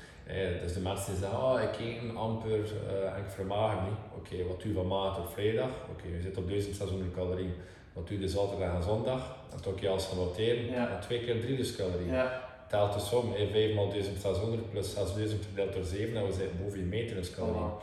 Dus 0.62 0.72
de 0.72 0.80
mensen 0.80 1.16
zeggen, 1.16 1.38
oh, 1.38 1.60
ik 1.62 1.78
eet 1.80 2.16
amper 2.16 2.50
uh, 2.50 3.14
en 3.14 3.18
ik 3.24 3.28
vermaag 3.28 3.74
niet. 3.82 3.98
Oké, 4.16 4.34
okay, 4.34 4.46
wat 4.46 4.60
doe 4.60 4.68
je 4.68 4.74
van 4.74 4.86
maandag 4.86 5.16
tot 5.16 5.32
vrijdag? 5.32 5.68
Oké, 5.68 5.90
okay, 5.90 6.10
je 6.16 6.22
zit 6.22 6.36
op 6.36 6.48
1600 6.48 7.14
calorieën. 7.14 7.54
Wat 7.92 8.06
doe 8.06 8.16
je 8.16 8.22
de 8.22 8.28
zaterdag 8.28 8.74
en 8.74 8.82
zondag? 8.82 9.36
En 9.52 9.62
toch 9.62 9.80
je 9.80 9.88
als 9.88 10.14
noteren. 10.14 10.66
Ja. 10.66 10.90
En 10.90 11.00
twee 11.00 11.24
keer 11.24 11.40
3000 11.40 11.76
calorieën. 11.76 12.12
Ja. 12.12 12.42
Telt 12.68 12.92
de 12.92 13.00
som, 13.00 13.32
5 13.32 13.50
x 13.52 13.74
1600 13.74 14.70
plus 14.70 14.94
6000 14.94 15.44
verdeeld 15.44 15.72
door 15.72 15.84
7 15.84 16.16
en 16.16 16.26
we 16.26 16.32
zitten 16.32 16.58
boven 16.62 16.78
je 16.78 17.14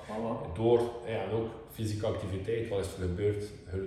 voilà. 0.07 0.53
Door, 0.55 0.81
ja, 1.07 1.23
en 1.23 1.31
ook 1.31 1.49
fysieke 1.71 2.05
activiteit, 2.05 2.69
wat 2.69 2.79
is 2.79 2.85
er 2.85 3.01
gebeurd 3.01 3.43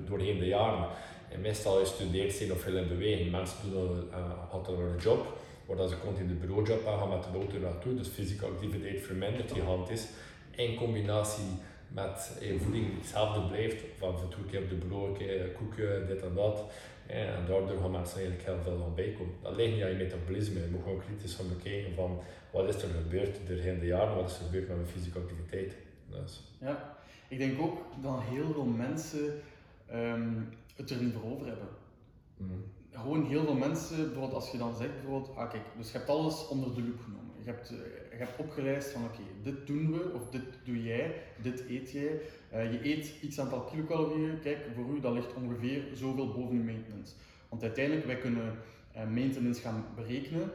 doorheen 0.06 0.38
de 0.38 0.46
jaren. 0.46 0.86
En 1.30 1.40
meestal 1.40 1.78
je 1.78 1.84
studeert 1.84 2.32
zijn 2.32 2.52
of 2.52 2.60
veel 2.60 2.76
in 2.76 2.88
beweging. 2.88 3.30
Mensen 3.30 3.70
doen 3.70 4.08
uh, 4.10 4.16
hadden 4.50 4.78
een 4.78 4.98
job 4.98 5.26
waar 5.66 5.88
ze 5.88 5.98
continu 5.98 6.29
de 6.29 6.35
bureaujob 6.35 6.87
aan 6.87 6.98
gaan 6.98 7.09
met 7.09 7.22
de 7.22 7.38
auto 7.38 7.59
naartoe, 7.59 7.94
dus 7.94 8.09
fysieke 8.09 8.46
activiteit 8.46 9.00
vermindert 9.00 9.53
gigantisch. 9.53 10.09
In 10.50 10.77
combinatie 10.77 11.44
met 11.88 12.38
eh, 12.40 12.61
voeding 12.61 12.87
die 12.87 12.96
hetzelfde 12.98 13.40
blijft, 13.48 13.83
toe 13.98 14.42
een 14.42 14.50
keer 14.50 14.62
op 14.62 14.68
de 14.68 14.74
bureau, 14.74 15.18
koeken, 15.57 16.07
dit 16.07 16.22
en 16.22 16.35
dat. 16.35 16.64
En 17.07 17.46
daardoor 17.46 17.81
gaan 17.81 17.90
mensen 17.90 18.18
eigenlijk 18.18 18.48
heel 18.48 18.62
veel 18.62 18.79
van 18.79 18.94
bijkomen. 18.94 19.35
Dat 19.42 19.57
ligt 19.57 19.72
niet 19.74 19.83
aan 19.83 19.90
je 19.90 19.96
metabolisme. 19.96 20.61
Je 20.61 20.70
moet 20.70 20.83
gewoon 20.83 21.00
kritisch 21.00 21.35
gaan 21.35 21.48
bekijken 21.48 21.94
van 21.94 22.20
wat 22.50 22.68
is 22.68 22.83
er 22.83 22.88
gebeurd 22.88 23.38
doorheen 23.46 23.79
de 23.79 23.87
jaren, 23.87 24.16
wat 24.16 24.31
is 24.31 24.38
er 24.38 24.44
gebeurd 24.44 24.68
met 24.68 24.77
mijn 24.77 24.88
fysieke 24.88 25.18
activiteit. 25.18 25.77
Dus. 26.11 26.42
Ja, 26.61 26.96
ik 27.29 27.38
denk 27.38 27.61
ook 27.61 27.79
dat 28.03 28.20
heel 28.22 28.53
veel 28.53 28.64
mensen 28.64 29.40
um, 29.92 30.48
het 30.77 30.90
er 30.90 31.03
niet 31.03 31.12
voor 31.12 31.31
over 31.31 31.46
hebben. 31.46 31.68
Mm 32.37 32.64
gewoon 33.00 33.26
heel 33.26 33.44
veel 33.44 33.54
mensen, 33.54 33.96
bijvoorbeeld 33.96 34.35
als 34.35 34.50
je 34.50 34.59
dan 34.59 34.76
zegt, 34.76 34.94
bijvoorbeeld, 35.02 35.37
ah 35.37 35.50
kijk, 35.50 35.62
dus 35.76 35.92
je 35.92 35.98
hebt 35.98 36.11
alles 36.11 36.48
onder 36.48 36.74
de 36.74 36.83
loep 36.83 37.00
genomen. 37.00 37.35
Je 37.44 37.50
hebt, 37.50 37.70
uh, 37.72 37.78
je 38.11 38.16
hebt 38.16 38.38
opgelijst 38.38 38.90
van 38.90 39.04
oké, 39.04 39.22
dit 39.42 39.66
doen 39.66 39.92
we, 39.92 40.12
of 40.14 40.28
dit 40.28 40.42
doe 40.64 40.83
jij, 40.83 41.22
dit 41.42 41.68
eet 41.68 41.90
jij. 41.90 42.20
Uh, 42.52 42.72
je 42.72 42.90
eet 42.90 43.28
x 43.28 43.40
aantal 43.40 43.61
kilocalorieën, 43.61 44.40
kijk, 44.40 44.59
voor 44.74 44.96
u 44.96 45.00
dat 45.00 45.12
ligt 45.12 45.35
ongeveer 45.35 45.83
zoveel 45.92 46.33
boven 46.33 46.57
je 46.57 46.62
maintenance. 46.62 47.14
Want 47.48 47.62
uiteindelijk, 47.62 48.07
wij 48.07 48.18
kunnen 48.18 48.59
uh, 48.96 49.07
maintenance 49.09 49.61
gaan 49.61 49.85
berekenen, 49.94 50.50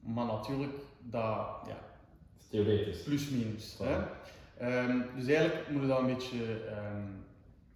maar 0.00 0.26
natuurlijk, 0.26 0.72
dat, 1.00 1.46
ja, 1.66 1.78
theoretisch. 2.50 3.02
Plus 3.02 3.30
minus. 3.30 3.78
Hè? 3.82 3.96
Um, 4.62 5.04
dus 5.16 5.26
eigenlijk 5.26 5.68
moeten 5.70 5.88
we 5.88 5.94
dat 5.94 5.98
een 5.98 6.14
beetje 6.14 6.44
um, 6.44 7.24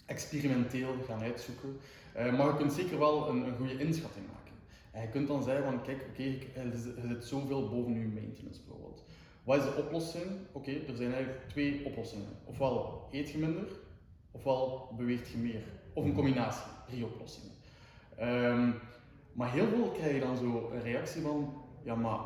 experimenteel 0.06 0.94
gaan 1.06 1.20
uitzoeken. 1.20 1.76
Uh, 2.18 2.36
maar 2.36 2.46
je 2.46 2.56
kunt 2.56 2.72
zeker 2.72 2.98
wel 2.98 3.28
een, 3.28 3.46
een 3.46 3.56
goede 3.56 3.78
inschatting 3.78 4.26
maken. 4.26 4.52
En 4.92 5.02
je 5.02 5.08
kunt 5.08 5.28
dan 5.28 5.42
zeggen 5.42 5.64
van, 5.64 5.82
kijk, 5.82 6.06
oké, 6.10 6.34
okay, 6.50 6.64
er 6.64 7.08
zit 7.08 7.24
zoveel 7.24 7.68
boven 7.68 7.92
je 7.92 8.06
maintenance 8.06 8.60
bijvoorbeeld. 8.66 9.04
Wat 9.44 9.58
is 9.58 9.64
de 9.64 9.82
oplossing? 9.82 10.24
Oké, 10.52 10.70
okay, 10.70 10.82
er 10.88 10.96
zijn 10.96 11.12
eigenlijk 11.12 11.48
twee 11.48 11.84
oplossingen. 11.84 12.28
Ofwel 12.44 13.08
eet 13.10 13.30
je 13.30 13.38
minder, 13.38 13.66
ofwel 14.30 14.88
beweegt 14.96 15.28
je 15.28 15.36
meer. 15.38 15.62
Of 15.92 16.04
een 16.04 16.14
combinatie, 16.14 16.70
drie 16.86 17.04
oplossingen. 17.04 17.52
Um, 18.20 18.74
maar 19.32 19.52
heel 19.52 19.66
veel 19.66 19.90
krijg 19.90 20.14
je 20.14 20.20
dan 20.20 20.36
zo 20.36 20.70
een 20.72 20.82
reactie 20.82 21.22
van, 21.22 21.54
ja 21.82 21.94
maar, 21.94 22.20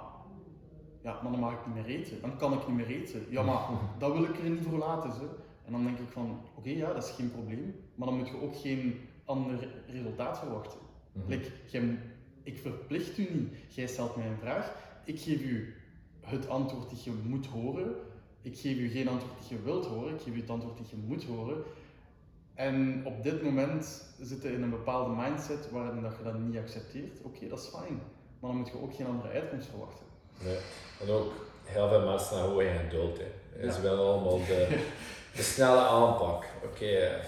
ja, 1.03 1.21
maar 1.23 1.33
dan 1.33 1.41
mag 1.41 1.53
ik 1.53 1.67
niet 1.67 1.75
meer 1.75 1.97
eten. 1.97 2.21
Dan 2.21 2.37
kan 2.37 2.53
ik 2.53 2.67
niet 2.67 2.77
meer 2.77 2.87
eten. 2.87 3.27
Ja 3.31 3.43
maar, 3.43 3.69
dat 3.99 4.13
wil 4.13 4.25
ik 4.25 4.39
er 4.39 4.51
niet 4.51 4.63
voor 4.69 4.79
laten. 4.79 5.13
Ze. 5.13 5.29
En 5.65 5.73
dan 5.73 5.85
denk 5.85 5.99
ik 5.99 6.09
van, 6.09 6.31
oké, 6.31 6.59
okay, 6.59 6.77
ja, 6.77 6.93
dat 6.93 7.05
is 7.05 7.11
geen 7.11 7.33
probleem. 7.33 7.75
Maar 7.95 8.09
dan 8.09 8.17
moet 8.17 8.29
je 8.29 8.43
ook 8.43 8.57
geen 8.57 9.01
ander 9.33 9.69
resultaat 9.93 10.39
verwachten. 10.39 10.79
Mm 11.13 11.23
-hmm. 11.73 11.99
ik 12.43 12.59
verplicht 12.59 13.19
u 13.19 13.29
niet. 13.33 13.55
Jij 13.69 13.87
stelt 13.87 14.17
mij 14.17 14.27
een 14.27 14.39
vraag. 14.39 14.75
Ik 15.05 15.21
geef 15.21 15.41
u 15.41 15.75
het 16.21 16.49
antwoord 16.49 16.91
dat 16.91 17.05
je 17.05 17.13
moet 17.25 17.47
horen. 17.47 17.95
Ik 18.43 18.59
geef 18.59 18.77
u 18.77 18.89
geen 18.89 19.09
antwoord 19.09 19.39
dat 19.39 19.49
je 19.49 19.63
wilt 19.63 19.87
horen. 19.87 20.15
Ik 20.15 20.21
geef 20.21 20.35
u 20.35 20.41
het 20.41 20.51
antwoord 20.51 20.79
dat 20.79 20.91
je 20.91 20.97
moet 21.07 21.25
horen. 21.25 21.63
En 22.55 23.03
op 23.05 23.23
dit 23.23 23.43
moment 23.43 24.05
zitten 24.21 24.53
in 24.53 24.63
een 24.63 24.71
bepaalde 24.71 25.15
mindset 25.23 25.71
waarin 25.71 26.03
dat 26.03 26.17
je 26.19 26.25
dat 26.25 26.39
niet 26.39 26.57
accepteert. 26.57 27.21
Oké, 27.23 27.49
dat 27.49 27.59
is 27.59 27.67
fijn. 27.67 28.01
Maar 28.41 28.51
dan 28.51 28.57
moet 28.57 28.69
je 28.69 28.83
ook 28.83 28.95
geen 28.95 29.07
andere 29.07 29.33
uitkomst 29.33 29.69
verwachten. 29.69 30.07
Nee, 30.45 30.59
en 31.01 31.09
ook 31.09 31.33
heel 31.65 31.89
veel 31.89 32.05
mensen 32.05 32.37
hebben 32.37 32.57
gewoon 32.57 32.73
geen 32.73 32.91
geduld. 32.91 33.21
Ze 33.75 33.81
willen 33.81 33.99
allemaal 33.99 34.39
de, 34.39 34.87
de 35.37 35.43
snelle 35.43 35.81
aanpak. 35.81 36.45
Oké, 36.65 37.21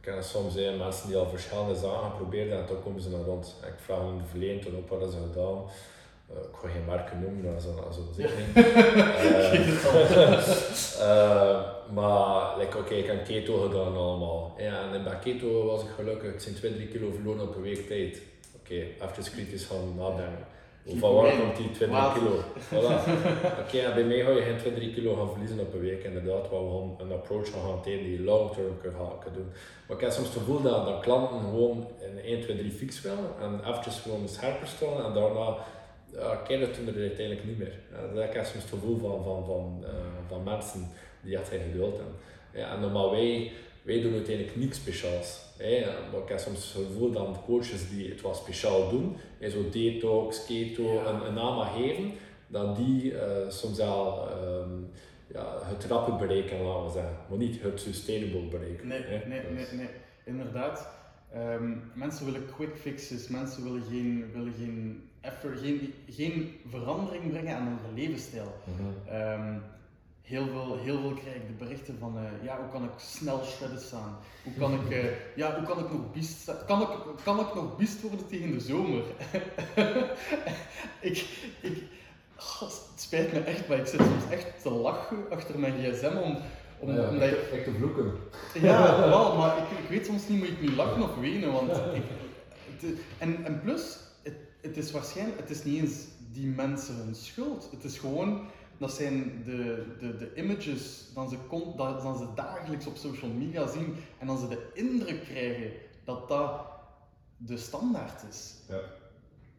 kan 0.00 0.22
soms 0.22 0.54
zijn 0.54 0.76
mensen 0.76 1.08
die 1.08 1.16
al 1.16 1.28
verschillende 1.28 1.74
zaken 1.74 2.16
proberen 2.16 2.58
en 2.58 2.66
toch 2.66 2.82
komen 2.82 3.00
ze 3.00 3.10
naar 3.10 3.26
ons. 3.26 3.48
Ik 3.48 3.78
vraag 3.84 3.98
hun 3.98 4.22
verleden 4.30 4.60
toen 4.60 4.76
op 4.76 4.88
wat 4.88 5.12
ze 5.12 5.18
gedaan. 5.30 5.62
Uh, 6.30 6.36
ik 6.36 6.56
ga 6.60 6.68
geen 6.68 6.84
merken 6.84 7.20
noemen, 7.20 7.42
dat 7.42 7.56
is 7.56 7.96
zo 7.96 8.02
zeker 8.16 8.36
niet. 8.46 8.56
uh, 10.98 11.60
maar 11.92 12.58
like, 12.58 12.78
oké, 12.78 12.86
okay, 12.86 12.98
ik 12.98 13.06
heb 13.06 13.24
keto 13.24 13.60
gedaan 13.60 13.96
allemaal. 13.96 14.54
Ja, 14.58 14.92
en 14.92 15.04
bij 15.04 15.18
keto 15.18 15.66
was 15.66 15.82
ik 15.82 15.88
gelukkig, 15.96 16.32
het 16.32 16.42
zijn 16.42 16.54
2, 16.54 16.74
3 16.74 16.88
kilo 16.88 17.10
verloren 17.10 17.48
op 17.48 17.56
een 17.56 17.62
week 17.62 17.86
tijd. 17.86 18.22
Oké, 18.54 18.72
okay, 18.72 19.08
even 19.08 19.32
kritisch 19.32 19.64
gaan 19.64 19.94
nadenken. 19.96 20.46
Van 20.86 21.14
waar 21.14 21.36
komt 21.36 21.56
die 21.56 21.70
2, 21.70 21.88
3 21.88 22.12
kilo? 22.12 22.34
Voilà. 22.70 22.94
Oké, 23.62 23.76
okay, 23.76 23.94
bij 23.94 24.04
mij 24.04 24.24
ga 24.24 24.30
je 24.30 24.42
geen 24.42 24.58
2, 24.58 24.74
3 24.74 24.94
kilo 24.94 25.14
gaan 25.14 25.30
verliezen 25.30 25.60
op 25.60 25.74
een 25.74 25.80
week. 25.80 26.04
Inderdaad, 26.04 26.48
waar 26.50 26.64
we 26.64 26.70
gaan 26.70 27.06
een 27.06 27.12
approach 27.12 27.50
gaan 27.50 27.60
hanteren 27.60 28.04
die 28.04 28.22
long 28.22 28.50
term 28.52 28.80
kan 28.80 29.32
doen. 29.32 29.50
Maar 29.86 29.96
ik 29.96 30.02
heb 30.02 30.12
soms 30.12 30.28
het 30.28 30.36
gevoel 30.36 30.62
dat, 30.62 30.86
dat 30.86 31.00
klanten 31.00 31.40
gewoon 31.40 31.88
in 32.00 32.24
1, 32.24 32.40
2, 32.42 32.56
3 32.56 32.70
fix 32.70 33.00
willen 33.00 33.30
en 33.40 33.60
eventjes 33.68 33.98
gewoon 33.98 34.28
scherper 34.28 34.66
stellen 34.66 35.04
en 35.04 35.12
daarna 35.14 35.56
ja, 36.12 36.36
kennen 36.36 36.68
het 36.68 36.76
er 36.76 37.00
uiteindelijk 37.00 37.46
niet 37.46 37.58
meer. 37.58 37.74
Dat 38.14 38.22
heb 38.22 38.34
ik 38.34 38.44
soms 38.44 38.64
het 38.64 38.72
gevoel 38.72 38.98
van, 38.98 39.24
van, 39.24 39.44
van, 39.44 39.78
uh, 39.82 39.88
van 40.28 40.42
mensen 40.42 40.88
die 41.20 41.36
echt 41.36 41.48
geen 41.48 41.60
geduld 41.70 41.96
hebben. 41.96 42.14
Ja, 42.52 42.74
en 42.74 42.80
normaal 42.80 43.10
wij, 43.10 43.52
wij 43.82 44.00
doen 44.00 44.12
uiteindelijk 44.12 44.56
niks 44.56 44.76
speciaals. 44.76 45.40
Hey, 45.56 45.86
maar 46.12 46.20
ik 46.20 46.28
heb 46.28 46.38
soms 46.38 46.72
het 46.72 46.86
gevoel 46.86 47.10
dat 47.10 47.44
coaches 47.44 47.88
die 47.90 48.08
het 48.08 48.20
wat 48.20 48.36
speciaal 48.36 48.90
doen, 48.90 49.16
hey, 49.38 49.50
zo 49.50 49.68
detox, 49.70 50.46
keto, 50.46 50.92
ja. 50.92 51.06
een, 51.06 51.26
een 51.26 51.34
naam 51.34 51.60
geven, 51.60 52.12
dat 52.46 52.76
die 52.76 53.12
uh, 53.12 53.20
soms 53.48 53.80
al 53.80 54.28
um, 54.42 54.90
ja, 55.32 55.58
het 55.62 55.84
rappe 55.84 56.12
bereiken, 56.12 56.62
laten 56.62 56.84
we 56.84 56.92
zeggen, 56.92 57.16
maar 57.28 57.38
niet 57.38 57.62
het 57.62 57.80
sustainable 57.80 58.40
bereiken. 58.40 58.86
Nee, 58.86 59.00
nee, 59.00 59.26
nee, 59.26 59.40
nee, 59.52 59.66
nee, 59.72 59.88
inderdaad. 60.24 60.88
Um, 61.36 61.82
mensen 61.94 62.24
willen 62.24 62.46
quick 62.56 62.76
fixes, 62.76 63.28
mensen 63.28 63.62
willen 63.64 63.82
geen, 63.90 64.30
willen 64.32 64.54
geen, 64.58 65.08
effort, 65.20 65.60
geen, 65.60 65.94
geen 66.08 66.56
verandering 66.68 67.30
brengen 67.30 67.56
aan 67.56 67.78
hun 67.82 67.94
levensstijl. 67.94 68.54
Mm 68.64 68.74
-hmm. 68.76 69.14
um, 69.16 69.62
heel 70.30 70.46
veel, 70.46 70.78
heel 70.82 71.00
veel 71.00 71.14
krijg 71.14 71.36
ik 71.36 71.46
de 71.46 71.64
berichten 71.64 71.96
van, 71.98 72.16
uh, 72.16 72.44
ja, 72.44 72.56
hoe 72.56 72.70
kan 72.72 72.84
ik 72.84 72.90
snel 72.96 73.44
shredden 73.44 73.80
staan? 73.80 74.18
Hoe 74.44 74.52
kan 74.58 74.74
ik, 74.74 74.90
uh, 74.90 75.04
ja, 75.36 75.54
hoe 75.54 75.66
kan 75.66 75.78
ik 75.84 75.92
nog 75.92 76.12
biest 76.12 76.40
staan? 76.40 76.56
Kan 76.66 76.82
ik, 76.82 76.88
kan 77.24 77.40
ik 77.40 77.54
nog 77.54 77.76
biest 77.76 78.00
worden 78.00 78.26
tegen 78.26 78.50
de 78.50 78.60
zomer? 78.60 79.02
ik, 81.10 81.26
ik, 81.60 81.82
oh, 82.36 82.60
het 82.60 83.00
spijt 83.00 83.32
me 83.32 83.38
echt, 83.38 83.68
maar 83.68 83.78
ik 83.78 83.86
zit 83.86 84.00
soms 84.00 84.30
echt 84.30 84.62
te 84.62 84.70
lachen 84.70 85.16
achter 85.30 85.58
mijn 85.58 85.72
gsm 85.72 86.16
om, 86.16 86.38
om, 86.78 86.94
ja, 86.94 87.08
omdat 87.08 87.28
ik... 87.28 87.36
Echt 87.52 87.64
te 87.64 87.72
vloeken. 87.78 88.12
Ja, 88.54 88.96
wel, 89.08 89.36
maar 89.36 89.56
ik, 89.58 89.78
ik 89.82 89.88
weet 89.88 90.06
soms 90.06 90.28
niet, 90.28 90.38
moet 90.38 90.48
ik 90.48 90.60
nu 90.60 90.74
lachen 90.74 91.02
of 91.02 91.16
wenen, 91.16 91.52
want 91.52 91.70
ik, 91.98 92.02
het, 92.80 92.98
en, 93.18 93.44
en 93.44 93.60
plus, 93.60 93.98
het, 94.22 94.36
het 94.60 94.76
is 94.76 94.90
waarschijnlijk, 94.90 95.40
het 95.40 95.50
is 95.50 95.64
niet 95.64 95.82
eens 95.82 96.04
die 96.32 96.46
mensen 96.46 96.94
hun 96.94 97.14
schuld. 97.14 97.68
Het 97.70 97.84
is 97.84 97.98
gewoon 97.98 98.48
dat 98.80 98.92
zijn 98.92 99.42
de, 99.44 99.84
de, 99.98 100.16
de 100.16 100.34
images 100.34 101.10
dan 101.14 101.28
ze, 101.28 101.36
dan 101.76 102.18
ze 102.18 102.26
dagelijks 102.34 102.86
op 102.86 102.96
social 102.96 103.30
media 103.30 103.66
zien 103.66 103.96
en 104.18 104.26
dan 104.26 104.38
ze 104.38 104.48
de 104.48 104.70
indruk 104.74 105.24
krijgen 105.24 105.72
dat 106.04 106.28
dat 106.28 106.66
de 107.36 107.56
standaard 107.56 108.22
is. 108.28 108.54
Ja, 108.68 108.80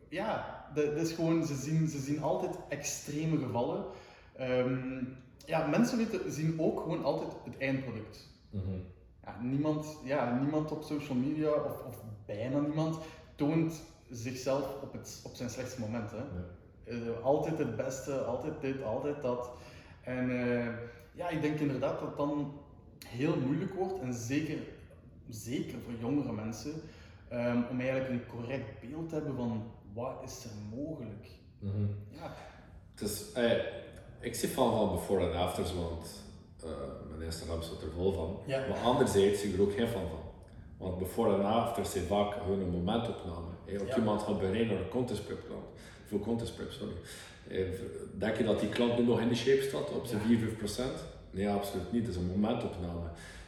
ja 0.09 0.65
dat, 0.73 0.93
is 0.93 1.11
gewoon, 1.11 1.45
ze 1.45 1.55
zien, 1.55 1.87
ze 1.87 1.99
zien 1.99 2.21
altijd 2.21 2.55
extreme 2.69 3.37
gevallen. 3.37 3.85
Um, 4.39 5.17
ja, 5.45 5.67
mensen 5.67 5.97
weten, 5.97 6.31
zien 6.31 6.59
ook 6.59 6.79
gewoon 6.79 7.03
altijd 7.03 7.31
het 7.43 7.57
eindproduct. 7.57 8.29
Mhm. 8.49 8.77
Ja, 9.23 9.37
niemand, 9.41 9.97
ja, 10.03 10.39
niemand 10.39 10.71
op 10.71 10.83
social 10.83 11.17
media, 11.17 11.51
of, 11.51 11.83
of 11.87 12.03
bijna 12.25 12.59
niemand, 12.59 12.99
toont 13.35 13.81
zichzelf 14.09 14.81
op, 14.81 14.93
het, 14.93 15.21
op 15.23 15.35
zijn 15.35 15.49
slechtste 15.49 15.79
moment. 15.79 16.11
Hè. 16.11 16.17
Eh, 16.17 16.23
altijd 17.23 17.57
het 17.57 17.75
beste, 17.75 18.13
altijd 18.13 18.53
dit, 18.61 18.83
altijd 18.83 19.21
dat. 19.21 19.49
En 20.01 20.29
eh, 20.29 20.65
ja, 21.13 21.29
ik 21.29 21.41
denk 21.41 21.59
inderdaad 21.59 21.99
dat 21.99 22.07
het 22.07 22.17
dan 22.17 22.53
heel 23.07 23.35
moeilijk 23.37 23.73
wordt, 23.73 23.99
en 23.99 24.13
zeker, 24.13 24.57
zeker 25.29 25.79
voor 25.83 25.93
jongere 25.99 26.31
mensen, 26.31 26.71
ehm, 27.27 27.61
om 27.71 27.79
eigenlijk 27.79 28.09
een 28.09 28.25
correct 28.27 28.79
beeld 28.89 29.09
te 29.09 29.15
hebben 29.15 29.35
van 29.35 29.63
wat 29.93 30.13
is 30.25 30.43
er 30.45 30.77
mogelijk. 30.77 31.27
Mhm. 31.59 31.85
Ja, 32.09 32.33
is, 32.99 33.31
eh, 33.33 33.51
ik 34.19 34.35
zie 34.35 34.49
van 34.49 34.71
van 34.71 34.91
before 34.95 35.29
en 35.31 35.37
afters, 35.37 35.73
want 35.73 36.23
eh, 36.63 36.69
mijn 37.09 37.21
Instagram 37.21 37.61
staat 37.61 37.81
er 37.81 37.91
vol 37.95 38.13
van. 38.13 38.37
Ja. 38.45 38.67
Maar 38.69 38.77
anderzijds 38.77 39.41
zie 39.41 39.49
ik 39.49 39.55
er 39.55 39.61
ook 39.61 39.73
geen 39.73 39.87
van 39.87 40.01
van. 40.09 40.19
Want 40.77 40.97
before 40.97 41.35
en 41.35 41.45
afters 41.45 41.91
zijn 41.91 42.05
vaak 42.05 42.33
gewoon 42.33 42.59
een 42.59 42.69
momentopname. 42.69 43.47
Eh, 43.65 43.81
Ook 43.81 43.87
Ja. 43.87 43.95
iemand 43.97 44.21
gaat 44.21 44.39
beginnen 44.39 44.67
naar 44.67 44.83
een 44.83 44.89
contest 44.89 45.25
prep 46.11 46.23
klant. 46.23 46.49
Veel 46.49 46.55
contest 46.55 46.55
prep, 46.55 46.71
sorry. 46.71 46.93
Eh, 47.47 47.79
Denk 48.17 48.37
je 48.37 48.43
dat 48.43 48.59
die 48.59 48.69
klant 48.69 48.97
nu 48.97 49.05
nog 49.05 49.19
in 49.19 49.27
de 49.27 49.35
shape 49.35 49.61
staat 49.61 49.89
op 49.89 50.05
zijn 50.05 50.21
Ja. 50.21 50.27
4, 50.27 50.37
5 50.37 50.57
procent? 50.57 51.03
Nee, 51.31 51.49
absoluut 51.49 51.91
niet. 51.91 52.05
Het 52.05 52.15
is 52.15 52.21
een 52.21 52.27
momentopname. 52.27 53.07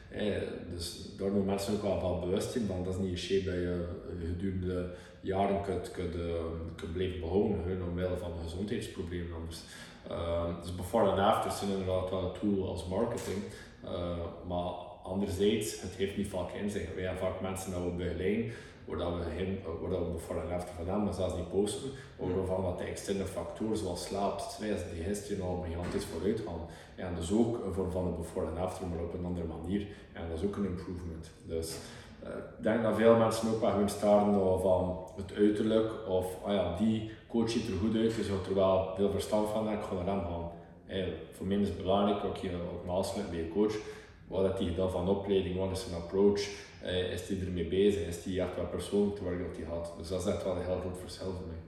Eh, 0.10 0.42
dus 0.74 1.10
daar 1.18 1.28
moeten 1.32 1.46
mensen 1.46 1.74
ook 1.74 1.82
wel 1.82 2.00
van 2.00 2.20
bewust 2.20 2.52
zijn 2.52 2.66
van 2.66 2.84
dat 2.84 2.94
is 2.94 3.00
niet 3.00 3.12
een 3.12 3.18
shape 3.18 3.44
dat 3.46 3.54
je 3.54 3.86
gedurende 4.28 4.90
jaren 5.22 5.62
kunt, 5.62 5.92
kunt, 5.92 6.16
eh, 6.16 6.44
kunt 6.76 6.94
blijven 6.94 7.20
behouden, 7.20 7.58
gewoon 7.64 7.90
omwille 7.90 8.18
van 8.18 8.32
gezondheidsproblemen 8.44 9.36
anders. 9.36 9.60
Dus 10.62 10.76
before 10.76 11.12
en 11.12 11.18
after 11.18 11.52
zijn 11.52 11.72
inderdaad 11.72 12.10
wel 12.10 12.24
een 12.24 12.40
tool 12.40 12.68
als 12.68 12.88
marketing, 12.88 13.38
maar 14.48 14.72
anderzijds, 15.04 15.82
het 15.82 15.96
heeft 15.96 16.18
niet 16.18 16.28
vaak 16.28 16.52
in 16.52 16.70
zich. 16.70 16.94
Wij 16.96 17.04
hebben 17.04 17.22
vaak 17.22 17.42
mensen 17.42 17.72
dat 17.72 17.84
we 17.84 17.90
begeleiden, 17.90 18.52
waar 18.86 18.98
dat 18.98 19.14
we, 19.16 19.24
geen, 19.38 19.60
waar 19.82 19.90
dat 19.90 20.00
we 20.00 20.12
before 20.12 20.40
en 20.40 20.56
after 20.56 20.74
van 20.76 20.86
hebben, 20.86 21.04
maar 21.04 21.14
zelfs 21.14 21.36
niet 21.36 21.50
posten, 21.50 21.90
waarvan 22.18 22.64
dat 22.64 22.78
de 22.78 22.84
externe 22.84 23.26
factoren 23.26 23.78
zoals 23.78 24.04
slaap, 24.04 24.40
stress, 24.40 24.84
digestie 24.94 25.42
al 25.42 25.66
gigantisch 25.68 26.06
vooruit 26.06 26.40
gaan. 26.46 26.62
En 26.96 27.16
dat 27.16 27.24
is 27.24 27.32
ook 27.32 27.66
een 27.66 27.74
vorm 27.74 27.92
van 27.92 28.06
een 28.06 28.16
before 28.16 28.48
en 28.48 28.58
after, 28.58 28.88
maar 28.88 29.04
op 29.04 29.14
een 29.14 29.26
andere 29.26 29.48
manier. 29.48 29.88
En 30.14 30.30
dat 30.30 30.38
is 30.38 30.46
ook 30.46 30.56
een 30.56 30.66
improvement. 30.66 31.32
Dus 31.46 31.78
eh, 32.24 32.30
ik 32.58 32.64
denk 32.64 32.84
dat 32.84 32.96
veel 32.96 33.16
mensen 33.16 33.50
ook 33.54 33.62
wel 33.62 33.72
gewoon 33.72 33.90
staren 33.90 34.62
van 34.62 34.98
het 35.16 35.34
uiterlijk 35.38 35.92
of 36.08 36.26
ah 36.44 36.54
ja, 36.54 36.78
die 36.78 37.12
coach 37.28 37.50
ziet 37.50 37.68
er 37.68 37.78
goed 37.80 37.96
uit, 37.96 38.16
dus 38.16 38.28
je 38.28 38.32
gaat 38.32 38.48
er 38.48 38.56
wel 38.56 38.94
veel 38.96 39.12
verstand 39.12 39.50
van 39.50 39.68
en 39.68 39.74
ik 39.74 39.84
ga 39.84 39.96
hem 39.96 40.06
gaan. 40.06 40.52
Voor 41.32 41.46
mij 41.46 41.58
is 41.58 41.68
het 41.68 41.78
belangrijk, 41.78 42.24
ook, 42.24 42.38
hier, 42.38 42.54
ook 42.54 42.86
naast 42.86 43.30
bij 43.30 43.40
je 43.40 43.50
coach, 43.50 43.76
wat 44.34 44.46
heeft 44.46 44.60
hij 44.60 44.68
gedaan 44.68 44.92
van 44.92 45.08
opleiding, 45.08 45.58
wat 45.58 45.72
is 45.72 45.84
zijn 45.84 46.02
approach, 46.02 46.42
eh, 46.82 47.12
is 47.12 47.28
hij 47.28 47.40
ermee 47.40 47.68
bezig, 47.68 48.08
is 48.08 48.26
hij 48.26 48.40
echt 48.40 48.56
wel 48.56 48.66
persoonlijk 48.66 49.16
te 49.16 49.24
werk 49.24 49.40
dat 49.40 49.58
hij 49.58 49.66
had. 49.66 49.94
Dus 49.98 50.08
dat 50.08 50.22
is 50.22 50.34
echt 50.34 50.44
wel 50.44 50.56
een 50.56 50.66
heel 50.66 50.80
groot 50.80 51.00
verschil 51.00 51.32
voor 51.32 51.48
mij. 51.48 51.62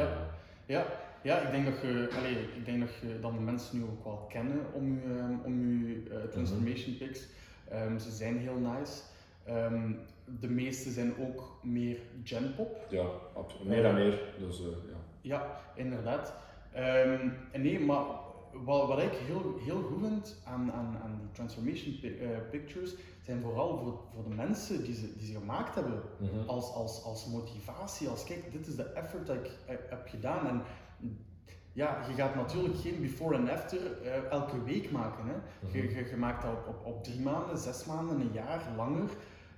Ja. 0.00 0.30
Ja, 0.66 0.86
ja 1.22 1.40
ik, 1.40 1.50
denk 1.50 1.64
dat 1.64 1.80
je, 1.82 2.08
allee, 2.18 2.36
ik 2.56 2.64
denk 2.64 2.80
dat 2.80 2.94
je 3.00 3.20
dan 3.20 3.32
de 3.32 3.40
mensen 3.40 3.78
nu 3.78 3.84
ook 3.84 4.04
wel 4.04 4.26
kennen 4.28 4.60
om 4.72 4.94
je, 4.94 5.18
ehm, 5.18 5.34
om 5.44 5.86
je 5.86 6.02
eh, 6.10 6.30
transformation 6.30 6.96
picks. 6.96 7.26
Ehm, 7.68 7.98
ze 7.98 8.10
zijn 8.10 8.38
heel 8.38 8.58
nice. 8.58 9.02
Ehm, 9.44 9.92
de 10.40 10.48
meeste 10.48 10.90
zijn 10.90 11.14
ook 11.20 11.58
meer 11.62 11.98
genpop. 12.24 12.86
Ja, 12.90 13.06
meer 13.64 13.84
en 13.84 13.94
meer. 13.94 14.20
Dus 14.38 14.60
eh, 14.60 14.66
ja. 14.66 14.96
Ja, 15.20 15.60
inderdaad. 15.74 16.34
Nee, 17.52 17.80
maar 17.80 18.04
wat, 18.64 18.88
wat 18.88 18.98
ik 19.02 19.12
heel, 19.12 19.54
heel 19.64 19.82
goed 19.82 20.00
vind 20.00 20.40
aan, 20.44 20.72
aan, 20.72 20.98
aan 21.02 21.18
die 21.20 21.30
transformation 21.32 21.98
pi- 22.00 22.18
eh, 22.18 22.28
pictures, 22.50 22.94
zijn 23.22 23.40
vooral 23.42 23.78
voor, 23.78 24.00
voor 24.14 24.24
de 24.30 24.34
mensen 24.36 24.84
die 24.84 24.94
ze, 24.94 25.16
die 25.16 25.26
ze 25.26 25.32
gemaakt 25.38 25.74
hebben 25.74 26.02
Mhm. 26.18 26.48
als, 26.48 26.72
als, 26.72 27.04
als 27.04 27.26
motivatie, 27.26 28.08
als 28.08 28.24
kijk, 28.24 28.52
dit 28.52 28.66
is 28.66 28.76
de 28.76 28.82
effort 28.82 29.26
dat 29.26 29.36
ik 29.36 29.50
eh, 29.66 29.76
heb 29.88 30.08
gedaan. 30.08 30.46
En 30.46 30.62
ja, 31.72 32.04
je 32.08 32.14
gaat 32.14 32.34
natuurlijk 32.34 32.76
geen 32.78 33.00
before 33.00 33.36
en 33.36 33.48
after 33.50 34.02
eh, 34.02 34.30
elke 34.30 34.62
week 34.64 34.90
maken. 34.90 35.24
Hè. 35.26 35.34
Je, 35.78 35.82
je, 35.94 36.08
je 36.10 36.16
maakt 36.16 36.42
dat 36.42 36.52
op, 36.52 36.68
op, 36.68 36.86
op 36.86 37.04
drie 37.04 37.20
maanden, 37.20 37.58
zes 37.58 37.84
maanden, 37.84 38.20
een 38.20 38.32
jaar, 38.32 38.62
langer. 38.76 39.10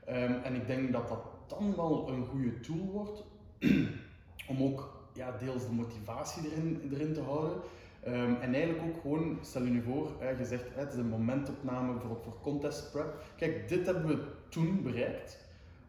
Ehm, 0.04 0.32
en 0.32 0.54
ik 0.54 0.66
denk 0.66 0.92
dat 0.92 1.08
dat 1.08 1.22
dan 1.46 1.76
wel 1.76 2.08
een 2.08 2.24
goede 2.26 2.60
tool 2.60 2.86
wordt 2.92 3.24
om 4.48 4.62
ook 4.62 5.02
ja, 5.14 5.36
deels 5.38 5.66
de 5.66 5.72
motivatie 5.72 6.50
erin, 6.50 6.90
erin 6.92 7.12
te 7.12 7.20
houden. 7.20 7.56
Ehm, 8.04 8.34
en 8.40 8.54
eigenlijk 8.54 8.82
ook 8.82 9.00
gewoon, 9.00 9.38
stel 9.42 9.62
je 9.62 9.70
nu 9.70 9.82
voor, 9.82 10.10
hè, 10.18 10.30
je 10.30 10.44
zegt 10.44 10.64
het 10.74 10.92
is 10.92 10.98
een 10.98 11.08
momentopname 11.08 12.00
voor, 12.00 12.36
contest 12.42 12.92
prep. 12.92 13.22
Kijk, 13.36 13.68
dit 13.68 13.86
hebben 13.86 14.06
we 14.06 14.18
toen 14.48 14.82
bereikt. 14.82 15.38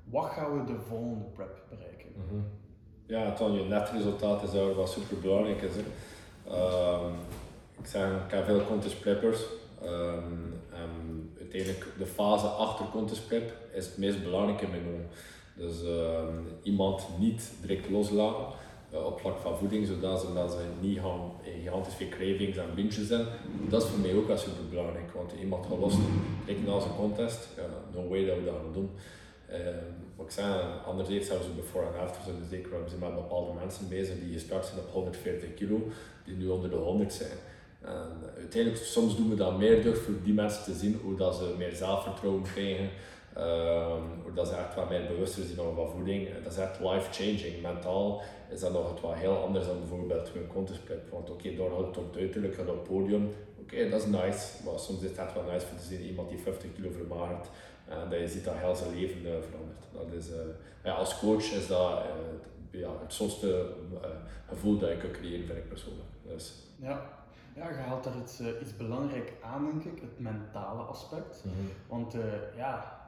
Wat 0.04 0.26
gaan 0.26 0.60
we 0.60 0.74
de 0.74 0.80
volgende 0.88 1.26
prep 1.34 1.64
bereiken? 1.70 2.10
Mhm. 2.16 2.42
Ja, 3.06 3.36
dan 3.36 3.54
je 3.54 3.64
netresultaat 3.64 4.44
is 4.44 4.52
daar 4.52 4.74
wat 4.74 4.90
super 4.90 5.20
belangrijk 5.20 5.62
is. 5.62 5.74
Ehm, 6.48 7.14
ik 7.80 7.86
zeg, 7.86 8.10
ik 8.26 8.32
heb 8.32 8.46
veel 8.46 8.66
contest 8.66 9.00
preppers. 9.00 9.46
Ehm, 9.82 10.24
en 10.74 11.30
de 11.98 12.06
fase 12.06 12.46
achter 12.46 12.86
contest 12.86 13.28
prep 13.28 13.54
is 13.74 13.86
het 13.86 13.98
meest 13.98 14.24
belangrijke 14.24 14.66
in 14.66 14.72
mijn. 14.72 15.08
Dus 15.54 15.76
iemand 16.64 17.08
niet 17.20 17.52
direct 17.62 17.90
loslaten 17.90 18.46
op 19.04 19.20
vlak 19.20 19.40
van 19.40 19.58
voeding, 19.58 19.88
zodat 19.88 20.22
ze, 20.22 20.34
dat 20.34 20.52
ze 20.52 20.58
niet 20.82 21.00
gaan 21.00 21.32
gigantisch 21.44 21.94
veel 21.94 22.10
cravings 22.10 22.58
en 22.58 22.76
bintjes 22.76 23.08
zijn. 23.08 23.26
Dat 23.70 23.84
is 23.84 23.90
voor 23.90 24.00
mij 24.00 24.16
ook 24.16 24.38
super 24.38 24.70
belangrijk, 24.70 25.12
want 25.12 25.32
iemand 25.42 25.66
gaat 25.66 25.80
los 25.80 25.96
direct 26.46 26.66
na 26.66 26.80
zijn 26.80 26.96
contest, 26.96 27.48
no 27.94 28.08
way 28.08 28.26
dat 28.26 28.38
we 28.38 28.46
dat 28.46 28.54
gaan 28.64 28.74
doen. 28.74 28.90
Ehm, 29.50 29.90
wat 30.16 30.26
ik 30.26 30.32
zei, 30.32 30.64
anderzijds 30.86 31.28
zouden 31.28 31.48
ze 31.48 31.54
before 31.56 31.86
en 31.86 32.00
after 32.00 32.24
zijn 32.24 32.36
zeker 32.50 32.70
we 32.70 32.98
met 33.00 33.16
bepaalde 33.16 33.54
mensen 33.60 33.90
bezig 33.90 34.20
die 34.20 34.34
gestart 34.34 34.66
zijn 34.66 34.80
op 34.80 34.92
140 34.92 35.54
kilo, 35.54 35.88
die 36.26 36.36
nu 36.36 36.48
onder 36.48 36.70
de 36.70 36.76
100 36.76 37.14
zijn. 37.14 37.38
En 37.82 38.32
uiteindelijk, 38.38 38.84
soms 38.84 39.16
doen 39.16 39.30
we 39.30 39.36
dat 39.36 39.58
meer 39.58 39.84
door 39.84 39.96
voor 39.96 40.14
die 40.24 40.34
mensen 40.34 40.64
te 40.64 40.74
zien 40.74 41.00
hoe 41.04 41.16
dat 41.16 41.36
ze 41.36 41.54
meer 41.58 41.76
zelfvertrouwen 41.76 42.44
krijgen, 42.44 42.90
ehm, 43.36 44.02
hoe 44.24 44.34
dat 44.34 44.48
ze 44.48 44.56
echt 44.56 44.76
wat 44.76 44.90
meer 44.90 45.08
bewuster 45.08 45.44
zijn 45.44 45.60
over 45.60 45.90
voeding. 45.90 46.44
Dat 46.44 46.52
is 46.52 46.58
echt 46.58 46.80
life-changing. 46.80 47.62
Mentaal 47.62 48.22
is 48.50 48.60
dat 48.60 48.74
nog 48.74 48.90
het 48.90 49.02
wat 49.02 49.14
heel 49.14 49.38
anders 49.38 49.66
dan 49.66 49.80
bijvoorbeeld 49.80 50.32
een 50.36 50.48
contest 50.48 50.84
prep. 50.86 51.10
Want 51.12 51.30
oké, 51.30 51.56
door 51.56 51.70
gaat 51.70 51.86
het 51.86 51.96
het 51.96 52.18
uiterlijk, 52.18 52.56
gaat 52.56 52.70
op 52.70 52.76
het 52.76 52.84
podium. 52.84 53.34
Oké, 53.62 53.90
dat 53.90 54.00
is 54.02 54.08
nice, 54.08 54.64
maar 54.66 54.80
soms 54.80 55.02
is 55.02 55.10
het 55.10 55.18
echt 55.18 55.34
wel 55.34 55.44
nice 55.44 55.66
om 55.72 55.78
te 55.78 55.84
zien 55.84 56.02
iemand 56.02 56.30
die 56.30 56.38
50 56.40 56.74
kilo 56.76 56.90
vermagert 56.92 57.48
en 57.88 58.10
dat 58.10 58.20
je 58.20 58.28
ziet 58.28 58.44
dat 58.46 58.54
heel 58.58 58.76
zijn 58.76 59.00
leven 59.00 59.26
eh, 59.26 59.42
verandert. 59.50 59.84
Dat 59.92 60.12
is, 60.20 60.32
eh, 60.32 60.38
ja, 60.84 60.94
als 60.94 61.20
coach 61.20 61.52
is 61.54 61.68
dat 61.68 61.92
eh, 61.98 62.80
ja, 62.80 62.90
het 63.02 63.14
zonste 63.14 63.68
eh, 64.02 64.10
gevoel 64.48 64.78
dat 64.78 64.90
je 64.90 64.98
kunt 64.98 65.12
creëren, 65.14 65.46
vind 65.46 65.58
ik 65.58 65.68
persoonlijk. 65.70 66.10
Dus, 66.22 66.54
Ja, 66.76 67.10
ja 67.56 67.70
je 67.70 67.76
haalt 67.76 68.04
daar 68.04 68.18
iets, 68.24 68.40
eh, 68.40 68.48
iets 68.62 68.78
belangrijk 68.78 69.34
aan, 69.42 69.66
denk 69.66 69.96
ik, 69.96 70.02
het 70.02 70.20
mentale 70.20 70.82
aspect. 70.82 71.44
Want 71.88 72.14
eh, 72.14 72.22
ja, 72.58 73.00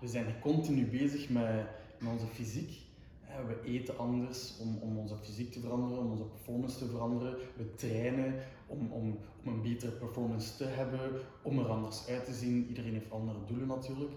we 0.00 0.08
zijn 0.08 0.40
continu 0.40 0.86
bezig 0.86 1.28
met, 1.28 1.66
onze 2.06 2.26
fysiek. 2.26 2.78
Eh, 3.26 3.46
We 3.46 3.62
eten 3.64 3.98
anders 3.98 4.58
om, 4.60 4.78
om 4.82 4.98
onze 4.98 5.16
fysiek 5.16 5.52
te 5.52 5.60
veranderen, 5.60 5.98
om 5.98 6.10
onze 6.10 6.24
performance 6.24 6.78
te 6.78 6.86
veranderen. 6.86 7.36
We 7.56 7.74
trainen 7.74 8.34
om, 8.66 8.92
om, 8.92 9.18
om 9.44 9.52
een 9.52 9.62
betere 9.62 9.92
performance 9.92 10.56
te 10.56 10.64
hebben, 10.64 11.20
om 11.42 11.58
er 11.58 11.68
anders 11.68 12.08
uit 12.08 12.24
te 12.24 12.32
zien. 12.32 12.66
Iedereen 12.68 12.92
heeft 12.92 13.10
andere 13.10 13.38
doelen 13.46 13.66
natuurlijk. 13.68 14.12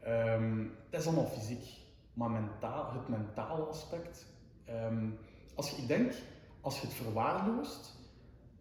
Ehm, 0.00 0.66
dat 0.90 1.00
is 1.00 1.06
allemaal 1.06 1.26
fysiek. 1.26 1.82
Maar 2.14 2.30
mentaal, 2.30 2.92
het 2.92 3.08
mentale 3.08 3.62
aspect, 3.62 4.26
ehm, 4.64 5.06
als 5.54 5.70
je, 5.70 5.76
ik 5.76 5.88
denk, 5.88 6.12
als 6.60 6.80
je 6.80 6.86
het 6.86 6.96
verwaarloost, 6.96 7.94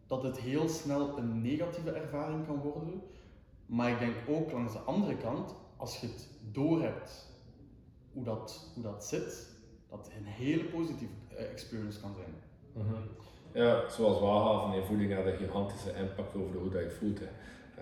dat 0.08 0.24
het 0.24 0.40
heel 0.40 0.70
snel 0.70 1.18
een 1.18 1.42
negatieve 1.42 1.92
ervaring 1.92 2.46
kan 2.46 2.60
worden. 2.60 3.02
Maar 3.66 3.92
ik 3.92 4.00
denk 4.00 4.16
ook 4.28 4.52
langs 4.52 4.74
de 4.74 4.80
andere 4.80 5.18
kant, 5.18 5.56
als 5.84 6.00
je 6.00 6.08
het 6.08 6.28
doorhebt 6.52 7.28
hoe 8.14 8.24
dat, 8.24 8.72
hoe 8.74 8.84
dat 8.84 9.06
zit, 9.06 9.48
dat 9.90 10.10
een 10.18 10.26
hele 10.26 10.64
positieve 10.64 11.14
eh, 11.38 11.52
experience 11.52 12.00
kan 12.00 12.16
zijn. 12.16 12.34
Ja, 13.54 13.90
zoals 13.90 14.20
we 14.20 14.26
aangaven, 14.26 14.80
in 14.80 14.86
voeding 14.86 15.14
had 15.14 15.26
een 15.26 15.38
gigantische 15.38 15.94
impact 15.96 16.36
over 16.36 16.60
hoe 16.60 16.70
dat 16.70 16.82
je 16.82 16.90
voelt. 16.90 17.20
Hè. 17.20 17.28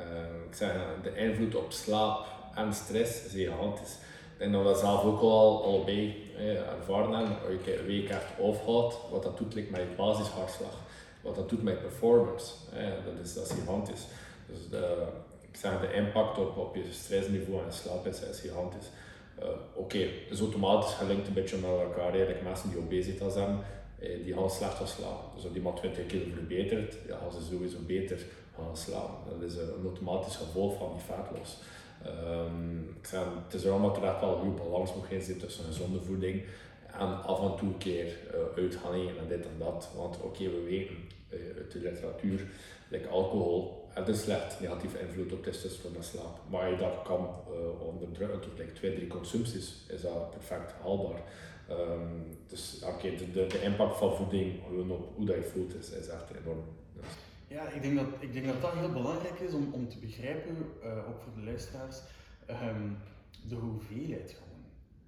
Eh, 0.02 0.45
ik 0.47 0.54
zeg, 0.54 0.72
de 1.04 1.16
invloed 1.16 1.56
op 1.56 1.72
slaap 1.72 2.26
en 2.56 2.74
stress 2.74 3.26
is 3.26 3.32
gigantisch. 3.32 3.93
Ik 4.34 4.38
denk 4.38 4.54
dat 4.54 4.74
we 4.74 4.80
zelf 4.80 5.04
ook 5.04 5.22
al, 5.22 5.64
al 5.64 5.84
bij 5.84 6.16
eh, 6.38 6.72
ervaren. 6.72 7.14
Als 7.14 7.66
je 7.66 7.80
een 7.80 7.86
week 7.86 8.10
echt 8.10 8.39
afgaat, 8.39 8.99
wat 9.12 9.24
dat 9.24 9.38
doet 9.38 9.54
met 9.54 9.82
je 9.82 9.95
basishartslag, 9.97 10.80
wat 11.22 11.36
dat 11.36 11.49
doet 11.49 11.64
met 11.64 11.82
performance. 11.82 12.54
Eh, 12.74 13.06
dat, 13.06 13.26
is, 13.26 13.34
dat 13.34 13.45
is 13.45 13.52
gigantisch. 13.52 14.06
Dus 14.47 14.70
de, 14.70 15.08
ik 15.52 15.58
zeg, 15.58 15.80
de 15.80 15.93
impact 15.93 16.38
op, 16.38 16.58
op 16.58 16.76
je 16.76 16.84
stressniveau 16.91 17.66
en 17.66 17.74
slaap 17.74 18.06
is, 18.08 18.22
is 18.22 18.39
gigantisch. 18.39 18.89
Eh, 19.39 19.47
Oké, 19.74 20.08
dus 20.30 20.39
automatisch 20.39 20.93
gelinkt 20.93 21.28
een 21.28 21.34
beetje 21.34 21.58
met 21.58 21.70
elkaar. 21.70 22.10
Eigenlijk 22.10 22.43
mensen 22.43 22.70
die 22.70 22.80
obesitas 22.80 23.36
hebben, 23.36 23.60
eh, 23.99 24.24
die 24.24 24.34
gaan 24.34 24.49
slechter 24.49 24.88
slapen. 24.88 25.30
Dus 25.36 25.43
als 25.45 25.54
iemand 25.54 25.78
20 25.78 26.06
kilo 26.06 26.24
verbetert, 26.34 26.97
ja, 27.08 27.18
gaan 27.18 27.32
ze 27.32 27.47
sowieso 27.52 27.78
beter 27.88 28.20
gaan 28.56 28.78
slaan. 28.78 29.12
Dat 29.30 29.41
is 29.41 29.56
een 29.56 29.84
automatisch 29.84 30.36
gevolg 30.36 30.78
van 30.78 30.91
die 30.93 31.04
vetlos. 31.04 31.58
Um, 32.06 32.95
ik 32.99 33.08
zeg, 33.08 33.22
het 33.45 33.54
is 33.54 33.64
er 33.64 34.04
echt 34.04 34.20
wel 34.20 34.34
een 34.34 34.39
goede 34.39 34.62
balans 34.62 34.93
moet 34.95 35.24
zijn 35.24 35.39
tussen 35.39 35.66
gezonde 35.66 36.02
voeding 36.02 36.43
en 37.00 37.24
af 37.24 37.42
en 37.42 37.58
toe 37.58 37.68
een 37.68 37.78
keer 37.78 38.18
uh, 38.58 39.20
en 39.20 39.28
dit 39.28 39.46
en 39.46 39.58
dat. 39.58 39.89
Want 39.96 40.22
oké, 40.22 40.44
we 40.44 40.64
weten 40.64 40.96
uh, 41.30 41.39
uit 41.58 41.72
de 41.72 41.80
literatuur, 41.80 42.48
like 42.89 43.08
alcohol 43.08 43.82
heeft 43.94 44.08
een 44.08 44.16
slecht 44.16 44.60
negatieve 44.60 45.00
invloed 45.00 45.34
op 45.34 45.44
testosteron 45.44 45.96
en 45.96 46.04
slaap. 46.04 46.39
Maar 46.50 46.70
je 46.70 46.76
dat 46.76 47.02
kan 47.04 47.30
uh, 47.50 47.88
onderdrukken 47.88 48.39
tot 48.39 48.58
like, 48.58 48.74
twee, 48.74 48.96
drie 48.96 49.08
consumpties, 49.08 49.86
is 49.88 50.02
dat 50.02 50.32
perfect 50.32 50.72
haalbaar. 50.82 51.22
Um, 51.70 52.38
dus 52.48 52.82
okay, 52.84 53.18
de, 53.18 53.32
de, 53.32 53.48
de, 53.48 53.62
impact 53.62 53.98
van 53.98 54.16
voeding 54.16 54.60
op 54.89 55.16
hoe 55.16 55.26
dat 55.26 55.36
je 55.36 55.44
voelt 55.44 55.76
is, 55.76 55.89
is 55.89 56.08
echt 56.08 56.32
enorm. 56.42 56.64
Dus. 56.96 57.06
Ja, 57.48 57.70
ik 57.70 57.82
denk, 57.82 57.96
dat, 57.96 58.06
ik 58.20 58.34
denk 58.34 58.46
dat 58.46 58.62
dat 58.62 58.74
heel 58.74 58.92
belangrijk 58.92 59.39
is 59.39 59.54
om, 59.54 59.70
om 59.74 59.89
te 59.89 59.98
begrijpen, 60.00 60.58
ook 60.84 61.22
voor 61.22 61.34
de 61.36 61.44
luisteraars, 61.44 61.98
um, 62.50 62.98
de 63.48 63.56
hoeveelheid. 63.56 64.36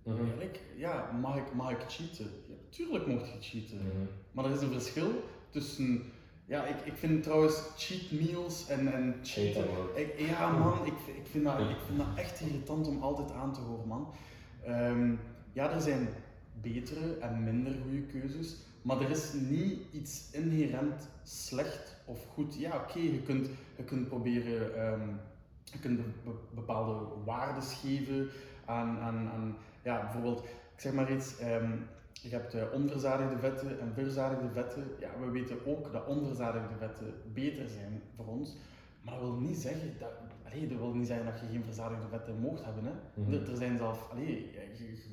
Mm 0.04 0.14
-hmm. 0.14 0.22
Eigenlijk, 0.22 0.60
ja, 0.76 1.12
mag 1.22 1.38
ik, 1.38 1.54
mag 1.54 1.72
ik 1.72 1.84
cheaten? 1.88 2.32
Ja, 2.48 2.56
tuurlijk 2.70 3.08
mocht 3.08 3.28
je 3.28 3.38
cheaten. 3.40 3.78
Mm 3.78 3.92
-hmm. 3.92 4.08
Maar 4.32 4.46
er 4.46 4.52
is 4.52 4.62
een 4.62 4.72
verschil 4.72 5.24
tussen 5.50 6.04
ja, 6.46 6.66
ik, 6.66 6.86
ik 6.86 6.98
vind 6.98 7.24
trouwens 7.24 7.62
cheat 7.78 8.12
meals 8.12 8.68
en, 8.68 8.94
en 8.94 9.16
cheaten. 9.24 9.66
Ik, 9.96 10.20
ja, 10.20 10.58
man, 10.58 10.86
ik, 10.86 10.94
ik, 11.08 11.28
vind 11.30 11.44
dat, 11.44 11.60
ik 11.60 11.78
vind 11.86 11.98
dat 11.98 12.08
echt 12.16 12.42
irritant 12.42 12.88
om 12.88 13.02
altijd 13.02 13.32
aan 13.32 13.54
te 13.54 13.60
horen, 13.60 13.88
man. 13.88 14.14
Um, 14.68 15.20
ja, 15.54 15.72
er 15.72 15.82
zijn 15.82 16.08
betere 16.62 17.18
en 17.20 17.44
minder 17.44 17.76
goede 17.84 18.02
keuzes, 18.02 18.56
maar 18.82 19.02
er 19.02 19.10
is 19.10 19.34
niet 19.34 19.80
iets 19.92 20.30
inherent 20.32 21.10
slecht 21.24 21.96
of 22.06 22.26
goed. 22.34 22.56
Ja, 22.56 22.76
oké, 22.76 22.90
okay, 22.90 23.12
je, 23.12 23.22
kunt, 23.22 23.50
je 23.78 23.84
kunt 23.84 24.08
proberen, 24.08 24.88
um, 24.94 25.20
je 25.64 25.80
kunt 25.80 26.00
bepaalde 26.54 27.08
waardes 27.26 27.74
geven 27.74 28.30
aan, 28.66 29.00
aan, 29.00 29.30
aan 29.30 29.56
ja, 29.84 30.02
bijvoorbeeld, 30.02 30.40
ik 30.44 30.80
zeg 30.80 30.94
maar 30.94 31.12
iets. 31.12 31.42
Um, 31.42 31.88
je 32.24 32.30
hebt 32.30 32.56
uh, 32.56 32.62
onverzadigde 32.74 33.38
vetten 33.38 33.80
en 33.80 33.94
verzadigde 33.94 34.50
vetten. 34.54 34.84
Ja, 35.00 35.10
we 35.20 35.32
weten 35.32 35.66
ook 35.66 35.92
dat 35.92 36.08
onverzadigde 36.08 36.76
vetten 36.80 37.14
beter 37.34 37.68
zijn 37.68 38.02
voor 38.16 38.26
ons. 38.26 38.56
Maar 39.02 39.14
dat 39.14 39.24
wil 39.24 39.40
niet 39.40 39.58
zeggen 39.58 39.94
dat, 40.00 40.10
allee, 40.46 40.68
dat, 40.68 40.78
wil 40.78 40.94
niet 40.94 41.08
zeggen 41.08 41.26
dat 41.26 41.40
je 41.40 41.46
geen 41.52 41.64
verzadigde 41.64 42.08
vetten 42.10 42.40
mocht 42.40 42.64
hebben. 42.66 42.84
Hè. 42.84 42.92
Mm 43.14 43.26
-hmm. 43.26 43.34
er, 43.34 43.58
zijn 43.58 43.78
zelf, 43.78 44.10
allee, 44.12 44.52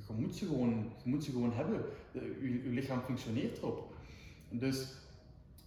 je, 0.08 0.14
moet 0.16 0.36
ze 0.36 0.46
gewoon, 0.46 0.92
je 1.02 1.10
moet 1.10 1.24
ze 1.24 1.30
gewoon 1.30 1.52
hebben. 1.52 1.80
Je, 2.12 2.62
je 2.64 2.70
lichaam 2.70 3.00
functioneert 3.00 3.58
erop. 3.58 3.94
Dus 4.48 4.94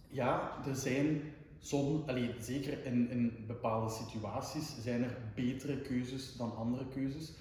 ja, 0.08 0.52
er 0.66 0.74
zijn 0.74 1.22
som, 1.58 2.02
allee, 2.06 2.34
zeker 2.40 2.84
in, 2.84 3.10
in 3.10 3.32
bepaalde 3.46 3.90
situaties, 3.90 4.74
zijn 4.82 5.02
er 5.02 5.16
betere 5.34 5.76
keuzes 5.76 6.36
dan 6.36 6.56
andere 6.56 6.84
keuzes. 6.88 7.32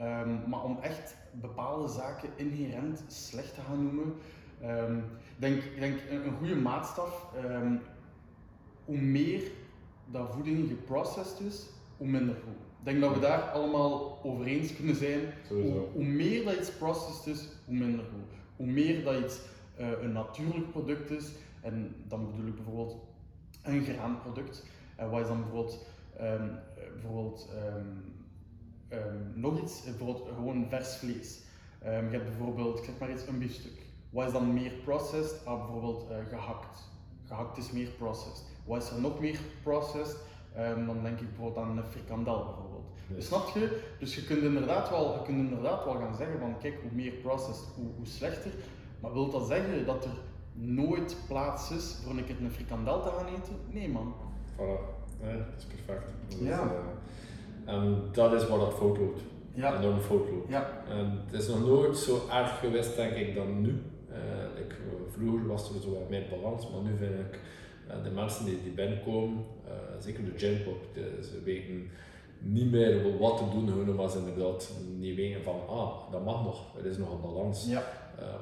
Um, 0.00 0.48
maar 0.48 0.64
om 0.64 0.78
echt 0.80 1.16
bepaalde 1.32 1.88
zaken 1.88 2.28
inherent 2.36 3.04
slecht 3.06 3.54
te 3.54 3.60
gaan 3.60 3.82
noemen, 3.82 4.14
um, 4.62 5.04
denk, 5.36 5.62
denk 5.78 5.98
een, 6.10 6.26
een 6.26 6.36
goede 6.36 6.56
maatstaf, 6.56 7.26
um, 7.44 7.80
hoe 8.84 8.98
meer 8.98 9.42
dat 10.06 10.32
voeding 10.32 10.68
geprocessed 10.68 11.40
is, 11.40 11.66
hoe 11.96 12.06
minder 12.06 12.34
goed. 12.34 12.54
Ik 12.78 12.84
denk 12.84 13.00
dat 13.00 13.14
we 13.14 13.20
daar 13.20 13.40
allemaal 13.40 14.18
over 14.22 14.46
eens 14.46 14.76
kunnen 14.76 14.96
zijn. 14.96 15.20
Hoe, 15.48 15.86
hoe, 15.92 16.04
meer 16.04 16.44
dat 16.44 16.54
iets 16.54 16.70
processed 16.70 17.34
is, 17.34 17.48
hoe 17.64 17.74
minder 17.74 18.04
goed. 18.04 18.38
Hoe 18.56 18.66
meer 18.66 19.04
dat 19.04 19.24
iets 19.24 19.40
uh, 19.80 19.90
een 20.00 20.12
natuurlijk 20.12 20.70
product 20.70 21.10
is, 21.10 21.30
en 21.60 21.94
dan 22.08 22.30
bedoel 22.30 22.46
ik 22.46 22.54
bijvoorbeeld 22.54 22.96
een 23.62 23.84
graanproduct. 23.84 24.64
En 24.96 25.10
wat 25.10 25.20
is 25.20 25.26
dan 25.26 25.40
bijvoorbeeld, 25.40 25.86
bijvoorbeeld 27.00 27.48
um, 27.52 27.65
nog 29.36 29.62
iets, 29.62 29.84
bijvoorbeeld 29.84 30.28
gewoon 30.34 30.66
vers 30.68 30.96
vlees. 30.96 31.40
Um, 31.86 32.10
je 32.10 32.16
hebt 32.18 32.24
bijvoorbeeld, 32.24 32.78
ik 32.78 32.84
zeg 32.84 32.98
maar 32.98 33.10
iets, 33.10 33.26
een 33.26 33.38
biefstuk. 33.38 33.86
Wat 34.10 34.26
is 34.26 34.32
dan 34.32 34.52
meer 34.52 34.72
processed? 34.84 35.40
Ah, 35.44 35.64
bijvoorbeeld 35.64 36.10
uh, 36.10 36.16
gehakt. 36.28 36.80
Gehakt 37.24 37.56
is 37.56 37.70
meer 37.70 37.88
processed. 37.88 38.44
Wat 38.64 38.82
is 38.82 38.90
er 38.90 39.00
nog 39.00 39.20
meer 39.20 39.38
processed? 39.62 40.16
Um, 40.58 40.86
dan 40.86 41.02
denk 41.02 41.20
ik 41.20 41.28
bijvoorbeeld 41.28 41.66
aan 41.66 41.78
een 41.78 41.84
frikandel 41.84 42.44
bijvoorbeeld. 42.44 42.84
Dus 43.08 43.26
snap 43.26 43.48
je? 43.48 43.82
Dus 43.98 44.14
je 44.14 44.24
kunt, 44.24 44.42
inderdaad 44.42 44.90
wel, 44.90 45.12
je 45.12 45.22
kunt 45.22 45.38
inderdaad 45.38 45.84
wel 45.84 45.94
gaan 45.94 46.14
zeggen 46.14 46.38
van 46.38 46.58
kijk, 46.58 46.80
hoe 46.82 46.90
meer 46.92 47.12
processed, 47.12 47.68
hoe, 47.74 47.86
hoe 47.96 48.06
slechter. 48.06 48.50
Maar 49.00 49.12
wil 49.12 49.30
dat 49.30 49.46
zeggen 49.46 49.86
dat 49.86 50.04
er 50.04 50.10
nooit 50.52 51.16
plaats 51.28 51.70
is 51.70 51.96
voor 52.04 52.16
een 52.16 52.24
keer 52.24 52.40
een 52.40 52.50
frikandel 52.50 53.02
te 53.02 53.08
gaan 53.08 53.26
eten? 53.26 53.56
Nee 53.70 53.88
man. 53.88 54.14
Voilà, 54.54 54.78
nee, 55.22 55.36
dat 55.36 55.46
is 55.56 55.64
perfect. 55.64 56.12
Dat 56.28 56.38
ja. 56.38 56.62
Is, 56.62 56.70
uh, 56.70 56.78
en 57.66 58.02
dat 58.12 58.32
is 58.32 58.48
wat 58.48 58.60
dat 58.60 58.74
fout 58.74 58.98
loopt. 58.98 59.20
Ja. 59.54 59.78
Enorm 59.78 60.00
fout 60.00 60.30
loopt. 60.30 60.48
Ja. 60.48 60.82
En 60.88 61.22
het 61.26 61.40
is 61.40 61.48
nog 61.48 61.66
nooit 61.66 61.96
zo 61.96 62.26
erg 62.30 62.58
geweest, 62.58 62.96
denk 62.96 63.12
ik, 63.12 63.34
dan 63.34 63.60
nu. 63.60 63.82
Uh, 64.10 64.64
ik, 64.64 64.74
vroeger 65.10 65.46
was 65.46 65.74
er 65.74 65.80
zo 65.80 65.90
wat 65.90 66.08
meer 66.08 66.24
balans, 66.30 66.70
maar 66.70 66.82
nu 66.82 66.96
vind 66.96 67.10
ik 67.10 67.40
uh, 67.88 68.04
de 68.04 68.10
mensen 68.10 68.44
die, 68.44 68.62
die 68.62 68.72
binnenkomen, 68.72 69.44
uh, 69.66 69.72
zeker 69.98 70.24
de 70.24 70.32
gympop, 70.36 70.78
ze 71.22 71.42
weten 71.44 71.90
niet 72.38 72.70
meer 72.70 73.18
wat 73.18 73.36
te 73.36 73.44
doen, 73.52 73.94
maar 73.94 74.10
ze 74.10 74.18
inderdaad 74.18 74.72
niet 74.98 75.16
weten 75.16 75.42
van, 75.42 75.60
ah, 75.68 76.12
dat 76.12 76.24
mag 76.24 76.44
nog, 76.44 76.76
er 76.78 76.86
is 76.86 76.98
nog 76.98 77.12
een 77.12 77.20
balans. 77.20 77.66
Ja. 77.68 77.82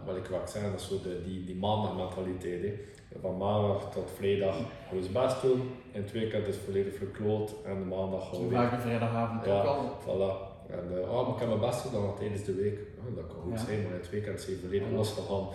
Wat 0.04 0.16
ik 0.16 0.26
wil 0.26 0.40
zeggen, 0.44 0.70
dat 0.70 0.80
is 0.80 0.88
zo 0.88 1.00
de, 1.02 1.22
die, 1.24 1.44
die 1.44 1.56
maandag 1.56 1.96
mentaliteit 1.96 2.72
van 3.20 3.36
maandag 3.36 3.92
tot 3.92 4.10
vrijdag 4.16 4.54
gaan 4.88 5.00
we 5.00 5.08
best 5.12 5.42
doen. 5.42 5.60
In 5.92 6.02
het 6.02 6.12
weekend 6.12 6.46
is 6.46 6.54
het 6.54 6.64
volledig 6.64 6.94
verkloot 6.94 7.54
en 7.64 7.78
de 7.78 7.84
maandag 7.84 8.28
gaan 8.28 8.48
we. 8.48 8.54
Vaak 8.54 8.80
vrijdagavond 8.80 9.44
ja, 9.44 9.60
ook 9.60 9.66
al. 9.66 9.98
Voilà. 10.02 10.52
En 10.70 10.84
uh, 10.92 11.12
oh, 11.12 11.26
maar 11.26 11.34
ik 11.34 11.40
heb 11.40 11.48
mijn 11.48 11.60
best 11.60 11.80
gedaan 11.80 12.16
tijdens 12.16 12.44
de 12.44 12.54
week. 12.54 12.78
Oh, 12.98 13.16
dat 13.16 13.26
kan 13.26 13.36
goed 13.42 13.52
ja. 13.52 13.64
zijn, 13.64 13.82
maar 13.82 13.92
in 13.92 13.98
het 13.98 14.10
weekend 14.10 14.40
zijn 14.40 14.56
volledig 14.56 14.88
ja. 14.88 14.94
losgegaan. 14.94 15.46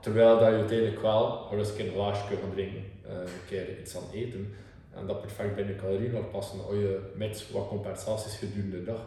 Terwijl 0.00 0.38
dat 0.38 0.48
je 0.48 0.54
uiteindelijk 0.54 1.00
wel 1.00 1.48
eens 1.52 1.68
een 1.68 1.76
keer 1.76 1.86
een 1.86 1.92
glaasje 1.92 2.26
kunt 2.28 2.52
drinken, 2.52 2.84
uh, 3.06 3.12
een 3.12 3.46
keer 3.46 3.80
iets 3.80 3.96
aan 3.96 4.02
eten. 4.12 4.54
En 4.94 5.06
dat 5.06 5.20
perfect 5.20 5.54
binnen 5.54 5.76
calorieën 5.76 6.12
laat 6.12 6.30
passen, 6.30 6.64
als 6.66 6.74
je 6.74 7.00
met 7.14 7.50
wat 7.52 7.68
compensaties 7.68 8.36
gedurende 8.36 8.78
de 8.78 8.84
dag. 8.84 9.06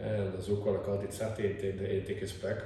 Uh, 0.00 0.32
dat 0.32 0.42
is 0.42 0.50
ook 0.50 0.64
wat 0.64 0.74
ik 0.74 0.86
altijd 0.86 1.14
zeg 1.14 1.38
in 1.38 2.04
het 2.06 2.18
gesprek. 2.18 2.64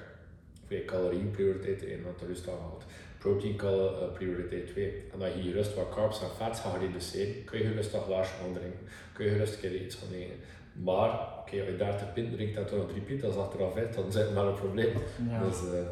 Je 0.68 0.84
calorieën 0.84 1.30
prioriteit 1.30 1.84
1, 1.84 2.02
want 2.02 2.20
er 2.20 2.30
is 2.30 2.42
dat 2.42 2.54
altijd 2.54 2.90
protein 3.18 3.54
uh, 3.54 4.12
prioriteit 4.12 4.66
2. 4.66 5.02
En 5.12 5.18
dat 5.18 5.34
je 5.34 5.40
hier 5.40 5.52
rust 5.52 5.74
wat 5.74 5.88
carbs 5.88 6.22
en 6.22 6.28
fats 6.28 6.60
gaat 6.60 6.80
reduceren, 6.80 7.44
kun 7.44 7.58
je 7.58 7.64
gerust 7.64 7.94
een 7.94 8.00
glaasje 8.00 8.34
gaan 8.34 8.52
drinken, 8.52 8.86
kun 9.12 9.24
je 9.24 9.30
gerust 9.30 9.54
een 9.54 9.60
keer 9.60 9.82
iets 9.84 9.94
gaan 9.94 10.12
eten. 10.12 10.36
Maar, 10.72 11.10
oké, 11.10 11.40
okay, 11.40 11.60
als 11.60 11.68
je 11.68 11.76
30 11.76 12.12
pint 12.12 12.32
drinkt 12.32 12.56
en 12.56 12.66
toch 12.66 12.78
nog 12.78 12.88
3 12.88 13.02
pint, 13.02 13.24
als 13.24 13.36
achteraf 13.36 13.76
uit, 13.76 13.94
dan 13.94 14.12
zit 14.12 14.32
wel 14.32 14.48
een 14.48 14.54
probleem. 14.54 14.92
Ja, 15.28 15.44
dus, 15.44 15.62
uh, 15.62 15.88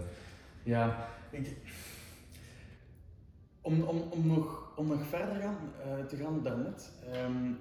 ja 0.63 1.09
ik, 1.31 1.57
om, 3.61 3.83
om, 3.83 4.01
om, 4.11 4.27
nog, 4.27 4.73
om 4.77 4.89
nog 4.89 5.07
verder 5.07 5.41
gaan, 5.41 5.73
uh, 5.87 6.05
te 6.05 6.17
gaan 6.17 6.43
daarnet, 6.43 6.93
um, 7.15 7.59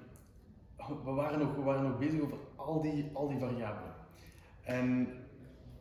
we, 1.04 1.10
waren 1.10 1.38
nog, 1.38 1.54
we 1.54 1.62
waren 1.62 1.82
nog 1.82 1.98
bezig 1.98 2.20
over 2.20 2.38
al 2.56 2.82
die, 2.82 3.10
al 3.12 3.28
die 3.28 3.38
variabelen. 3.38 3.94
En 4.62 5.08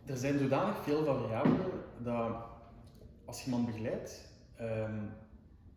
er 0.06 0.18
zijn 0.18 0.38
zodanig 0.38 0.78
veel 0.84 1.06
variabelen 1.06 1.72
dat 1.98 2.36
als 3.26 3.40
je 3.40 3.46
iemand 3.46 3.66
begeleidt, 3.66 4.30
um, 4.62 5.14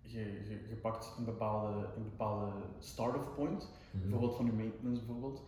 je, 0.01 0.21
je, 0.21 0.67
je, 0.69 0.77
pakt 0.83 1.15
een 1.19 1.25
bepaalde, 1.25 1.87
een 1.97 2.03
bepaalde 2.03 2.53
start-off 2.79 3.35
point, 3.35 3.69
mm 3.91 4.01
bijvoorbeeld 4.01 4.37
van 4.37 4.47
je 4.47 4.53
maintenance 4.53 5.05
bijvoorbeeld. 5.05 5.43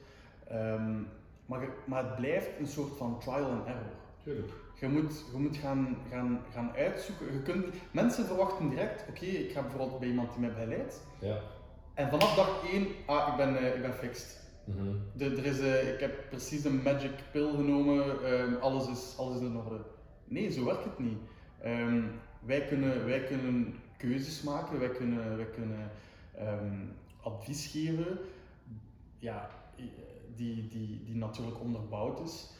Um, 0.52 1.08
maar, 1.46 1.68
maar 1.86 2.04
het 2.04 2.16
blijft 2.16 2.58
een 2.58 2.66
soort 2.66 2.96
van 2.96 3.18
trial 3.18 3.50
and 3.50 3.66
error. 3.66 3.92
Tuurlijk. 4.22 4.52
Je 4.80 4.88
moet, 4.88 5.24
je 5.32 5.38
moet 5.38 5.56
gaan, 5.56 5.96
gaan, 6.10 6.40
gaan 6.52 6.72
uitzoeken. 6.72 7.32
Je 7.32 7.42
kunt, 7.42 7.66
mensen 7.90 8.26
verwachten 8.26 8.68
direct, 8.68 9.00
oké, 9.00 9.10
okay, 9.10 9.28
ik 9.28 9.52
ga 9.52 9.62
bijvoorbeeld 9.62 9.98
bij 9.98 10.08
iemand 10.08 10.30
die 10.30 10.40
mij 10.40 10.52
begeleidt. 10.52 11.00
Ja. 11.18 11.38
En 11.94 12.10
vanaf 12.10 12.34
dag 12.34 12.70
1, 12.72 12.86
ah, 13.06 13.28
ik 13.28 13.36
ben, 13.36 13.52
uh, 13.62 13.74
ik 13.74 13.82
ben 13.82 13.94
fixed. 13.94 14.39
De, 15.12 15.24
er 15.24 15.44
is, 15.44 15.60
uh, 15.60 15.92
ik 15.92 16.00
heb 16.00 16.28
precies 16.28 16.64
een 16.64 16.82
magic 16.82 17.10
pill 17.32 17.50
genomen, 17.50 18.32
um, 18.32 18.54
alles, 18.54 18.88
is, 18.88 19.14
alles 19.18 19.36
is 19.36 19.46
in 19.46 19.56
orde. 19.56 19.80
Nee, 20.24 20.50
zo 20.50 20.64
werkt 20.64 20.84
het 20.84 20.98
niet. 20.98 21.18
Um, 21.64 22.10
wij, 22.40 22.66
kunnen, 22.66 23.06
wij 23.06 23.24
kunnen 23.24 23.74
keuzes 23.96 24.42
maken, 24.42 24.78
wij 24.78 24.90
kunnen, 24.90 25.36
wij 25.36 25.46
kunnen 25.46 25.90
um, 26.40 26.92
advies 27.22 27.66
geven 27.66 28.18
ja, 29.18 29.50
die, 30.36 30.68
die, 30.68 31.02
die 31.04 31.16
natuurlijk 31.16 31.60
onderbouwd 31.60 32.20
is. 32.20 32.50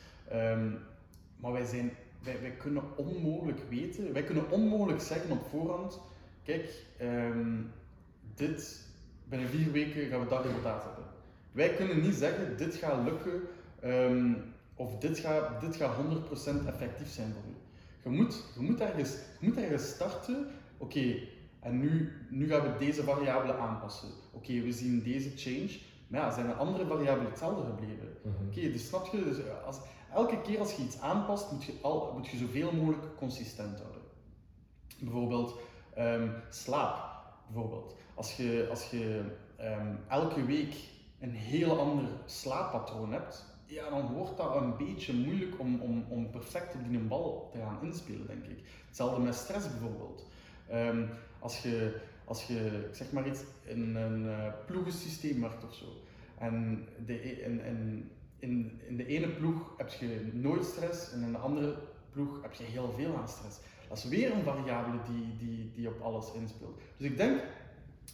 Maar 1.37 1.53
wij, 1.53 1.65
zijn, 1.65 1.93
wij, 2.23 2.41
wij 2.41 2.51
kunnen 2.51 2.83
onmogelijk 2.97 3.61
weten, 3.69 4.13
wij 4.13 4.25
kunnen 4.25 4.51
onmogelijk 4.51 5.01
zeggen 5.01 5.31
op 5.31 5.47
voorhand, 5.51 6.01
kijk, 6.43 6.85
dit, 8.35 8.89
binnen 9.29 9.49
vier 9.49 9.73
weken 9.73 10.09
gaan 10.09 10.21
we 10.21 10.29
dat 10.29 10.45
resultaat 10.45 10.85
hebben. 10.85 11.05
Wij 11.53 11.75
kunnen 11.75 12.01
niet 12.01 12.15
zeggen, 12.15 12.57
dit 12.57 12.75
gaat 12.75 13.05
lukken, 13.05 13.43
of 14.75 14.99
dit 14.99 15.19
gaat, 15.19 15.61
dit 15.61 15.77
gaat 15.77 15.97
100% 15.97 16.67
effectief 16.67 17.09
zijn 17.09 17.33
voor 17.33 17.51
u. 17.51 17.55
Je 18.03 18.17
moet, 18.17 18.45
je 18.55 18.61
moet, 18.61 18.81
ergens, 18.81 19.11
je 19.41 19.47
moet 19.47 19.57
ergens 19.57 19.89
starten. 19.89 20.47
Oké, 20.79 21.15
En 21.61 21.79
nu, 21.79 22.13
nu 22.31 22.49
gaan 22.49 22.63
we 22.63 22.79
deze 22.79 23.03
variabele 23.03 23.57
aanpassen. 23.57 24.09
Oké, 24.33 24.61
we 24.61 24.73
zien 24.73 25.03
deze 25.03 25.31
change, 25.37 25.79
maar 26.09 26.21
ja, 26.21 26.33
zijn 26.33 26.47
er 26.47 26.55
andere 26.55 26.87
variabelen 26.87 27.31
hetzelfde 27.31 27.65
gebleven? 27.67 28.09
Mhm. 28.23 28.47
Oké, 28.49 28.73
dus 28.73 28.87
snap 28.87 29.07
je? 29.07 29.25
Dus 29.25 29.37
als, 29.67 29.81
elke 30.15 30.41
keer 30.41 30.59
als 30.59 30.75
je 30.75 30.83
iets 30.83 31.01
aanpast, 31.01 31.53
moet 31.53 31.65
je, 31.65 31.73
al, 31.83 32.13
moet 32.17 32.29
je 32.29 32.37
zoveel 32.37 32.73
mogelijk 32.73 33.17
consistent 33.17 33.81
houden. 33.81 34.03
Bijvoorbeeld 35.01 35.59
ehm, 35.95 36.29
slaap. 36.51 37.09
Bijvoorbeeld. 37.47 37.97
Als 38.15 38.37
je, 38.37 38.67
als 38.71 38.91
je 38.91 39.23
ehm, 39.57 39.95
elke 40.09 40.45
week 40.45 40.75
een 41.21 41.35
heel 41.35 41.79
ander 41.79 42.09
slaappatroon 42.27 43.13
hebt, 43.13 43.45
ja, 43.65 43.91
dan 43.91 44.13
wordt 44.13 44.37
dat 44.37 44.57
een 44.57 44.77
beetje 44.77 45.15
moeilijk 45.15 45.59
om, 45.59 45.81
om, 45.81 46.05
om 46.09 46.31
perfect 46.31 46.75
op 46.75 46.89
die 46.89 46.99
bal 46.99 47.49
te 47.53 47.59
gaan 47.59 47.79
inspelen, 47.83 48.27
denk 48.27 48.45
ik. 48.45 48.59
Hetzelfde 48.87 49.21
met 49.21 49.35
stress 49.35 49.69
bijvoorbeeld. 49.69 50.27
Ehm, 50.69 51.07
als, 51.39 51.63
je, 51.63 52.01
als 52.25 52.47
je, 52.47 52.89
zeg 52.93 53.13
maar 53.13 53.27
iets, 53.27 53.41
in 53.65 53.97
een 53.97 54.25
uh, 54.25 54.53
ploegensysteem 54.67 55.41
werkt 55.41 55.65
of 55.65 55.75
zo, 55.75 55.85
en 56.39 56.87
de, 57.07 57.23
in, 57.23 57.65
in, 57.65 58.11
in, 58.39 58.81
in 58.89 58.97
de 58.97 59.07
ene 59.07 59.29
ploeg 59.29 59.75
heb 59.77 59.89
je 59.89 60.31
nooit 60.33 60.65
stress 60.65 61.13
en 61.13 61.23
in 61.23 61.33
de 61.33 61.39
andere 61.39 61.79
ploeg 62.13 62.43
heb 62.43 62.53
je 62.53 62.65
heel 62.65 62.95
veel 62.97 63.17
aan 63.17 63.29
stress. 63.29 63.59
Dat 63.89 63.99
is 63.99 64.05
weer 64.05 64.33
een 64.33 64.43
variabele 64.43 64.99
die, 65.11 65.37
die, 65.39 65.71
die 65.75 65.89
op 65.89 66.01
alles 66.01 66.33
inspeelt. 66.33 66.81
Dus 66.97 67.07
ik 67.07 67.17
denk, 67.17 67.41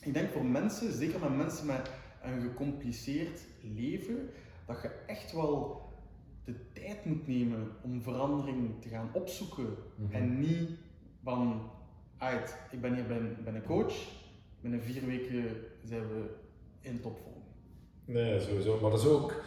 ik 0.01 0.15
denk 0.15 0.31
voor 0.31 0.45
mensen, 0.45 0.93
zeker 0.93 1.21
met 1.21 1.37
mensen 1.37 1.67
met 1.67 1.91
een 2.27 2.41
gecompliceerd 2.41 3.41
leven, 3.61 4.31
dat 4.67 4.83
je 4.83 4.89
echt 5.07 5.33
wel 5.33 5.85
de 6.45 6.55
tijd 6.73 7.05
moet 7.05 7.27
nemen 7.27 7.69
om 7.83 8.03
verandering 8.03 8.83
te 8.83 8.89
gaan 8.89 9.11
opzoeken. 9.13 9.67
Mhm. 9.95 10.15
En 10.15 10.41
niet 10.41 10.71
van, 11.23 11.71
uit, 12.19 12.57
ik 12.71 12.81
ben 12.81 12.95
hier 12.95 13.07
ben, 13.07 13.37
ben 13.45 13.55
een 13.55 13.65
coach, 13.65 13.95
binnen 14.61 14.83
vier 14.83 15.07
weken 15.07 15.45
zijn 15.85 16.09
we 16.09 16.25
in 16.81 17.01
topvorm. 17.01 17.43
Nee, 18.05 18.41
sowieso. 18.41 18.81
Maar 18.81 18.91
dat 18.91 19.01
is 19.01 19.07
ook, 19.07 19.43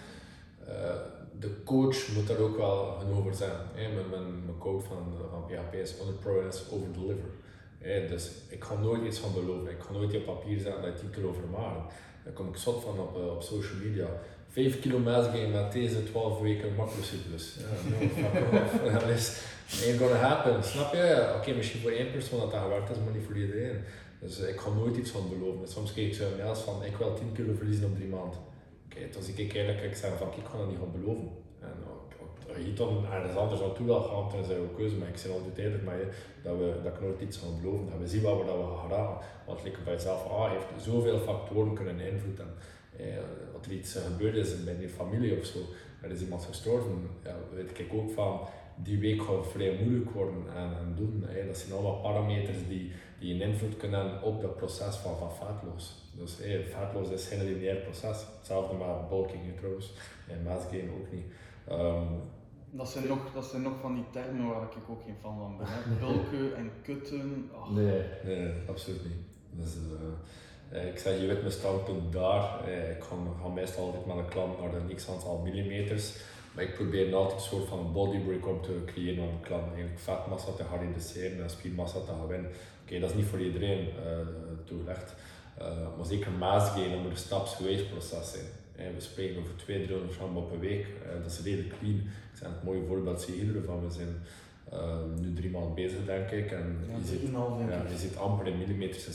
eh, 0.66 0.96
de 1.40 1.64
coach 1.64 2.16
moet 2.16 2.28
daar 2.28 2.38
ook 2.38 2.58
wel 2.58 3.02
een 3.02 3.14
over 3.14 3.34
zijn. 3.34 3.58
Hè? 3.74 3.94
Mijn, 3.94 4.10
mijn, 4.10 4.46
mijn 4.46 4.58
quote 4.58 4.86
van, 4.86 5.14
van 5.30 5.46
PHP 5.46 5.74
is 5.74 6.00
under 6.00 6.16
promise, 6.16 6.72
over 6.72 6.94
deliver. 6.94 7.30
Hè? 7.78 8.08
Dus 8.08 8.32
ik 8.50 8.64
ga 8.64 8.80
nooit 8.80 9.06
iets 9.06 9.20
van 9.20 9.34
beloven. 9.34 9.72
Ik 9.72 9.82
ga 9.82 9.92
nooit 9.92 10.16
op 10.16 10.26
papier 10.26 10.60
zetten 10.60 10.82
dat 10.82 10.94
je 10.94 11.00
10 11.00 11.10
kilo 11.10 11.34
vermageren. 11.34 11.84
Daar 12.30 12.38
kom 12.38 12.48
ik 12.54 12.58
zot 12.58 12.84
van 12.84 13.00
op, 13.00 13.18
uh, 13.18 13.32
op 13.36 13.42
social 13.42 13.78
media. 13.84 14.08
5 14.50 14.80
kilo 14.80 15.00
gain 15.04 15.52
met 15.52 15.72
deze 15.72 16.04
12 16.04 16.40
weken 16.40 16.76
macrocyclus. 16.76 17.56
Ja, 17.58 17.90
no. 17.90 19.00
Dat 19.00 19.10
is 19.10 19.42
ain't 19.86 20.00
gonna 20.00 20.16
happen, 20.16 20.64
snap 20.64 20.94
je? 20.94 21.34
Oké, 21.38 21.54
misschien 21.54 21.82
voor 21.82 21.92
één 21.92 22.12
persoon 22.12 22.40
dat 22.40 22.52
dat 22.52 22.62
gewerkt 22.62 22.90
is, 22.90 22.98
maar 23.04 23.14
niet 23.14 23.26
voor 23.26 23.38
iedereen. 23.38 23.78
Dus 24.20 24.40
ik 24.40 24.60
ga 24.60 24.70
nooit 24.70 24.98
iets 24.98 25.10
van 25.10 25.30
beloven. 25.30 25.68
Soms 25.68 25.92
krijg 25.92 26.08
ik 26.08 26.14
zo 26.14 26.26
mails 26.38 26.60
van, 26.60 26.84
ik 26.84 26.96
wil 26.98 27.14
10 27.14 27.32
kilo 27.32 27.54
verliezen 27.54 27.86
op 27.86 27.96
3 27.96 28.08
maanden. 28.08 28.40
Oké, 28.86 28.98
okay, 28.98 29.10
dus 29.12 29.28
ik 29.28 29.54
eerlijk 29.54 29.82
ik 29.82 29.96
zeg 29.96 30.18
van, 30.18 30.28
ik 30.28 30.46
ga 30.52 30.58
dat 30.58 30.68
niet 30.70 30.78
gaan 30.78 30.92
beloven. 30.92 31.30
Je 32.58 32.74
dan 32.74 33.06
ergens 33.12 33.36
anders 33.36 33.62
naartoe 33.62 33.86
wil 33.86 34.02
gaan, 34.02 34.40
dat 34.40 34.50
jouw 34.50 34.74
keuze. 34.76 34.96
Maar 34.96 35.08
ik 35.08 35.18
zeg 35.18 35.32
altijd 35.32 35.86
met 35.86 35.94
je, 35.94 36.08
dat, 36.44 36.58
we, 36.58 36.74
dat 36.84 36.94
ik 36.94 37.02
nooit 37.02 37.22
iets 37.22 37.38
gaan 37.38 37.62
beloven. 37.62 37.90
Dat 37.90 38.00
we 38.00 38.08
zien 38.08 38.22
wat 38.22 38.38
we, 38.38 38.46
dat 38.46 38.56
we 38.56 38.96
gaan. 38.96 39.18
Want 39.46 39.64
like 39.64 39.82
bij 39.84 39.94
jezelf, 39.94 40.28
ah, 40.28 40.52
heeft 40.52 40.84
zoveel 40.84 41.20
factoren 41.20 41.74
kunnen 41.74 42.00
invloeden. 42.00 42.48
Eh, 42.98 43.06
wat 43.54 43.66
er 43.66 43.72
iets 43.72 43.94
gebeurd 43.94 44.36
is 44.36 44.64
bij 44.64 44.76
je 44.80 44.90
familie 44.90 45.40
of 45.40 45.46
zo, 45.46 45.60
er 46.02 46.12
is 46.12 46.22
iemand 46.22 46.46
gestorven, 46.46 47.10
ja, 47.24 47.36
weet 47.54 47.80
ik 47.80 47.94
ook 47.94 48.12
van, 48.12 48.40
die 48.84 49.00
week 49.00 49.22
gaat 49.22 49.48
vrij 49.48 49.80
moeilijk 49.82 50.10
worden 50.10 50.44
en, 50.56 50.78
en 50.80 50.94
doen. 50.96 51.24
Hè. 51.28 51.46
Dat 51.46 51.58
zijn 51.58 51.74
allemaal 51.74 52.02
parameters 52.02 52.58
die, 52.68 52.92
die 53.20 53.34
een 53.34 53.42
invloed 53.42 53.78
kunnen 53.78 54.00
hebben 54.00 54.22
op 54.22 54.42
het 54.42 54.56
proces 54.56 54.96
van, 54.96 55.18
van 55.18 55.32
vetloos. 55.32 55.94
Dus 56.18 56.38
hey, 56.38 56.64
vetloos 56.64 57.10
is 57.10 57.28
geen 57.28 57.44
lineair 57.44 57.76
proces. 57.76 58.26
Hetzelfde 58.38 58.76
met 58.76 59.10
bulking 59.10 59.58
trouwens, 59.58 59.94
en 60.28 60.44
mass 60.44 60.66
gain 60.70 60.90
ook 60.90 61.12
niet. 61.12 61.26
Um, 61.72 62.22
dat 62.72 62.90
zijn, 62.90 63.08
nog, 63.08 63.20
dat 63.34 63.46
zijn 63.46 63.62
nog 63.62 63.74
van 63.82 63.96
die 63.96 64.06
termen 64.12 64.48
waar 64.48 64.62
ik 64.62 64.90
ook 64.90 65.02
geen 65.06 65.16
fan 65.22 65.38
van 65.38 65.58
ben. 65.58 65.68
Hè. 65.70 65.80
Bulken 66.06 66.56
en 66.56 66.72
kutten. 66.84 67.50
Oh. 67.54 67.70
Nee, 67.70 68.04
nee, 68.24 68.54
absoluut 68.68 69.04
niet. 69.04 69.28
Dus, 69.50 69.76
uh, 70.72 70.86
ik 70.88 70.98
zeg, 70.98 71.20
je 71.20 71.28
weet 71.28 71.42
mijn 71.42 71.52
standpunt 71.52 72.14
daar. 72.14 72.70
Ik 72.70 73.04
ga, 73.04 73.16
ga 73.42 73.48
meestal 73.48 73.86
altijd 73.86 74.06
met 74.06 74.18
een 74.18 74.28
klant 74.28 74.60
naar 74.60 74.74
een 74.74 74.96
x 74.96 75.10
aantal 75.10 75.38
millimeters. 75.38 76.14
Maar 76.52 76.64
ik 76.64 76.74
probeer 76.74 77.16
altijd 77.16 77.40
een 77.40 77.48
soort 77.48 77.68
van 77.68 77.94
bodybreak 77.94 78.48
om 78.48 78.62
te 78.62 78.82
creëren 78.86 79.24
aan 79.24 79.38
de 79.42 79.48
klant. 79.48 79.68
Eigenlijk 79.68 80.00
vetmassa 80.00 80.52
te 80.52 80.64
gaan 80.64 80.80
reduceren 80.80 81.44
en 81.44 81.50
spiermassa 81.50 82.00
te 82.00 82.12
gaan 82.12 82.28
winnen. 82.28 82.50
Oké, 82.50 82.60
okay, 82.86 83.00
dat 83.00 83.10
is 83.10 83.16
niet 83.16 83.26
voor 83.26 83.40
iedereen 83.40 83.80
uh, 83.80 84.18
toegelegd. 84.66 85.16
Uh, 85.60 85.66
maar 85.98 86.06
zeker 86.06 86.32
maasgain, 86.32 86.92
dat 86.92 87.02
moet 87.02 87.12
een 87.12 87.18
stapsgewijs 87.18 87.86
proces 87.86 88.32
zijn. 88.32 88.46
Uh, 88.80 88.86
we 88.96 89.02
spreken 89.02 89.40
over 89.40 89.56
200, 89.56 89.88
300 89.90 90.18
gram 90.18 90.38
een 90.38 90.60
week. 90.60 90.88
dat 91.22 91.32
is 91.32 91.42
redelijk 91.44 91.74
clean. 91.80 91.96
Ik 91.96 92.38
zeg 92.40 92.50
het 92.50 92.64
mooie 92.64 92.86
voorbeeld, 92.88 93.22
zie 93.22 93.36
iedere 93.36 93.62
van. 93.62 93.88
We 93.88 93.94
zijn 93.94 94.16
nu 95.22 95.34
drie 95.34 95.50
maanden 95.50 95.74
bezig, 95.74 96.06
denk 96.06 96.30
ik. 96.30 96.52
En 96.52 96.78
ja, 96.88 96.98
je, 96.98 97.06
ziet, 97.06 97.30
ja, 97.70 97.84
je 97.90 97.98
ziet 97.98 98.18
amper 98.18 98.48
in 98.48 98.58
millimeters 98.58 99.08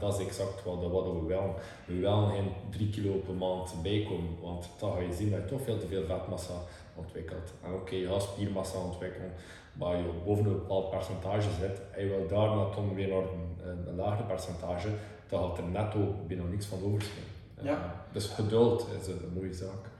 dat 0.00 0.20
is 0.20 0.26
exact 0.26 0.64
wat, 0.64 0.90
wat 0.90 1.04
we 1.04 1.26
willen. 1.26 1.54
We 1.86 1.98
willen 1.98 2.30
geen 2.30 2.52
3 2.70 2.90
kilo 2.90 3.12
per 3.12 3.34
maand 3.34 3.74
bijkomen, 3.82 4.40
want 4.40 4.68
dan 4.78 4.92
ga 4.92 4.98
je 4.98 5.12
zien 5.12 5.30
dat 5.30 5.40
je 5.40 5.46
toch 5.46 5.62
veel 5.62 5.78
te 5.78 5.86
veel 5.86 6.06
vetmassa 6.06 6.54
ontwikkelt. 6.94 7.52
En 7.62 7.72
oké, 7.72 7.80
okay, 7.80 7.98
je 7.98 8.06
gaat 8.06 8.22
spiermassa 8.22 8.78
ontwikkelen, 8.78 9.30
maar 9.72 9.96
je 9.96 10.04
boven 10.24 10.44
een 10.44 10.52
bepaald 10.52 10.90
percentage 10.90 11.48
zit 11.60 11.80
en 11.90 12.04
je 12.04 12.08
wil 12.08 12.26
daarna 12.28 12.74
dan 12.74 12.94
weer 12.94 13.08
naar 13.08 13.18
een, 13.18 13.68
een, 13.68 13.88
een 13.88 13.96
lager 13.96 14.24
percentage, 14.24 14.88
dan 15.28 15.40
gaat 15.40 15.58
er 15.58 15.64
netto 15.64 16.14
bijna 16.26 16.44
niks 16.44 16.66
van 16.66 16.84
overschieten. 16.84 17.31
Ja. 17.62 18.04
Dus 18.12 18.26
geduld 18.26 18.88
is 19.00 19.06
een, 19.06 19.24
een 19.24 19.32
mooie 19.34 19.54
zaak. 19.54 19.90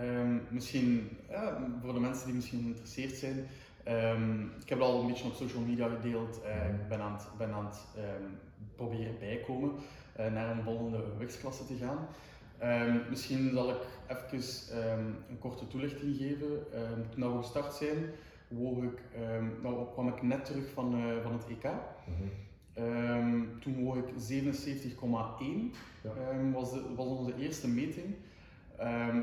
Um, 0.00 0.42
misschien 0.48 1.18
ja, 1.30 1.58
voor 1.82 1.92
de 1.92 2.00
mensen 2.00 2.26
die 2.26 2.34
misschien 2.34 2.60
geïnteresseerd 2.60 3.16
zijn, 3.16 3.46
Um, 3.88 4.52
ik 4.60 4.68
heb 4.68 4.78
het 4.78 4.88
al 4.88 5.00
een 5.00 5.06
beetje 5.06 5.24
op 5.24 5.34
social 5.34 5.62
media 5.62 5.88
gedeeld. 5.88 6.40
Uh, 6.44 6.68
ik 6.68 6.88
ben 6.88 7.00
aan 7.00 7.12
het, 7.12 7.26
ben 7.38 7.52
aan 7.52 7.64
het 7.64 7.78
um, 7.96 8.38
proberen 8.76 9.18
bijkomen 9.18 9.72
uh, 10.20 10.32
naar 10.32 10.56
een 10.56 10.62
volgende 10.62 11.04
gewichtsklasse 11.12 11.66
te 11.66 11.76
gaan. 11.76 12.08
Um, 12.88 13.02
misschien 13.08 13.50
zal 13.54 13.70
ik 13.70 13.86
even 14.06 14.76
een 15.28 15.38
korte 15.38 15.66
toelichting 15.66 16.16
geven. 16.16 16.66
toen 17.10 17.32
we 17.32 17.42
gestart 17.42 17.74
zijn, 17.74 17.96
woog 18.48 18.82
ik, 18.82 19.00
nou, 19.62 19.86
kwam 19.92 20.08
ik 20.08 20.22
net 20.22 20.44
terug 20.44 20.64
van, 20.74 20.94
uh, 20.94 21.22
van 21.22 21.32
het 21.32 21.44
EK. 21.48 21.70
Mm-hmm. 22.76 23.60
toen 23.60 23.84
woog 23.84 23.96
ik 23.96 24.04
77,1. 24.04 25.76
Ja. 26.02 26.50
was, 26.52 26.72
de, 26.72 26.82
was 26.96 27.06
onze 27.06 27.36
eerste 27.38 27.68
meting. 27.68 28.14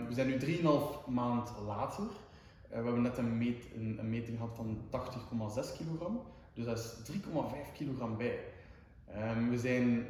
we 0.08 0.14
zijn 0.14 0.28
nu 0.28 0.38
3,5 0.39 0.64
maand 1.08 1.52
later. 1.66 2.04
Uh, 2.04 2.78
we 2.78 2.84
hebben 2.84 3.02
net 3.02 3.18
een, 3.18 3.38
meet, 3.38 3.64
een, 3.76 3.97
een 4.00 4.10
meting 4.10 4.38
gehad 4.38 4.56
van 4.56 4.78
80,6 5.72 5.78
kilogram, 5.78 6.22
dus 6.54 6.66
dat 6.66 6.78
is 6.78 7.12
3,5 7.16 7.72
kilogram 7.74 8.18
bij. 8.18 8.39
We 9.50 9.58
zijn 9.58 10.06
6,2 10.08 10.10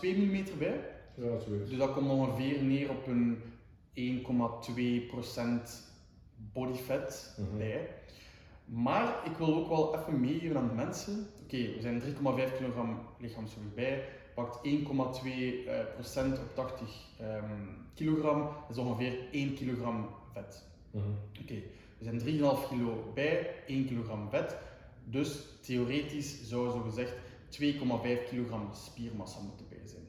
mm 0.00 0.44
bij, 0.58 0.80
ja, 1.14 1.28
dat 1.28 1.46
is 1.46 1.68
dus 1.68 1.78
dat 1.78 1.92
komt 1.92 2.10
ongeveer 2.10 2.62
neer 2.62 2.90
op 2.90 3.06
een 3.06 3.38
1,2% 3.94 5.70
body 6.52 6.78
fat 6.78 7.36
Mhm. 7.38 7.58
bij. 7.58 7.88
Maar 8.64 9.14
ik 9.24 9.36
wil 9.36 9.54
ook 9.54 9.68
wel 9.68 9.98
even 9.98 10.20
meegeven 10.20 10.56
aan 10.56 10.68
de 10.68 10.74
mensen. 10.74 11.26
Oké, 11.42 11.56
we 11.56 11.80
zijn 11.80 12.02
3,5 12.02 12.56
kilogram 12.56 12.98
lichaamsgewicht 13.18 13.74
bij, 13.74 14.04
pakt 14.34 14.68
1,2% 14.68 14.82
op 16.40 16.54
80 16.54 16.88
um, 17.20 17.76
kilogram, 17.94 18.38
dat 18.42 18.76
is 18.76 18.82
ongeveer 18.82 19.18
1 19.30 19.54
kilogram 19.54 20.08
vet. 20.32 20.64
Mhm. 20.90 21.04
Oké, 21.42 21.62
we 21.98 22.04
zijn 22.04 22.20
3,5 22.20 22.68
kilo 22.68 23.10
bij, 23.14 23.50
1 23.66 23.86
kilogram 23.86 24.28
vet. 24.30 24.56
Dus 25.04 25.46
theoretisch 25.60 26.48
zou 26.48 26.70
zo 26.70 26.80
gezegd 26.80 27.12
2,5 27.48 28.28
kilogram 28.28 28.68
spiermassa 28.72 29.40
moeten 29.40 29.66
bij 29.68 29.86
zijn. 29.86 30.04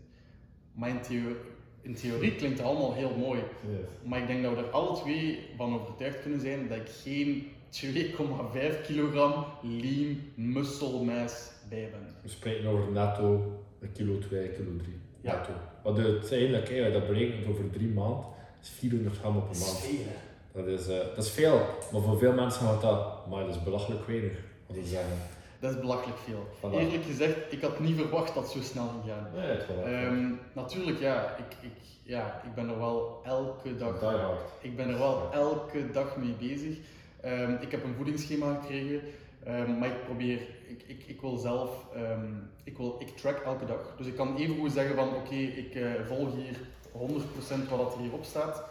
Maar 0.73 0.89
in, 0.89 1.01
theo 1.01 1.35
in 1.81 1.95
theorie 1.95 2.35
klinkt 2.35 2.57
het 2.57 2.67
allemaal 2.67 2.93
heel 2.93 3.15
mooi. 3.17 3.39
Yes. 3.39 3.79
Maar 4.03 4.19
ik 4.19 4.27
denk 4.27 4.43
dat 4.43 4.55
we 4.55 4.61
er 4.61 4.69
alle 4.69 4.95
twee 4.95 5.39
van 5.57 5.73
overtuigd 5.73 6.21
kunnen 6.21 6.39
zijn 6.39 6.67
dat 6.67 6.77
ik 6.77 6.89
geen 6.89 7.51
2,5 7.81 8.81
kilogram 8.85 9.45
lean 9.61 10.31
muscle 10.35 11.03
mass 11.03 11.51
bij 11.69 11.89
ben. 11.91 12.15
We 12.21 12.29
spreken 12.29 12.67
over 12.67 12.91
netto 12.91 13.59
een 13.81 13.91
kilo 13.91 14.17
2, 14.19 14.47
kilo 14.49 14.69
3. 14.77 14.93
Ja. 15.21 15.35
Netto. 15.35 15.51
Wat 15.83 15.99
uiteindelijk, 15.99 16.69
hè, 16.69 16.91
dat 16.91 17.07
berekent 17.07 17.47
over 17.47 17.69
drie 17.71 17.87
maanden, 17.87 18.25
is 18.61 18.69
400 18.69 19.17
gram 19.17 19.37
op 19.37 19.49
een 19.53 19.59
maand. 19.59 19.85
Dat 20.51 20.67
is, 20.67 20.89
uh, 20.89 20.97
dat 20.97 21.25
is 21.25 21.29
veel, 21.29 21.61
maar 21.91 22.01
voor 22.01 22.17
veel 22.17 22.33
mensen 22.33 22.61
gaat 22.67 22.81
dat, 22.81 23.27
maar 23.27 23.45
dat 23.45 23.55
is 23.55 23.63
belachelijk 23.63 24.07
weinig. 24.07 24.37
Wat 24.67 24.77
ik 24.77 24.85
zeggen. 24.85 25.17
Dat 25.59 25.71
is 25.73 25.79
belachelijk 25.79 26.17
veel. 26.17 26.47
Voilà. 26.57 26.73
Eerlijk 26.73 27.03
gezegd, 27.03 27.37
ik 27.49 27.61
had 27.61 27.79
niet 27.79 27.95
verwacht 27.95 28.33
dat 28.33 28.43
het 28.43 28.51
zo 28.51 28.61
snel 28.61 28.87
ging 28.87 29.13
gaan. 29.13 29.27
Nee, 29.35 29.47
het 29.47 30.11
Um, 30.11 30.39
natuurlijk, 30.53 30.99
ja 30.99 31.35
ik, 31.37 31.57
ik, 31.61 31.71
ja, 32.03 32.41
ik 32.45 32.53
ben 32.55 32.69
er 32.69 32.77
wel 32.77 33.21
elke 33.23 33.77
dag, 33.77 33.99
Die 33.99 34.07
hard. 34.09 34.39
ik 34.61 34.75
ben 34.75 34.89
er 34.89 34.97
wel 34.97 35.31
elke 35.33 35.91
dag 35.91 36.17
mee 36.17 36.35
bezig. 36.39 36.77
Um, 37.25 37.57
ik 37.61 37.71
heb 37.71 37.83
een 37.83 37.95
voedingsschema 37.95 38.53
gekregen. 38.53 39.01
Ehm, 39.43 39.77
maar 39.79 39.89
ik 39.89 40.03
probeer, 40.05 40.39
ik, 40.67 40.83
ik, 40.87 41.03
ik 41.07 41.21
wil 41.21 41.37
zelf, 41.37 41.85
ehm, 41.95 42.33
ik, 42.63 42.77
wil, 42.77 42.95
ik 42.99 43.17
track 43.17 43.39
elke 43.39 43.65
dag. 43.65 43.93
Dus 43.97 44.07
ik 44.07 44.15
kan 44.15 44.37
even 44.37 44.55
goed 44.55 44.71
zeggen 44.71 44.95
van 44.95 45.15
oké, 45.15 45.35
ik 45.35 45.75
uh, 45.75 45.91
volg 46.07 46.35
hier 46.35 46.57
100% 46.91 47.69
wat 47.69 47.93
er 47.93 47.99
hierop 48.01 48.23
staat. 48.23 48.63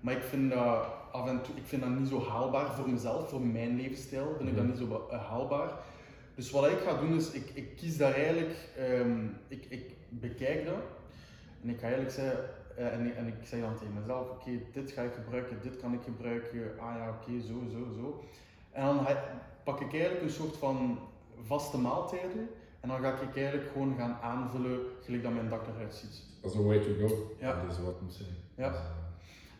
Maar 0.00 0.14
ik 0.14 0.22
vind 0.22 0.50
dat 0.50 0.86
af 1.12 1.28
en 1.28 1.42
toe, 1.42 1.56
ik 1.56 1.66
vind 1.66 1.82
dat 1.82 1.90
niet 1.90 2.08
zo 2.08 2.28
haalbaar 2.28 2.74
voor 2.74 2.90
mezelf, 2.90 3.28
voor 3.28 3.40
mijn 3.40 3.76
levensstijl, 3.76 4.34
vind 4.36 4.48
ik 4.48 4.54
dat 4.54 4.64
mhm. 4.64 4.72
niet 4.72 4.88
zo 4.88 5.08
uh, 5.12 5.28
haalbaar. 5.28 5.70
Dus 6.34 6.50
wat 6.50 6.66
ik 6.66 6.78
ga 6.78 7.00
doen 7.00 7.16
is, 7.16 7.30
ik, 7.30 7.50
ik 7.54 7.76
kies 7.76 7.96
daar 7.96 8.14
eigenlijk, 8.14 8.56
ik, 9.48 9.66
ik 9.68 9.90
bekijk 10.08 10.64
dat 10.64 10.82
en 11.62 11.68
ik 11.68 11.78
ga 11.78 11.82
eigenlijk 11.82 12.14
zeggen, 12.14 12.44
uh, 12.78 12.92
en, 12.92 13.16
en, 13.16 13.26
ik 13.26 13.34
zeg 13.44 13.60
dan 13.60 13.78
tegen 13.78 13.94
mezelf, 13.94 14.30
oké, 14.30 14.50
dit 14.72 14.90
ga 14.90 15.02
ik 15.02 15.12
gebruiken, 15.12 15.58
dit 15.62 15.76
kan 15.76 15.92
ik 15.92 16.02
gebruiken, 16.02 16.78
ah 16.78 16.96
ja, 16.96 17.08
oké, 17.08 17.40
zo, 17.40 17.54
zo, 17.70 17.92
zo. 17.92 18.24
En 18.70 18.84
dan 18.84 19.06
pak 19.64 19.80
ik 19.80 19.92
eigenlijk 19.92 20.22
een 20.22 20.30
soort 20.30 20.56
van 20.56 20.98
vaste 21.42 21.78
maaltijden 21.78 22.48
en 22.80 22.88
dan 22.88 23.00
ga 23.00 23.20
ik 23.20 23.36
eigenlijk 23.36 23.70
gewoon 23.72 23.96
gaan 23.96 24.18
aanvullen 24.22 24.80
gelijk 25.04 25.22
dat 25.22 25.32
mijn 25.32 25.48
dag 25.48 25.66
eruit 25.74 25.94
ziet. 25.94 26.22
Dat 26.40 26.50
is 26.52 26.58
een 26.58 26.66
way 26.66 26.78
to 26.78 27.08
go. 27.08 27.34
Ja. 27.40 27.62
Dat 27.62 27.72
is 27.72 27.82
wat 27.84 28.00
moet 28.00 28.12
zeggen. 28.12 28.36
Ja. 28.54 28.74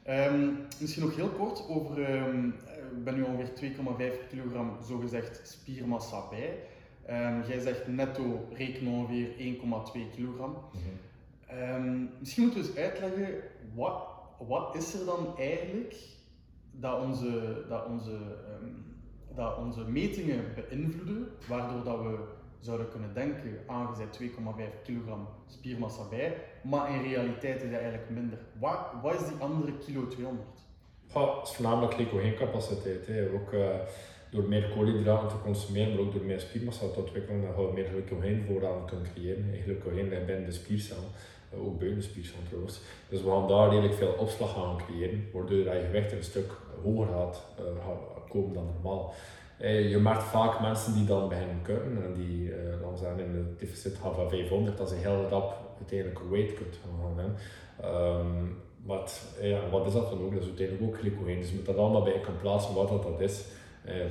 Eh, 0.03 0.27
ehm, 0.27 0.51
misschien 0.81 1.03
nog 1.03 1.17
heel 1.17 1.29
kort 1.29 1.69
over, 1.69 2.11
um, 2.15 2.55
ik 2.97 3.05
ben 3.05 3.15
nu 3.15 3.23
ongeveer 3.23 3.55
2,5 3.55 4.29
kilogram 4.29 4.77
zogezegd 4.83 5.41
spiermassa 5.49 6.29
bij. 6.31 6.59
Um, 7.11 7.43
jij 7.49 7.61
zegt 7.61 7.87
netto 7.87 8.49
reken 8.53 8.87
ongeveer 8.87 9.29
1,2 9.39 10.11
kilogram. 10.15 10.57
Mhm. 11.55 12.07
misschien 12.19 12.43
moeten 12.43 12.63
we 12.63 12.69
eens 12.69 12.79
uitleggen, 12.79 13.35
wat, 13.75 14.03
wat 14.39 14.77
is 14.77 14.95
er 14.95 15.07
dan 15.07 15.35
eigenlijk 15.39 15.97
dat 16.71 17.01
onze, 17.03 17.65
dat 17.69 17.87
onze 17.87 18.19
dat 19.35 19.59
onze 19.59 19.85
metingen 19.85 20.45
beïnvloeden, 20.55 21.29
waardoor 21.49 21.85
dat 21.85 22.01
we 22.01 22.19
zouden 22.61 22.89
kunnen 22.89 23.15
denken, 23.15 23.59
aangezet 23.67 24.21
2,5 24.21 24.83
kilogram 24.83 25.29
spiermassa 25.47 26.09
bij, 26.09 26.37
maar 26.63 26.95
in 26.95 27.03
realiteit 27.03 27.63
is 27.63 27.71
dat 27.71 27.81
eigenlijk 27.81 28.11
minder. 28.11 28.39
Wat, 28.59 28.79
wat 29.03 29.15
is 29.15 29.29
die 29.29 29.37
andere 29.39 29.73
kilo 29.79 30.09
200? 30.09 30.49
Ja, 31.15 31.39
het 31.39 31.49
is 31.49 31.55
voornamelijk 31.55 31.95
glycogeencapaciteit. 31.95 33.09
Ook 33.35 33.53
uh, 33.53 33.69
door 34.31 34.49
meer 34.49 34.71
koolhydraten 34.75 35.29
te 35.29 35.43
consumeren, 35.45 35.95
maar 35.95 36.05
ook 36.05 36.13
door 36.13 36.25
meer 36.25 36.41
spiermassa 36.41 36.89
te 36.89 36.99
ontwikkelen, 36.99 37.43
dan 37.43 37.55
gaan 37.55 37.67
we 37.67 37.73
meer 37.73 37.89
glycogeenvoorraden 37.89 38.87
kunnen 38.87 39.13
creëren. 39.13 39.53
En 39.53 39.63
glycogeen 39.63 40.09
binnen 40.09 40.45
de 40.45 40.53
spiercel, 40.53 41.05
ook 41.59 41.79
buiten 41.79 41.99
de 41.99 42.05
spiercel 42.05 42.39
trouwens. 42.49 42.81
Dus 43.09 43.23
we 43.23 43.31
gaan 43.31 43.49
daar 43.49 43.69
redelijk 43.69 43.95
veel 43.95 44.15
opslag 44.19 44.57
aan 44.57 44.77
creëren, 44.77 45.29
waardoor 45.33 45.57
je 45.57 45.85
gewicht 45.87 46.13
een 46.13 46.23
stuk 46.23 46.51
hoger 46.83 47.07
gaat, 47.07 47.43
uh, 47.61 47.87
komen 48.29 48.55
dan 48.55 48.67
normaal. 48.75 49.15
Eh, 49.59 49.91
je 49.91 49.99
merkt 49.99 50.23
vaak 50.23 50.61
mensen 50.61 50.95
die 50.95 51.05
dan 51.05 51.29
beginnen 51.29 51.63
kunnen 51.63 52.05
en 52.05 52.13
die 52.15 52.53
eh, 52.53 52.81
dan 52.81 52.97
zijn 52.99 53.19
in 53.19 53.35
het 53.35 53.61
deficit 53.61 53.99
gaan 54.03 54.15
van 54.15 54.29
500, 54.29 54.79
dat 54.79 54.89
ze 54.89 54.95
heel 54.95 55.27
rap 55.31 55.57
uiteindelijk 55.79 56.21
weight 56.31 56.55
cut 56.55 56.79
gaan 56.83 57.15
maar 58.87 58.99
ja, 59.41 59.69
wat 59.71 59.87
is 59.87 59.93
dat 59.93 60.11
dan 60.11 60.23
ook? 60.23 60.33
Dat 60.33 60.41
is 60.43 60.47
uiteindelijk 60.47 60.87
ook 60.89 60.99
glycogeen. 60.99 61.39
Dus 61.41 61.51
je 61.51 61.57
moet 61.57 61.67
dat 61.67 61.77
allemaal 61.77 62.03
bij 62.03 62.21
kunnen 62.21 62.41
plaatsen 62.41 62.75
wat 62.75 62.89
dat, 62.89 63.03
dat 63.03 63.21
is. 63.21 63.45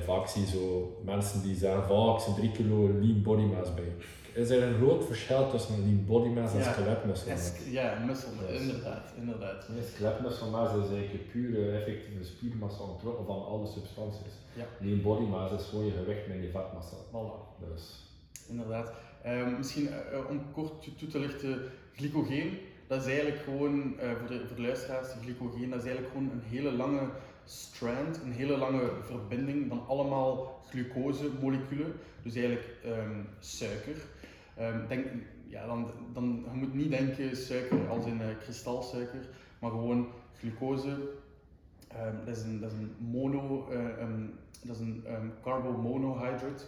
Vaak 0.04 0.26
zie 0.26 0.40
je 0.40 0.48
zo 0.48 0.96
mensen 1.04 1.42
die 1.42 1.54
zeggen 1.54 1.94
oh, 1.94 2.14
ik 2.14 2.20
zit 2.20 2.34
3 2.34 2.50
kilo 2.50 2.88
lean 3.00 3.22
body 3.22 3.42
mass 3.42 3.74
bij 3.74 3.92
is 4.34 4.50
er 4.50 4.62
een 4.62 4.74
groot 4.74 5.04
verschil 5.04 5.50
tussen 5.50 5.80
lean 5.80 6.04
body 6.06 6.28
mass 6.28 6.54
en 6.54 6.58
ja. 6.58 6.72
skeletmuskelmass. 6.72 7.52
Ja, 7.70 8.02
muscle, 8.06 8.58
inderdaad. 8.60 9.12
inderdaad. 9.16 9.68
Nee, 9.68 9.80
is 9.80 10.90
eigenlijk 10.90 11.30
pure 11.30 11.70
effectieve 11.70 12.24
spiermassa 12.24 12.82
ontwikkelen 12.82 13.26
van 13.26 13.44
alle 13.46 13.66
substanties. 13.66 14.32
Ja. 14.54 14.64
Lean 14.80 15.02
body 15.02 15.24
mass 15.24 15.62
is 15.62 15.68
gewoon 15.68 15.84
je 15.84 15.92
gewicht 15.92 16.26
met 16.28 16.36
je 16.36 16.50
vetmassa. 16.50 16.96
Voilà. 16.96 17.68
Dus. 17.68 18.06
Inderdaad. 18.48 18.92
Um, 19.26 19.56
misschien 19.56 19.88
uh, 19.88 20.30
om 20.30 20.52
kort 20.52 20.88
toe 20.98 21.08
te 21.08 21.18
lichten, 21.18 21.62
glycogeen, 21.94 22.58
dat 22.86 23.00
is 23.00 23.06
eigenlijk 23.06 23.42
gewoon, 23.44 23.94
uh, 24.02 24.12
voor, 24.18 24.28
de, 24.28 24.46
voor 24.46 24.56
de 24.56 24.62
luisteraars, 24.62 25.08
glycogeen, 25.22 25.70
dat 25.70 25.78
is 25.78 25.84
eigenlijk 25.84 26.12
gewoon 26.12 26.30
een 26.30 26.42
hele 26.44 26.72
lange 26.72 27.08
strand, 27.44 28.20
een 28.24 28.32
hele 28.32 28.56
lange 28.56 28.90
verbinding 29.02 29.68
van 29.68 29.84
allemaal 29.88 30.60
glucosemoleculen, 30.68 31.92
dus 32.22 32.34
eigenlijk 32.34 32.76
um, 32.86 33.28
suiker. 33.40 33.96
Um, 34.60 34.88
denk, 34.88 35.06
ja, 35.46 35.66
dan, 35.66 35.90
dan, 36.12 36.44
je 36.52 36.58
moet 36.58 36.74
niet 36.74 36.90
denken 36.90 37.36
suiker 37.36 37.88
als 37.88 38.06
in 38.06 38.20
uh, 38.20 38.26
kristalsuiker, 38.40 39.28
maar 39.58 39.70
gewoon 39.70 40.08
glucose. 40.38 40.88
Um, 40.88 42.24
dat, 42.24 42.36
is 42.36 42.42
een, 42.42 42.60
dat 42.60 42.72
is 42.72 42.78
een 42.78 42.94
mono, 42.98 43.68
uh, 43.72 44.02
um, 44.02 44.34
dat 44.64 44.76
is 44.76 44.80
een 44.80 45.04
carbomonohydrate. 45.42 46.64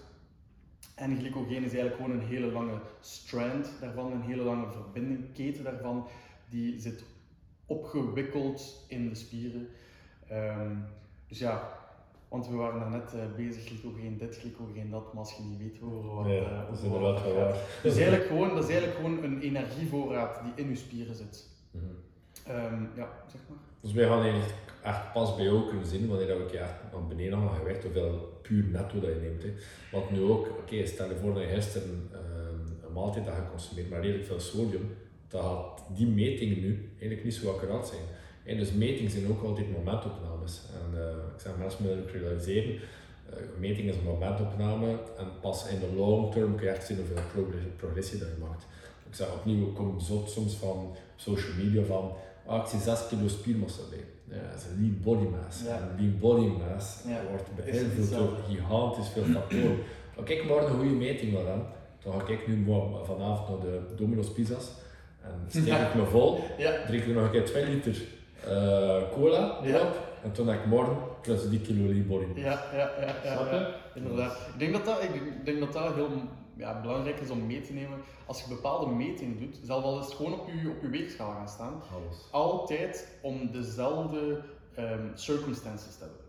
En 0.94 1.16
glycogeen 1.18 1.64
is 1.64 1.72
eigenlijk 1.72 1.96
gewoon 1.96 2.10
een 2.10 2.26
hele 2.26 2.52
lange 2.52 2.80
strand 3.00 3.72
daarvan, 3.80 4.12
een 4.12 4.22
hele 4.22 4.42
lange 4.42 4.70
verbinding, 4.70 5.32
keten 5.32 5.64
daarvan, 5.64 6.06
die 6.50 6.80
zit 6.80 7.04
opgewikkeld 7.66 8.84
in 8.88 9.08
de 9.08 9.14
spieren. 9.14 9.68
dus 11.28 11.38
ja, 11.38 11.83
want 12.34 12.48
we 12.48 12.56
waren 12.56 12.90
net 12.90 13.12
uh, 13.14 13.20
bezig, 13.36 13.64
glycogeen 13.64 14.18
dit, 14.18 14.36
glycogeen 14.36 14.90
dat, 14.90 15.12
maar 15.12 15.22
als 15.22 15.36
je 15.36 15.42
niet 15.42 15.58
weet 15.58 15.78
hoor, 15.78 16.14
wat, 16.14 16.26
uh, 16.26 16.68
dat 16.68 16.78
is 16.78 16.84
inderdaad 16.84 17.22
wel 17.22 17.34
waar. 17.34 17.56
Dus 17.82 17.96
eigenlijk 17.96 18.26
gewoon, 18.26 18.54
dat 18.54 18.64
is 18.64 18.70
eigenlijk 18.70 18.96
gewoon 18.96 19.24
een 19.24 19.40
energievoorraad 19.40 20.40
die 20.44 20.64
in 20.64 20.70
je 20.70 20.76
spieren 20.76 21.14
zit. 21.14 21.48
Mm 21.70 21.80
-hmm. 21.80 22.88
ja, 22.96 23.08
zeg 23.26 23.40
maar. 23.48 23.58
Dus 23.80 23.92
wij 23.92 24.06
gaan 24.06 24.22
eigenlijk 24.22 24.54
echt 24.82 25.12
pas 25.12 25.36
bij 25.36 25.44
jou 25.44 25.68
kunnen 25.68 25.86
zien 25.86 26.08
wanneer 26.08 26.26
we 26.26 26.58
echt 26.58 26.92
naar 26.92 27.06
beneden 27.06 27.38
gaan 27.38 27.56
gewicht, 27.56 27.82
hoeveel 27.82 28.38
puur 28.42 28.64
netto 28.64 29.00
dat 29.00 29.10
je 29.10 29.20
neemt. 29.20 29.42
Hè. 29.42 29.52
Want 29.92 30.10
nu 30.10 30.22
ook, 30.22 30.48
oké, 30.48 30.58
okay, 30.58 30.86
stel 30.86 31.08
je 31.08 31.16
voor 31.16 31.34
dat 31.34 31.42
je 31.42 31.48
gisteren 31.48 32.10
uh, 32.12 32.18
een 32.86 32.92
maaltijd 32.92 33.24
dat 33.24 33.34
je 33.34 33.50
consumeert, 33.50 33.90
maar 33.90 34.00
redelijk 34.00 34.26
veel 34.26 34.40
sodium, 34.40 34.96
dan 35.28 35.42
gaat 35.42 35.84
die 35.96 36.06
metingen 36.06 36.60
nu 36.60 36.88
eigenlijk 36.90 37.24
niet 37.24 37.34
zo 37.34 37.50
accuraat 37.50 37.88
zijn. 37.88 38.02
En 38.44 38.56
dus 38.56 38.72
metingen 38.72 39.10
zijn 39.10 39.28
ook 39.28 39.42
altijd 39.42 39.72
momentopnames. 39.72 40.60
En 40.72 40.98
uh, 40.98 41.08
ik 41.34 41.40
zeg 41.40 41.52
mensen 41.58 41.84
moeten 41.84 42.20
realiseren, 42.20 42.74
uh, 42.74 42.80
meting 43.58 43.88
is 43.88 43.96
een 43.96 44.04
momentopname 44.04 44.88
en 45.18 45.26
pas 45.40 45.68
in 45.68 45.80
de 45.80 45.96
long 45.96 46.32
term 46.32 46.56
kun 46.56 46.66
je 46.66 46.72
echt 46.72 46.86
zien 46.86 46.96
hoeveel 46.96 47.50
progressie 47.76 48.18
dat 48.18 48.28
je 48.28 48.44
maakt. 48.46 48.64
Ik 49.08 49.14
zeg 49.14 49.32
opnieuw, 49.32 49.68
ik 49.68 49.74
kom 49.74 50.00
zo, 50.00 50.24
soms 50.26 50.54
van 50.54 50.96
social 51.16 51.54
media 51.56 51.84
van, 51.84 52.12
ah, 52.46 52.62
ik 52.62 52.66
zie 52.66 52.80
6 52.80 53.06
kilo 53.08 53.28
spiermassa 53.28 53.82
bij. 53.90 54.04
Ja, 54.36 54.50
dat 54.50 54.60
is 54.60 54.66
een 54.66 54.80
lean 54.80 55.00
body 55.02 55.28
mass. 55.36 55.62
Ja. 55.62 55.76
En 55.76 55.94
lean 55.98 56.18
body 56.18 56.46
mass 56.46 56.98
ja. 57.06 57.20
wordt 57.30 57.54
beïnvloed 57.54 58.10
door 58.10 58.36
gigantisch 58.48 59.08
veel 59.08 59.22
factoren. 59.22 59.78
Maar 60.16 60.24
kijk 60.24 60.44
morgen 60.44 60.70
een 60.70 60.78
goede 60.78 60.94
meting 60.94 61.32
wel 61.32 61.48
aan. 61.48 61.66
Dan 62.02 62.20
ga 62.20 62.32
ik 62.32 62.46
nu 62.48 62.64
vanavond 63.04 63.48
naar 63.48 63.70
de 63.70 63.94
Domino's 63.96 64.32
Pizza's 64.32 64.70
en 65.22 65.62
steek 65.62 65.88
ik 65.88 65.94
me 65.94 66.04
vol, 66.04 66.40
drink 66.86 67.04
er 67.04 67.12
nog 67.12 67.24
een 67.24 67.30
keer 67.30 67.44
2 67.44 67.66
liter 67.66 68.02
uh, 68.48 69.12
cola 69.12 69.58
erop. 69.62 70.12
En 70.22 70.32
toen 70.32 70.46
had 70.48 70.54
ik 70.54 70.66
morgen 70.66 70.96
plus 71.20 71.48
die 71.48 71.60
kilo 71.60 72.04
body. 72.06 72.40
Ja, 72.40 72.62
ja, 72.72 72.90
ja. 73.00 73.14
ja, 73.24 73.36
Snap 73.36 73.50
je? 73.50 73.74
Inderdaad. 73.94 74.32
Ik 74.52 74.58
denk 74.58 74.72
dat 74.72 74.84
dat, 74.84 75.02
ik 75.02 75.44
denk 75.44 75.60
dat, 75.60 75.72
dat 75.72 75.94
heel 75.94 76.10
ja, 76.56 76.80
belangrijk 76.80 77.20
is 77.20 77.30
om 77.30 77.46
mee 77.46 77.60
te 77.60 77.72
nemen. 77.72 77.98
Als 78.26 78.42
je 78.42 78.48
bepaalde 78.48 78.94
metingen 78.94 79.38
doet, 79.38 79.58
zelfs 79.62 79.84
al 79.84 79.98
is 79.98 80.06
het 80.06 80.14
gewoon 80.14 80.40
op 80.40 80.46
je, 80.46 80.70
op 80.70 80.82
je 80.82 80.88
weegschaal 80.88 81.32
gaan 81.32 81.48
staan, 81.48 81.82
Alles. 81.94 82.28
altijd 82.30 83.18
om 83.22 83.50
dezelfde 83.50 84.40
um, 84.78 85.10
circumstances 85.14 85.96
te 85.96 86.04
hebben. 86.04 86.20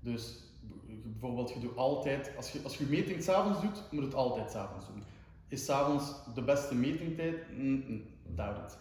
Dus 0.00 0.44
bijvoorbeeld, 0.86 1.52
je 1.52 1.60
doet 1.60 1.76
altijd, 1.76 2.30
als 2.36 2.52
je, 2.52 2.60
als 2.62 2.76
je 2.76 2.86
meting 2.88 3.22
s'avonds 3.22 3.60
doet, 3.60 3.82
moet 3.90 4.04
het 4.04 4.14
altijd 4.14 4.50
s'avonds 4.50 4.86
doen. 4.86 5.02
Is 5.48 5.64
s'avonds 5.64 6.12
de 6.34 6.42
beste 6.42 6.74
metingtijd? 6.74 7.36
Mm, 7.56 7.84
mm, 7.86 8.02
doubt 8.34 8.58
it. 8.58 8.78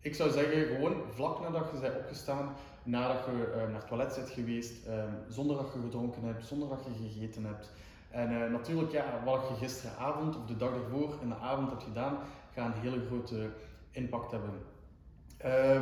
Ik 0.00 0.14
zou 0.14 0.30
zeggen, 0.30 0.66
gewoon 0.66 1.02
vlak 1.10 1.40
nadat 1.40 1.70
je 1.72 1.80
bent 1.80 1.96
opgestaan, 1.96 2.54
nadat 2.82 3.24
je 3.24 3.52
uh, 3.56 3.62
naar 3.62 3.74
het 3.74 3.86
toilet 3.86 4.14
bent 4.14 4.30
geweest, 4.30 4.86
um, 4.86 4.94
zonder 5.28 5.56
dat 5.56 5.72
je 5.72 5.80
gedronken 5.80 6.22
hebt, 6.22 6.46
zonder 6.46 6.68
dat 6.68 6.84
je 6.84 7.08
gegeten 7.08 7.44
hebt. 7.44 7.72
En 8.10 8.32
uh, 8.32 8.50
natuurlijk, 8.50 8.92
ja, 8.92 9.22
wat 9.24 9.48
je 9.48 9.54
gisteravond 9.54 10.36
of 10.36 10.46
de 10.46 10.56
dag 10.56 10.70
ervoor 10.70 11.14
in 11.22 11.28
de 11.28 11.34
avond 11.34 11.70
hebt 11.70 11.82
gedaan, 11.82 12.18
gaat 12.54 12.74
een 12.74 12.80
hele 12.80 13.06
grote 13.06 13.50
impact 13.90 14.30
hebben. 14.30 14.50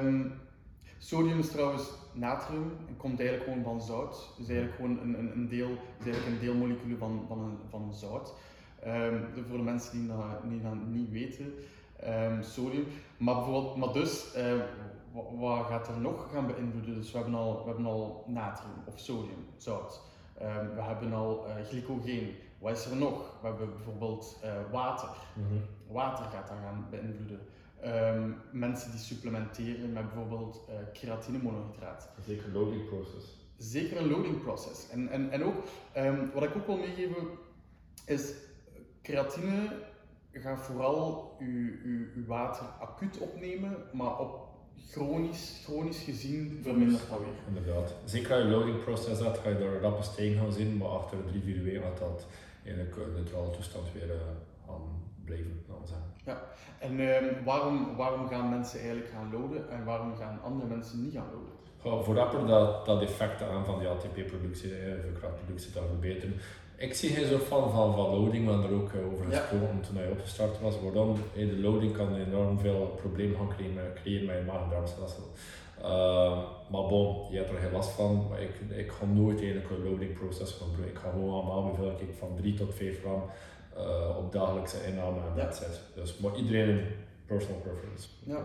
Um, 0.04 0.32
sodium 0.98 1.38
is 1.38 1.50
trouwens 1.50 1.90
natrium 2.12 2.72
en 2.88 2.96
komt 2.96 3.20
eigenlijk 3.20 3.48
gewoon 3.48 3.64
van 3.64 3.80
zout. 3.80 4.32
Dus 4.38 4.48
eigenlijk 4.48 4.76
gewoon 4.76 4.98
een, 4.98 5.18
een, 5.18 5.32
een 5.32 5.48
deel, 5.48 5.70
is 5.98 6.04
eigenlijk 6.04 6.26
een 6.26 6.46
deelmolecuul 6.46 6.96
van, 6.98 7.24
van, 7.28 7.58
van 7.70 7.94
zout. 7.94 8.34
Um, 8.86 9.26
voor 9.48 9.56
de 9.56 9.62
mensen 9.62 9.98
die 9.98 10.08
dat, 10.08 10.50
die 10.50 10.62
dat 10.62 10.86
niet 10.86 11.10
weten, 11.10 11.54
um, 12.04 12.42
sodium. 12.42 12.86
Maar, 13.16 13.34
bijvoorbeeld, 13.34 13.76
maar 13.76 13.92
dus, 13.92 14.36
uh, 14.36 14.60
wat, 15.38 15.66
gaat 15.66 15.88
er 15.88 16.00
nog 16.00 16.30
gaan 16.32 16.46
beïnvloeden? 16.46 16.94
Dus 16.94 17.12
we 17.12 17.18
hebben 17.18 17.34
al, 17.34 17.58
we 17.62 17.66
hebben 17.66 17.86
al 17.86 18.24
natrium 18.26 18.74
of 18.84 18.98
sodium, 18.98 19.46
zout. 19.56 20.00
Um, 20.42 20.74
we 20.74 20.82
hebben 20.82 21.12
al 21.12 21.46
uh, 21.46 21.66
glycogeen. 21.66 22.34
Wat 22.58 22.76
is 22.76 22.84
er 22.84 22.96
nog? 22.96 23.38
We 23.40 23.46
hebben 23.46 23.74
bijvoorbeeld 23.74 24.40
uh, 24.44 24.72
water. 24.72 25.08
Mm 25.34 25.44
-hmm. 25.48 25.62
Water 25.94 26.24
gaat 26.24 26.48
daar 26.48 26.58
gaan 26.62 26.86
beïnvloeden. 26.90 27.40
Um, 27.84 28.36
mensen 28.52 28.90
die 28.90 29.00
supplementeren 29.00 29.92
met 29.92 30.12
bijvoorbeeld 30.12 30.60
uh, 30.68 30.74
keratinemonohydraat. 30.92 32.08
Zeker 32.26 32.52
loading 32.52 32.88
process. 32.88 33.36
zeker 33.56 33.96
een 33.96 34.08
loading 34.08 34.42
process. 34.42 34.90
En, 34.90 35.08
en, 35.08 35.30
en 35.30 35.44
ook, 35.44 35.64
ehm, 35.92 36.30
wat 36.34 36.42
ik 36.42 36.56
ook 36.56 36.66
wil 36.66 36.76
meegeven, 36.76 37.28
is 38.06 38.32
creatine 39.02 39.68
gaat 40.40 40.60
vooral 40.60 41.36
uw, 41.38 41.70
uw, 41.84 42.06
uw 42.14 42.26
water 42.26 42.66
acuut 42.80 43.18
opnemen, 43.18 43.76
maar 43.92 44.18
op 44.18 44.48
chronisch, 44.90 45.62
chronisch 45.64 46.02
gezien 46.02 46.60
vermindert 46.62 47.08
dat 47.08 47.18
weer. 47.18 47.56
Inderdaad. 47.56 47.94
Zeker 48.04 48.34
als 48.34 48.42
je 48.42 48.50
loading 48.50 48.84
process 48.84 49.20
hebt, 49.20 49.38
ga 49.38 49.48
je 49.48 49.58
door 49.58 49.72
een 49.72 49.80
rappe 49.80 50.02
stijging 50.02 50.38
gaan 50.38 50.52
zien, 50.52 50.76
maar 50.76 50.88
achter 50.88 51.18
drie, 51.26 51.42
vier 51.42 51.62
weken 51.62 51.82
gaat 51.82 51.98
dat 51.98 52.26
eigenlijk 52.64 52.96
een 52.96 53.14
neutrale 53.14 53.50
toestand 53.50 53.92
weer 53.92 54.08
uh, 54.08 54.20
gaan 54.66 54.82
blijven. 55.24 55.64
Ja, 56.24 56.42
en 56.78 57.00
uh, 57.00 57.44
waarom, 57.44 57.96
waarom 57.96 58.28
gaan 58.28 58.48
mensen 58.48 58.78
eigenlijk 58.78 59.10
gaan 59.10 59.32
loaden 59.32 59.70
en 59.70 59.84
waarom 59.84 60.16
gaan 60.16 60.42
andere 60.42 60.68
mensen 60.68 61.02
niet 61.02 61.14
gaan 61.14 61.28
loaden? 61.32 61.54
Ja, 61.82 62.02
voor 62.02 62.14
rapper 62.14 62.46
dat, 62.46 62.86
dat 62.86 63.02
effect 63.02 63.42
aan 63.42 63.64
van 63.64 63.78
die 63.78 63.88
ATP-productie, 63.88 64.68
de 64.68 65.12
krachtproductie 65.18 65.72
te 65.72 65.80
verbeteren. 65.88 66.34
Ik 66.76 66.94
zie 66.94 67.10
geen 67.10 67.26
soort 67.26 67.42
van, 67.42 67.70
van, 67.70 67.94
van 67.94 68.10
loading, 68.10 68.44
we 68.44 68.52
hebben 68.52 68.70
er 68.70 68.76
ook 68.76 68.92
eh, 68.92 69.12
over 69.12 69.24
gesproken 69.24 69.80
toen 69.80 69.96
hij 69.96 70.08
opgestart 70.08 70.60
was. 70.60 70.80
Waarom? 70.80 71.16
De 71.34 71.58
loading 71.60 71.96
kan 71.96 72.14
enorm 72.14 72.58
veel 72.58 72.98
problemen 73.00 73.36
gaan 73.36 73.48
creëren, 73.48 73.94
creëren 73.94 74.26
met 74.26 74.36
je 74.36 74.42
maag-darmstelsel. 74.42 75.24
Uh, 75.78 76.38
maar 76.70 76.86
bon, 76.88 77.30
je 77.30 77.36
hebt 77.36 77.50
er 77.50 77.56
geen 77.56 77.72
last 77.72 77.90
van. 77.90 78.26
Maar 78.28 78.40
ik, 78.40 78.50
ik 78.76 78.90
ga 78.90 79.04
nooit 79.04 79.40
eigenlijk 79.40 79.70
een 79.70 79.84
loading 79.84 80.18
proces 80.18 80.52
gaan 80.52 80.68
doen. 80.76 80.86
Ik 80.86 80.98
ga 80.98 81.10
gewoon 81.10 81.50
aanbevelen 81.50 82.00
ik 82.00 82.14
van 82.18 82.36
3 82.36 82.54
tot 82.54 82.74
5 82.74 83.00
gram 83.00 83.22
uh, 83.76 84.16
op 84.18 84.32
dagelijkse 84.32 84.86
inname 84.86 85.18
en 85.18 85.36
dat 85.36 85.58
ja. 85.58 86.00
Dus 86.00 86.18
maar 86.18 86.36
iedereen 86.36 86.68
een 86.68 86.84
personal 87.26 87.60
preference. 87.60 88.08
Ja. 88.24 88.44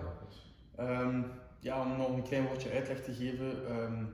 Um, 0.80 1.26
ja, 1.60 1.82
om 1.82 1.98
nog 1.98 2.10
een 2.10 2.24
klein 2.24 2.46
woordje 2.46 2.72
uitleg 2.72 3.04
te 3.04 3.14
geven. 3.14 3.76
Um, 3.82 4.14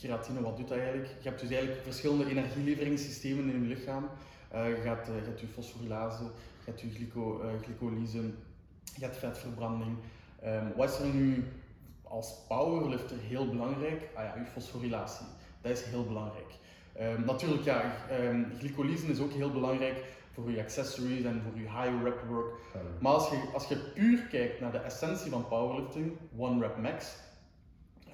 keratine, 0.00 0.40
wat 0.40 0.56
doet 0.56 0.68
dat 0.68 0.78
eigenlijk? 0.78 1.08
Je 1.08 1.28
hebt 1.28 1.40
dus 1.40 1.50
eigenlijk 1.50 1.82
verschillende 1.82 2.26
energieleveringssystemen 2.26 3.54
in 3.54 3.62
je 3.62 3.74
lichaam. 3.74 4.08
Uh, 4.54 4.68
je, 4.68 4.82
gaat, 4.82 5.08
uh, 5.08 5.14
je 5.14 5.24
hebt 5.24 5.40
je 5.40 5.46
fosforylase, 5.46 6.22
je 6.24 6.64
hebt 6.64 6.80
je 6.80 6.90
glyco, 6.90 7.42
uh, 7.42 7.48
glycolyse, 7.62 8.20
je 8.94 9.04
hebt 9.04 9.16
vetverbranding. 9.16 9.96
Um, 10.44 10.72
wat 10.76 10.90
is 10.90 10.98
er 10.98 11.14
nu 11.14 11.44
als 12.02 12.34
powerlifter 12.48 13.16
heel 13.20 13.48
belangrijk? 13.48 14.08
Ah 14.14 14.24
ja, 14.24 14.34
je 14.36 14.44
fosforilatie. 14.44 15.26
Dat 15.60 15.72
is 15.72 15.84
heel 15.84 16.04
belangrijk. 16.04 16.54
Um, 17.00 17.24
natuurlijk, 17.24 17.62
ja, 17.64 17.94
um, 18.20 18.52
glycolyse 18.58 19.06
is 19.06 19.20
ook 19.20 19.32
heel 19.32 19.50
belangrijk 19.50 20.04
voor 20.32 20.50
je 20.50 20.60
accessories 20.60 21.24
en 21.24 21.42
voor 21.42 21.60
je 21.60 21.68
high 21.68 22.02
rep 22.02 22.22
work. 22.28 22.54
Maar 23.00 23.12
als 23.12 23.30
je, 23.30 23.42
als 23.52 23.68
je 23.68 23.76
puur 23.76 24.18
kijkt 24.30 24.60
naar 24.60 24.72
de 24.72 24.78
essentie 24.78 25.30
van 25.30 25.48
powerlifting, 25.48 26.12
one 26.36 26.60
rep 26.60 26.76
max, 26.76 27.16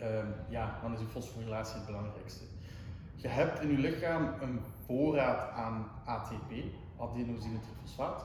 um, 0.02 0.34
ja, 0.48 0.78
dan 0.82 0.92
is 0.92 1.00
je 1.00 1.06
fosforilatie 1.06 1.76
het 1.76 1.86
belangrijkste. 1.86 2.44
Je 3.14 3.28
hebt 3.28 3.60
in 3.60 3.70
je 3.70 3.78
lichaam 3.78 4.34
een 4.40 4.60
voorraad 4.86 5.50
aan 5.50 5.90
ATP, 6.04 6.52
adenosine-trifosfaat. 6.98 8.24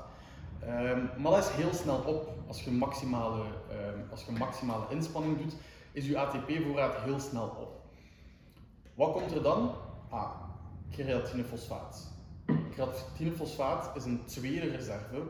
Um, 0.63 1.09
maar 1.17 1.31
dat 1.31 1.49
is 1.49 1.49
heel 1.49 1.73
snel 1.73 1.97
op 1.97 2.29
als 2.47 2.63
je 2.63 2.71
maximale, 2.71 3.43
um, 3.43 4.07
als 4.11 4.25
je 4.25 4.31
maximale 4.31 4.85
inspanning 4.89 5.37
doet, 5.37 5.55
is 5.91 6.07
je 6.07 6.19
ATP-voorraad 6.19 6.95
heel 6.95 7.19
snel 7.19 7.47
op. 7.47 7.81
Wat 8.93 9.11
komt 9.11 9.31
er 9.31 9.43
dan? 9.43 9.75
Ah, 10.09 10.31
creatinefosfaat. 10.91 12.11
Creatinefosfaat 12.71 13.95
is 13.95 14.05
een 14.05 14.25
tweede 14.25 14.69
reserve 14.69 15.21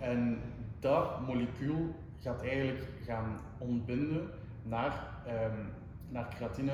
en 0.00 0.40
dat 0.80 1.26
molecuul 1.26 1.94
gaat 2.20 2.42
eigenlijk 2.42 2.84
gaan 3.06 3.40
ontbinden 3.58 4.30
naar 4.62 5.06
um, 5.26 5.72
naar 6.12 6.28
creatine 6.28 6.72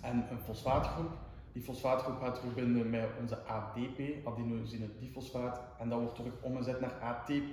en 0.00 0.26
een 0.30 0.38
fosfaatgroep. 0.38 1.10
Die 1.52 1.62
fosfaatgroep 1.62 2.20
gaat 2.20 2.38
verbinden 2.38 2.90
met 2.90 3.08
onze 3.20 3.42
ADP, 3.42 4.26
adenosine 4.26 4.88
difosfaat, 5.00 5.60
en 5.78 5.88
dat 5.88 6.00
wordt 6.00 6.14
terug 6.14 6.32
omgezet 6.40 6.80
naar 6.80 6.92
ATP. 7.00 7.50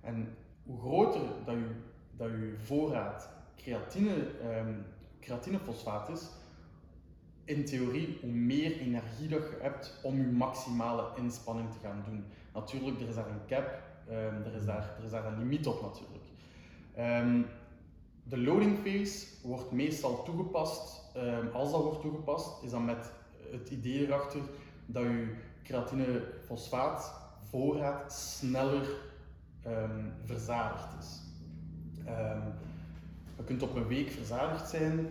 En 0.00 0.36
hoe 0.62 0.80
groter 0.80 1.20
dat 1.44 1.54
je, 1.54 1.70
dat 2.16 2.28
je 2.28 2.54
voorraad 2.62 3.28
creatine, 3.56 4.14
um, 4.58 4.84
creatinefosfaat 5.20 6.08
is, 6.08 6.28
in 7.44 7.64
theorie, 7.64 8.18
hoe 8.20 8.30
meer 8.30 8.78
energie 8.78 9.28
dat 9.28 9.40
je 9.40 9.58
hebt 9.60 10.00
om 10.02 10.16
je 10.16 10.26
maximale 10.26 11.08
inspanning 11.16 11.70
te 11.70 11.78
gaan 11.82 12.02
doen. 12.04 12.24
Natuurlijk, 12.54 13.00
er 13.00 13.08
is 13.08 13.14
daar 13.14 13.28
een 13.28 13.46
cap, 13.46 13.82
um, 14.08 14.44
er, 14.44 14.54
is 14.54 14.64
daar, 14.64 14.94
er 14.98 15.04
is 15.04 15.10
daar 15.10 15.26
een 15.26 15.38
limiet 15.38 15.66
op 15.66 15.82
natuurlijk. 15.82 16.24
Um, 16.98 17.46
de 18.30 18.38
loading 18.38 18.78
phase 18.78 19.26
wordt 19.42 19.70
meestal 19.70 20.22
toegepast. 20.22 21.02
Um, 21.16 21.48
als 21.52 21.70
dat 21.70 21.82
wordt 21.82 22.00
toegepast, 22.00 22.62
is 22.62 22.70
dat 22.70 22.84
met 22.84 23.12
het 23.50 23.70
idee 23.70 24.06
erachter 24.06 24.40
dat 24.86 25.02
je 25.02 25.34
creatinefosfaat 25.62 27.14
voorraad 27.48 28.12
sneller 28.12 28.88
um, 29.66 30.12
verzadigd 30.24 30.98
is. 30.98 31.20
Um, 32.06 32.42
je 33.36 33.44
kunt 33.44 33.62
op 33.62 33.76
een 33.76 33.86
week 33.86 34.10
verzadigd 34.10 34.68
zijn 34.68 35.08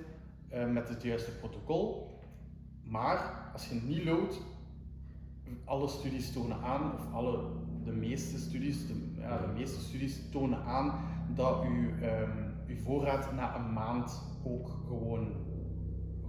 met 0.74 0.90
het 0.90 1.04
juiste 1.04 1.32
protocol, 1.32 2.20
maar 2.84 3.50
als 3.54 3.70
je 3.70 3.76
niet 3.76 4.04
loadt, 4.04 4.42
alle 5.66 5.88
studies 5.88 6.32
tonen 6.32 6.62
aan, 6.62 6.94
of 6.94 7.14
alle, 7.14 7.40
de 7.84 7.92
meeste 7.92 8.38
studies, 8.38 8.88
de, 8.88 8.94
ja, 9.20 9.38
de 9.38 9.54
meeste 9.54 9.80
studies 9.80 10.20
tonen 10.32 10.64
aan 10.64 10.94
dat 11.36 11.62
je 11.62 11.94
je 12.70 12.78
voorraad 12.86 13.34
na 13.34 13.56
een 13.56 13.74
maand 13.74 14.22
ook 14.44 14.70
gewoon, 14.88 15.28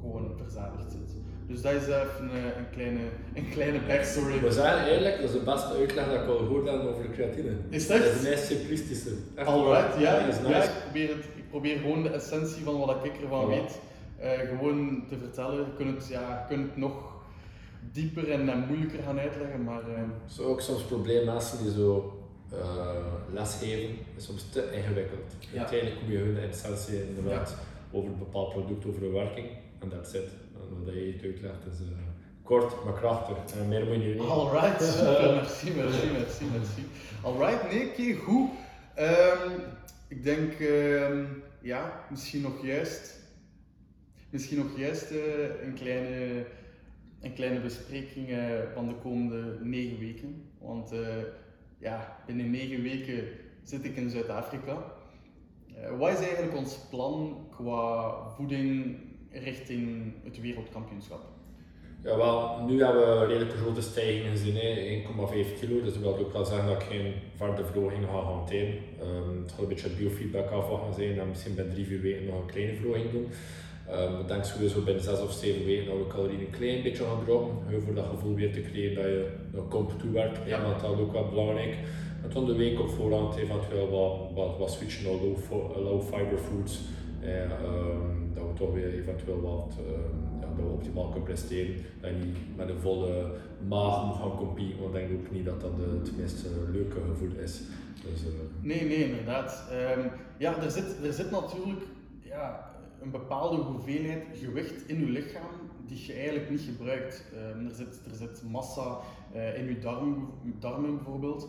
gewoon 0.01 0.33
verzadigd 0.37 0.93
zit. 0.93 1.13
Dus 1.47 1.63
dat 1.63 1.73
is 1.73 1.87
even 1.87 2.31
een, 2.35 2.59
een 2.59 2.71
kleine, 2.71 3.01
een 3.35 3.49
kleine 3.51 3.81
backstory. 3.87 4.41
We 4.41 4.53
zijn 4.53 4.79
eigenlijk, 4.79 5.17
dat 5.17 5.25
is 5.25 5.33
de 5.33 5.43
beste 5.45 5.75
uitleg 5.75 6.07
dat 6.07 6.23
ik 6.23 6.29
al 6.29 6.37
gehoord 6.37 6.69
heb 6.69 6.81
over 6.81 7.03
de 7.03 7.11
creatine. 7.11 7.51
Is 7.69 7.87
dat? 7.87 7.99
Dat 7.99 8.15
is 8.15 8.23
meest 8.23 8.45
simplistische. 8.45 9.11
Alright, 9.37 9.99
ja. 9.99 10.19
ja, 10.19 10.27
nice. 10.27 10.49
ja 10.49 10.63
ik, 10.63 10.71
probeer 10.83 11.09
het, 11.09 11.25
ik 11.37 11.51
probeer 11.51 11.79
gewoon 11.79 12.03
de 12.03 12.09
essentie 12.09 12.65
van 12.65 12.79
wat 12.79 13.05
ik 13.05 13.21
ervan 13.23 13.47
voilà. 13.47 13.49
weet 13.49 13.81
uh, 14.23 14.49
gewoon 14.49 15.05
te 15.09 15.19
vertellen. 15.19 15.57
Je 15.57 15.75
kunt 15.77 15.99
het, 15.99 16.09
ja, 16.09 16.47
je 16.49 16.55
kunt 16.55 16.67
het 16.67 16.77
nog 16.77 16.93
dieper 17.93 18.31
en, 18.31 18.49
en 18.49 18.65
moeilijker 18.69 19.03
gaan 19.03 19.19
uitleggen, 19.19 19.65
maar... 19.65 19.83
Uh, 19.89 20.03
zo 20.27 20.43
ook 20.43 20.61
soms 20.61 20.83
probleem 20.83 21.25
mensen 21.25 21.63
die 21.63 21.73
zo 21.73 22.20
lesgeven 23.33 23.97
is 24.17 24.25
soms 24.25 24.51
te 24.51 24.73
ingewikkeld. 24.73 25.37
Uiteindelijk 25.57 26.01
kom 26.01 26.11
je 26.11 26.19
hun 26.19 26.39
essentie 26.39 27.09
inderdaad 27.09 27.57
over 27.91 28.11
een 28.11 28.19
bepaald 28.19 28.53
product, 28.53 28.87
over 28.87 29.03
een 29.03 29.13
werking 29.13 29.49
en 29.79 29.89
that's 29.89 30.13
it. 30.13 30.29
En 30.55 30.85
wat 30.85 30.95
je 30.95 31.13
het 31.13 31.23
uitlegt 31.23 31.67
is 31.73 31.81
uh, 31.81 31.97
kort 32.43 32.85
maar 32.85 32.95
krachtig 32.95 33.37
en 33.57 33.69
meer 33.69 33.87
moet 33.87 34.03
je 34.03 34.09
niet. 34.09 34.21
Alright, 34.21 34.81
merci, 35.41 35.71
merci, 35.71 36.07
merci, 36.13 36.45
merci. 36.45 36.87
Alright, 37.23 37.73
nee, 37.73 37.89
oké, 37.89 38.23
goed. 38.25 38.51
Um, 38.99 39.63
ik 40.09 40.25
denk, 40.25 40.61
um, 40.61 41.43
ja, 41.63 42.07
misschien 42.11 42.41
nog 42.41 42.65
juist, 42.65 43.21
misschien 44.31 44.59
nog 44.59 44.79
juist 44.79 45.11
uh, 45.11 45.63
een 45.63 45.75
kleine 45.75 46.45
een 47.21 47.35
kleine 47.35 47.61
bespreking 47.61 48.29
uh, 48.29 48.39
van 48.75 48.89
de 48.89 48.95
komende 48.95 49.59
negen 49.63 49.99
weken. 49.99 50.51
Want 50.59 50.93
uh, 50.93 51.01
ja, 51.81 52.17
binnen 52.27 52.51
negen 52.51 52.83
weken 52.83 53.25
zit 53.63 53.85
ik 53.85 53.97
in 53.97 54.11
Zuid-Afrika. 54.11 54.85
Uh, 55.69 55.99
wat 55.99 56.11
is 56.11 56.19
eigenlijk 56.19 56.57
ons 56.57 56.79
plan 56.91 57.47
qua 57.51 58.13
voeding 58.37 58.97
richting 59.31 60.13
het 60.25 60.41
wereldkampioenschap? 60.41 61.21
Ja, 62.03 62.17
wel, 62.17 62.65
nu 62.67 62.85
hebben 62.85 63.21
we 63.21 63.27
redelijk 63.27 63.53
grote 63.53 63.81
stijgingen 63.81 64.31
gezien, 64.31 64.55
1,5 64.55 65.59
kilo. 65.61 65.83
Dus 65.83 65.93
dat 65.93 66.03
wil 66.03 66.19
ook 66.19 66.33
wel 66.33 66.45
zeggen 66.45 66.67
dat 66.67 66.83
ik 66.83 66.89
geen 66.89 67.15
verder 67.37 67.67
verhoging 67.67 68.05
ga 68.05 68.11
hanteren. 68.11 68.75
Um, 69.03 69.43
het 69.43 69.53
gaat 69.53 69.61
een 69.61 69.69
beetje 69.69 69.89
biofeedback 69.89 70.51
af 70.51 70.69
gaan 70.69 70.95
zijn 70.95 71.19
en 71.19 71.29
misschien 71.29 71.55
bij 71.55 71.65
3, 71.65 71.87
4 71.87 72.01
weken 72.01 72.27
nog 72.27 72.41
een 72.41 72.47
kleine 72.47 72.75
verhoging 72.75 73.11
doen. 73.11 73.29
Um, 73.93 74.27
denk 74.27 74.45
sowieso 74.45 74.81
binnen 74.83 75.03
6 75.03 75.21
of 75.21 75.33
7 75.33 75.65
weken 75.65 75.87
dat 75.87 75.97
we 75.97 76.07
calorieën 76.07 76.41
een 76.41 76.51
klein 76.51 76.83
beetje 76.83 77.05
gaan 77.05 77.25
droppen. 77.25 77.83
Voor 77.83 77.95
dat 77.95 78.07
gevoel 78.07 78.35
weer 78.35 78.53
te 78.53 78.61
creëren 78.61 78.95
dat 78.95 79.05
je 79.05 79.29
nog 79.53 79.69
komt 79.69 79.99
toewerkt. 79.99 80.39
Ja. 80.47 80.63
Want 80.63 80.81
dat 80.81 80.93
is 80.93 80.99
ook 80.99 81.13
wel 81.13 81.29
belangrijk. 81.29 81.77
En 82.23 82.31
dan 82.33 82.47
de 82.47 82.57
week 82.57 82.81
op 82.81 82.91
voorhand 82.91 83.37
eventueel 83.37 83.91
wat, 83.91 84.19
wat, 84.35 84.59
wat 84.59 84.71
switchen 84.71 85.05
naar 85.05 85.13
low, 85.13 85.77
low 85.77 86.03
fiber 86.03 86.39
foods. 86.39 86.81
Eh, 87.21 87.43
um, 87.43 88.31
dat 88.35 88.43
we 88.43 88.53
toch 88.55 88.73
weer 88.73 88.95
eventueel 88.95 89.41
wat 89.41 89.77
um, 89.79 90.41
ja, 90.41 90.47
dat 90.57 90.65
we 90.65 90.73
optimaal 90.73 91.05
kunnen 91.05 91.23
presteren. 91.23 91.75
Dat 92.01 92.11
je 92.11 92.17
niet 92.17 92.57
met 92.57 92.69
een 92.69 92.81
volle 92.81 93.31
maag 93.69 94.07
moet 94.07 94.17
gaan 94.17 94.37
competen. 94.37 94.81
Want 94.81 94.95
ik 94.95 95.09
denk 95.09 95.21
ook 95.21 95.33
niet 95.33 95.45
dat 95.45 95.61
dat 95.61 95.71
het 95.77 96.17
meest 96.17 96.45
uh, 96.45 96.73
leuke 96.73 96.97
gevoel 97.09 97.33
is. 97.43 97.61
Dus, 98.05 98.23
uh... 98.23 98.29
Nee, 98.61 98.85
nee, 98.85 99.05
inderdaad. 99.09 99.65
Um, 99.97 100.11
ja, 100.39 100.63
er 100.63 100.71
zit, 100.71 100.97
er 101.05 101.13
zit 101.13 101.31
natuurlijk 101.31 101.83
ja, 102.23 102.71
een 103.03 103.11
bepaalde 103.11 103.57
hoeveelheid 103.57 104.25
gewicht 104.33 104.89
in 104.89 104.99
je 104.99 105.11
lichaam 105.11 105.71
die 105.87 106.07
je 106.07 106.13
eigenlijk 106.13 106.51
niet 106.51 106.61
gebruikt. 106.61 107.25
Um, 107.35 107.67
er, 107.67 107.75
zit, 107.75 108.01
er 108.11 108.17
zit 108.17 108.43
massa 108.51 108.99
uh, 109.35 109.59
in 109.59 109.67
je 109.67 109.79
darmen, 109.79 110.29
darmen 110.59 110.97
bijvoorbeeld, 110.97 111.49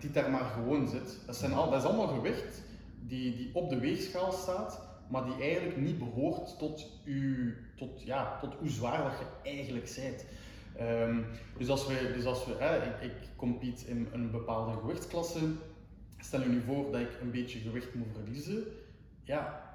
die 0.00 0.10
daar 0.10 0.30
maar 0.30 0.44
gewoon 0.44 0.88
zit. 0.88 1.18
Dat, 1.26 1.36
zijn 1.36 1.50
is 1.50 1.84
allemaal 1.84 2.06
gewicht 2.06 2.62
die, 3.06 3.36
die 3.36 3.50
op 3.52 3.70
de 3.70 3.78
weegschaal 3.78 4.32
staat, 4.32 4.80
maar 5.08 5.24
die 5.24 5.34
eigenlijk 5.40 5.76
niet 5.76 5.98
behoort 5.98 6.58
tot, 6.58 7.00
uw, 7.04 7.52
tot, 7.76 8.02
ja, 8.02 8.38
tot 8.40 8.54
hoe 8.54 8.68
zwaar 8.68 9.02
dat 9.02 9.18
je 9.18 9.50
eigenlijk 9.50 9.92
bent. 9.96 10.24
Ehm, 10.76 11.18
dus 11.58 11.68
als 11.68 11.86
we, 11.86 12.12
dus 12.14 12.24
als 12.24 12.46
we 12.46 12.52
ik, 13.00 13.10
ik 13.10 13.28
compete 13.36 13.86
in 13.86 14.08
een 14.12 14.30
bepaalde 14.30 14.80
gewichtsklasse, 14.80 15.40
stel 16.18 16.40
je 16.40 16.48
nu 16.48 16.60
voor 16.60 16.92
dat 16.92 17.00
ik 17.00 17.18
een 17.20 17.30
beetje 17.30 17.58
gewicht 17.58 17.94
moet 17.94 18.06
verliezen, 18.12 18.64
ja, 19.24 19.69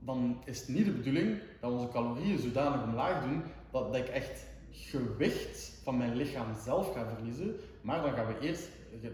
dan 0.00 0.42
is 0.44 0.60
het 0.60 0.68
niet 0.68 0.84
de 0.84 0.92
bedoeling 0.92 1.38
dat 1.60 1.72
onze 1.72 1.88
calorieën 1.88 2.38
zodanig 2.38 2.82
omlaag 2.82 3.22
doen 3.22 3.42
dat, 3.70 3.92
dat 3.92 4.02
ik 4.02 4.08
echt 4.08 4.46
gewicht 4.70 5.80
van 5.82 5.96
mijn 5.96 6.16
lichaam 6.16 6.54
zelf 6.64 6.92
ga 6.92 7.06
verliezen, 7.14 7.54
maar 7.80 8.02
dan 8.02 8.12
gaan 8.12 8.26
we 8.26 8.38
eerst, 8.40 8.68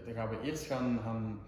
dan 0.05 0.13
gaan, 0.13 0.29
we 0.29 0.41
eerst 0.43 0.65
gaan, 0.65 0.99
gaan, 1.03 1.39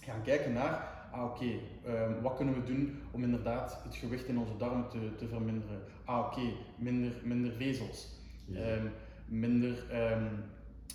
gaan 0.00 0.22
kijken 0.22 0.52
naar 0.52 0.92
ah 1.12 1.24
oké, 1.24 1.58
ehm, 1.84 2.20
wat 2.22 2.36
kunnen 2.36 2.54
we 2.54 2.64
doen 2.64 3.00
om 3.10 3.22
inderdaad 3.22 3.80
het 3.84 3.94
gewicht 3.94 4.26
in 4.26 4.38
onze 4.38 4.56
darm 4.56 4.88
te, 4.88 5.14
te 5.18 5.28
verminderen? 5.28 5.80
Ah 6.04 6.18
oké, 6.18 6.52
minder, 6.76 7.12
minder 7.22 7.52
vezels, 7.52 8.08
ehm, 8.54 8.86
minder, 9.26 9.84
um, 10.12 10.28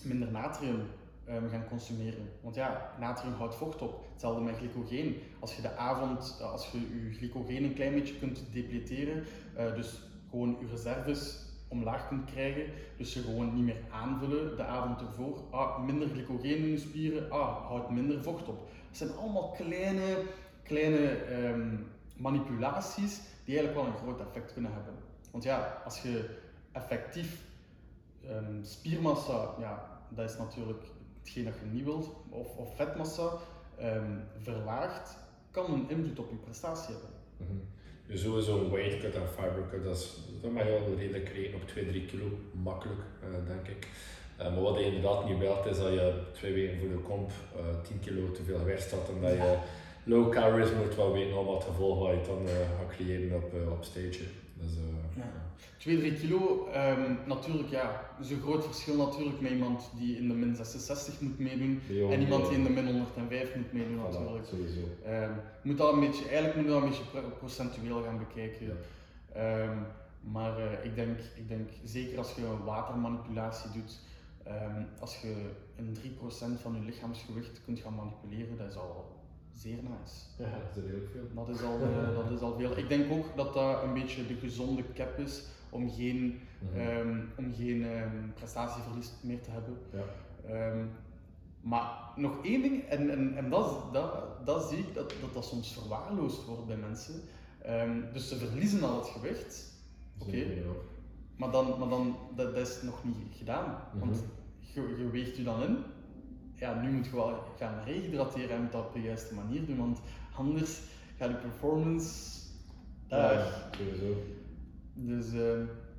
minder 0.03 0.31
natrium 0.31 0.81
gaan 1.27 1.67
consumeren. 1.69 2.29
Want 2.41 2.55
ja, 2.55 2.91
natrium 2.99 3.33
houdt 3.33 3.55
vocht 3.55 3.81
op. 3.81 4.05
Hetzelfde 4.11 4.41
met 4.41 4.57
glycogeen. 4.57 5.21
Als 5.39 5.55
je 5.55 5.61
de 5.61 5.75
avond, 5.75 6.41
als 6.41 6.71
je 6.71 6.79
je 6.79 7.13
glycogeen 7.13 7.63
een 7.63 7.73
klein 7.73 7.93
beetje 7.93 8.17
kunt 8.17 8.43
depleteren, 8.51 9.23
uh, 9.57 9.75
dus 9.75 9.99
gewoon 10.29 10.57
je 10.59 10.67
reserves 10.67 11.45
omlaag 11.67 12.07
kunt 12.07 12.25
krijgen, 12.25 12.63
dus 12.97 13.13
je 13.13 13.21
gewoon 13.21 13.55
niet 13.55 13.63
meer 13.63 13.81
aanvullen 13.91 14.55
de 14.55 14.63
avond 14.63 15.01
ervoor. 15.01 15.43
Ah, 15.51 15.83
minder 15.85 16.07
glycogeen 16.07 16.57
in 16.57 16.69
je 16.69 16.77
spieren, 16.77 17.31
ah, 17.31 17.67
houdt 17.67 17.89
minder 17.89 18.23
vocht 18.23 18.47
op. 18.47 18.69
Het 18.87 18.97
zijn 18.97 19.11
allemaal 19.17 19.51
kleine, 19.51 20.23
kleine 20.63 21.25
um, 21.47 21.87
manipulaties 22.17 23.21
die 23.45 23.57
eigenlijk 23.57 23.75
wel 23.75 23.85
een 23.85 24.03
groot 24.03 24.27
effect 24.27 24.53
kunnen 24.53 24.73
hebben. 24.73 24.93
Want 25.31 25.43
ja, 25.43 25.81
als 25.85 26.01
je 26.01 26.29
effectief 26.71 27.41
um, 28.29 28.59
spiermassa, 28.63 29.53
ja, 29.59 29.99
dat 30.09 30.29
is 30.29 30.37
natuurlijk 30.37 30.83
hetgeen 31.27 31.45
dat 31.45 31.53
je 31.63 31.75
niet 31.75 31.83
wilt, 31.83 32.09
of, 32.29 32.55
of 32.55 32.75
vetmassa 32.75 33.29
um, 33.81 34.23
verlaagt, 34.41 35.17
kan 35.51 35.73
een 35.73 35.89
invloed 35.89 36.19
op 36.19 36.29
je 36.29 36.35
prestatie 36.35 36.93
hebben. 36.93 37.09
Mm 37.37 37.47
-hmm. 37.47 37.61
Dus 38.07 38.21
sowieso 38.21 38.71
weight 38.71 38.99
cut 38.99 39.15
en 39.15 39.27
fiber 39.27 39.67
cut, 39.69 39.83
dat, 39.83 39.97
is, 39.97 40.17
dat 40.41 40.51
mag 40.51 40.63
je 40.63 40.69
wel 40.69 40.97
redelijk 40.97 41.25
krijgen 41.25 41.55
op 41.55 41.69
2-3 41.69 42.09
kilo, 42.09 42.25
makkelijk 42.51 42.99
uh, 43.23 43.47
denk 43.47 43.67
ik. 43.67 43.87
Uh, 44.39 44.43
maar 44.43 44.61
wat 44.61 44.77
je 44.77 44.85
inderdaad 44.85 45.25
niet 45.25 45.37
wilt 45.37 45.65
is 45.65 45.77
dat 45.77 45.93
je 45.93 46.21
twee 46.33 46.53
weken 46.53 46.79
voor 46.79 46.89
de 46.89 46.97
komp 46.97 47.31
uh, 47.55 47.69
eh, 47.69 47.81
10 47.81 47.99
kilo 47.99 48.31
te 48.31 48.43
veel 48.43 48.57
gewicht 48.57 48.81
staat 48.81 49.09
en 49.09 49.21
dat 49.21 49.31
je 49.31 49.57
low 50.03 50.31
calories 50.31 50.71
moet 50.71 50.95
wel 50.95 51.13
weten 51.13 51.37
al 51.37 51.45
wat 51.45 51.63
gevolgen 51.63 52.01
wat 52.01 52.25
je 52.25 52.31
dan 52.31 52.43
uh, 52.45 52.51
gaat 52.51 52.95
creëren 52.95 53.35
op, 53.35 53.53
op 53.71 53.83
stage. 53.83 54.23
Dus, 54.61 54.73
ja. 55.15 55.31
2, 55.77 55.97
3 55.97 56.13
kilo, 56.13 56.67
um, 56.75 57.17
natuurlijk 57.25 57.69
ja, 57.69 58.09
is 58.19 58.29
een 58.29 58.41
groot 58.41 58.65
verschil 58.65 58.95
natuurlijk 58.95 59.41
met 59.41 59.51
iemand 59.51 59.89
die 59.97 60.17
in 60.17 60.27
de 60.27 60.33
min 60.33 60.55
66 60.55 61.21
moet 61.21 61.39
meedoen 61.39 61.81
en 62.11 62.21
iemand 62.21 62.47
die 62.47 62.57
in 62.57 62.63
de 62.63 62.69
min 62.69 62.85
105 62.85 63.55
moet 63.55 63.73
meedoen 63.73 63.97
voilà, 63.97 64.11
natuurlijk. 64.11 64.45
Sowieso. 64.45 64.79
Um, 65.07 65.31
moet 65.61 65.77
dat 65.77 65.93
een 65.93 65.99
beetje, 65.99 66.27
eigenlijk 66.27 66.55
moet 66.55 66.65
je 66.65 66.71
dat 66.71 66.81
een 66.81 66.89
beetje 66.89 67.37
procentueel 67.37 68.03
gaan 68.03 68.17
bekijken. 68.17 68.65
Ja. 68.65 69.63
Um, 69.63 69.85
maar 70.21 70.59
uh, 70.59 70.85
ik, 70.85 70.95
denk, 70.95 71.19
ik 71.35 71.47
denk, 71.47 71.69
zeker 71.83 72.17
als 72.17 72.35
je 72.35 72.63
watermanipulatie 72.65 73.71
doet, 73.71 73.99
als 74.99 75.21
je 75.21 75.35
een 75.75 75.97
3% 76.57 76.61
van 76.61 76.75
je 76.75 76.81
lichaamsgewicht 76.85 77.61
kunt 77.65 77.79
gaan 77.79 77.95
manipuleren, 77.95 78.57
dat 78.57 78.67
is 78.69 78.75
al 78.75 79.16
zeer 79.57 79.77
nice. 79.83 80.43
Ja, 80.43 80.49
dat 80.49 80.83
is 80.83 80.89
heel 80.89 81.07
veel. 81.11 81.27
Dat 81.35 81.49
is 81.49 81.61
al, 81.61 81.79
uh, 81.79 82.15
dat 82.23 82.31
is 82.31 82.39
al 82.39 82.55
veel. 82.57 82.77
Ik 82.77 82.89
denk 82.89 83.11
ook 83.11 83.25
dat 83.35 83.53
dat 83.53 83.83
een 83.83 83.93
beetje 83.93 84.27
de 84.27 84.35
gezonde 84.35 84.83
cap 84.93 85.17
is 85.17 85.43
om 85.69 85.89
geen, 85.89 86.39
mm 86.59 86.69
-hmm. 86.73 86.87
um, 86.87 87.29
om 87.37 87.53
geen 87.55 87.83
um, 87.83 88.33
prestatieverlies 88.33 89.11
meer 89.21 89.41
te 89.41 89.49
hebben. 89.51 89.77
Ja. 89.91 90.73
maar 91.61 91.91
nog 92.15 92.43
één 92.45 92.61
ding, 92.61 92.83
en, 92.83 93.09
en, 93.09 93.37
en 93.37 93.49
dat, 93.49 93.93
dat, 93.93 94.45
dat 94.45 94.69
zie 94.69 94.77
ik 94.77 94.93
dat, 94.93 95.13
dat 95.21 95.33
dat 95.33 95.45
soms 95.45 95.73
verwaarloosd 95.73 96.45
wordt 96.45 96.65
bij 96.65 96.77
mensen. 96.77 97.21
dus 98.13 98.27
ze 98.27 98.37
verliezen 98.37 98.83
al 98.83 98.97
het 98.97 99.07
gewicht. 99.07 99.73
Oké. 100.19 100.29
Okay. 100.29 100.63
Maar 101.35 101.51
dan, 101.51 101.79
maar 101.79 101.89
dan 101.89 102.17
dat, 102.35 102.55
dat 102.55 102.67
is 102.67 102.81
nog 102.81 103.03
niet 103.03 103.17
gedaan. 103.37 103.77
Want 103.93 104.11
mhm 104.11 104.35
je, 104.81 104.95
je 104.97 105.09
weegt 105.09 105.37
je 105.37 105.43
dan 105.43 105.63
in. 105.63 105.77
Ja, 106.59 106.81
nu 106.81 106.91
moet 106.91 107.05
je 107.05 107.15
wel 107.15 107.43
gaan 107.57 107.83
rehydrateren 107.85 108.49
en 108.49 108.61
moet 108.61 108.71
dat 108.71 108.85
op 108.85 108.93
de 108.93 109.01
juiste 109.01 109.33
manier 109.33 109.65
doen, 109.65 109.77
want 109.77 109.99
anders 110.35 110.81
gaat 111.17 111.29
je 111.29 111.35
performance 111.35 112.39
daar. 113.07 113.33
Ja, 113.33 113.45
sowieso. 113.77 114.21
Dus 114.93 115.33
uh, 115.33 115.41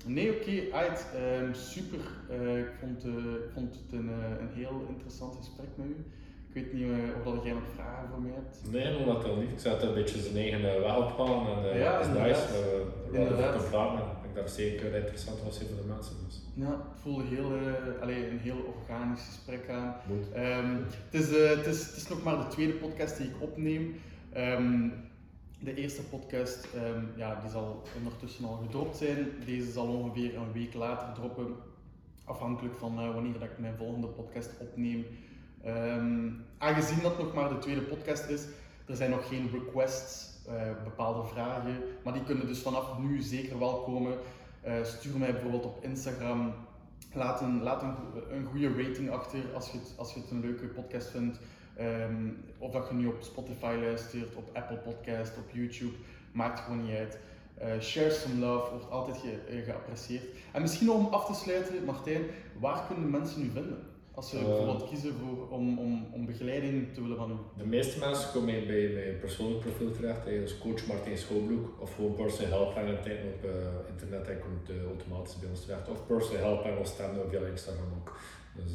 nee, 0.06 0.32
oké, 0.32 0.40
okay, 0.40 0.88
uh, 0.88 1.54
super. 1.54 1.98
Uh, 2.30 2.58
ik, 2.58 2.70
vond, 2.80 3.04
uh, 3.04 3.14
ik 3.14 3.50
vond 3.54 3.74
het 3.74 3.92
een, 3.92 4.08
uh, 4.08 4.40
een 4.40 4.48
heel 4.52 4.86
interessant 4.88 5.36
gesprek 5.36 5.68
met 5.74 5.86
u. 5.86 6.04
Ik 6.48 6.54
weet 6.54 6.72
niet 6.72 6.92
of 7.18 7.34
dat 7.34 7.44
jij 7.44 7.52
nog 7.52 7.62
vragen 7.74 8.08
voor 8.08 8.20
mij 8.20 8.32
hebt. 8.34 8.60
Nee, 8.70 9.06
nog 9.06 9.22
dat 9.22 9.36
niet. 9.36 9.50
Ik 9.50 9.58
zat 9.58 9.82
een 9.82 9.94
beetje 9.94 10.20
zijn 10.20 10.36
eigen 10.36 10.62
weg 10.62 10.96
opgaan 10.96 11.46
en 11.46 11.78
ja, 11.78 11.98
is 11.98 12.06
nice. 12.06 12.46
Uh, 13.12 13.20
inderdaad. 13.20 13.54
Ik 14.38 14.44
dat 14.44 14.52
zeker 14.54 14.94
interessant 14.94 15.42
was 15.42 15.58
voor 15.58 15.66
de 15.66 15.88
mensen. 15.88 16.14
Dus. 16.26 16.40
Ja, 16.54 16.70
het 16.70 17.00
voelde 17.02 17.24
heel, 17.24 17.56
uh, 17.56 18.28
een 18.30 18.38
heel 18.38 18.74
organisch 18.76 19.24
gesprek 19.24 19.68
aan. 19.68 19.96
Um, 20.36 20.84
het, 21.10 21.22
is, 21.22 21.30
uh, 21.30 21.48
het, 21.48 21.66
is, 21.66 21.86
het 21.86 21.96
is 21.96 22.08
nog 22.08 22.22
maar 22.22 22.38
de 22.38 22.46
tweede 22.46 22.72
podcast 22.72 23.16
die 23.16 23.26
ik 23.26 23.34
opneem. 23.40 24.00
Um, 24.36 24.92
de 25.60 25.74
eerste 25.74 26.02
podcast 26.02 26.68
um, 26.74 27.08
ja, 27.16 27.40
die 27.40 27.50
zal 27.50 27.82
ondertussen 27.96 28.44
al 28.44 28.56
gedropt 28.56 28.96
zijn. 28.96 29.28
Deze 29.44 29.72
zal 29.72 29.86
ongeveer 29.86 30.36
een 30.36 30.52
week 30.52 30.74
later 30.74 31.14
droppen, 31.14 31.54
afhankelijk 32.24 32.74
van 32.76 33.00
uh, 33.00 33.14
wanneer 33.14 33.32
dat 33.32 33.42
ik 33.42 33.58
mijn 33.58 33.76
volgende 33.76 34.06
podcast 34.06 34.50
opneem. 34.58 35.06
aangezien 36.58 37.02
dat 37.02 37.18
nog 37.18 37.34
maar 37.34 37.48
de 37.48 37.58
tweede 37.58 37.82
podcast 37.82 38.28
is, 38.28 38.42
er 38.86 38.96
zijn 38.96 39.10
nog 39.10 39.28
geen 39.28 39.50
requests, 39.52 40.27
bepaalde 40.84 41.28
vragen, 41.28 41.76
maar 42.04 42.12
die 42.12 42.24
kunnen 42.24 42.46
dus 42.46 42.58
vanaf 42.58 42.98
nu 42.98 43.20
zeker 43.20 43.58
wel 43.58 43.82
komen. 43.82 44.18
Uh, 44.66 44.84
stuur 44.84 45.18
mij 45.18 45.32
bijvoorbeeld 45.32 45.64
op 45.64 45.84
Instagram. 45.84 46.54
Laat 47.12 47.40
een, 47.40 47.62
laat 47.62 47.82
een, 47.82 47.94
een 48.30 48.44
goede 48.44 48.82
rating 48.82 49.10
achter 49.10 49.40
als 49.54 49.70
je 49.70 49.78
het, 49.78 49.94
als 49.96 50.14
je 50.14 50.20
het 50.20 50.30
een 50.30 50.40
leuke 50.40 50.66
podcast 50.66 51.08
vindt. 51.08 51.38
Um, 51.80 52.44
of 52.58 52.72
dat 52.72 52.88
je 52.88 52.94
nu 52.94 53.06
op 53.06 53.16
Spotify 53.20 53.76
luistert, 53.80 54.34
op 54.34 54.50
Apple 54.52 54.76
Podcast, 54.76 55.36
op 55.36 55.50
YouTube. 55.52 55.96
Maakt 56.32 56.60
gewoon 56.60 56.82
niet 56.84 56.96
uit. 56.96 57.18
Uh, 57.62 57.80
share 57.80 58.10
some 58.10 58.40
love 58.40 58.70
wordt 58.70 58.90
altijd 58.90 59.16
ge, 59.16 59.62
geapprecieerd. 59.64 60.24
En 60.52 60.62
misschien 60.62 60.90
om 60.90 61.06
af 61.06 61.26
te 61.26 61.34
sluiten, 61.34 61.84
Martijn, 61.84 62.22
waar 62.60 62.86
kunnen 62.86 63.10
mensen 63.10 63.42
u 63.42 63.50
vinden? 63.50 63.78
Als 64.18 64.34
uh, 64.34 64.44
bijvoorbeeld 64.44 64.88
kiezen 64.88 65.14
voor, 65.14 65.48
om, 65.48 65.78
om, 65.78 66.06
om 66.12 66.26
begeleiding 66.26 66.94
te 66.94 67.02
willen 67.02 67.16
van 67.16 67.30
u? 67.30 67.34
De 67.58 67.66
meeste 67.66 67.98
mensen 67.98 68.32
komen 68.32 68.66
bij 68.66 68.90
mijn 68.94 69.18
persoonlijk 69.20 69.60
profiel 69.60 69.90
terecht, 69.90 70.42
als 70.42 70.58
coach 70.58 70.86
Martijn 70.86 71.18
Schoolbroek, 71.18 71.80
of 71.80 71.94
gewoon 71.94 72.14
personal 72.14 72.58
help 72.58 72.76
en 72.76 73.02
tijd 73.02 73.18
op 73.24 73.44
uh, 73.44 73.50
internet 73.88 74.28
en 74.28 74.38
komt 74.38 74.70
uh, 74.70 74.84
automatisch 74.84 75.38
bij 75.38 75.48
ons 75.48 75.64
terecht. 75.64 75.88
Of 75.88 76.06
personal 76.06 76.42
help 76.42 76.64
en 76.64 76.78
ons 76.78 76.90
stemmen 76.90 77.30
via 77.30 77.40
Instagram 77.40 77.92
ook. 77.98 78.16
Dus 78.54 78.72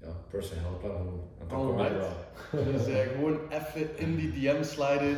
ja, 0.00 0.08
personal 0.30 0.64
help 0.64 0.82
en 0.82 0.90
gewoon. 0.90 1.20
En 1.40 1.48
dan 1.48 1.66
kom 1.66 1.78
je 1.78 1.96
wel. 2.04 2.16
Dus 2.72 2.82
gewoon 3.14 3.38
even 3.50 3.98
in 3.98 4.16
die 4.16 4.32
DM 4.32 4.62
sliden. 4.62 5.16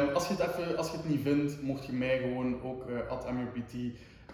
Um, 0.00 0.08
als, 0.16 0.28
je 0.28 0.34
het 0.34 0.42
even, 0.48 0.76
als 0.76 0.90
je 0.90 0.96
het 0.96 1.08
niet 1.08 1.22
vindt, 1.22 1.62
mocht 1.62 1.86
je 1.86 1.92
mij 1.92 2.18
gewoon 2.18 2.62
ook 2.62 2.84
at 3.08 3.26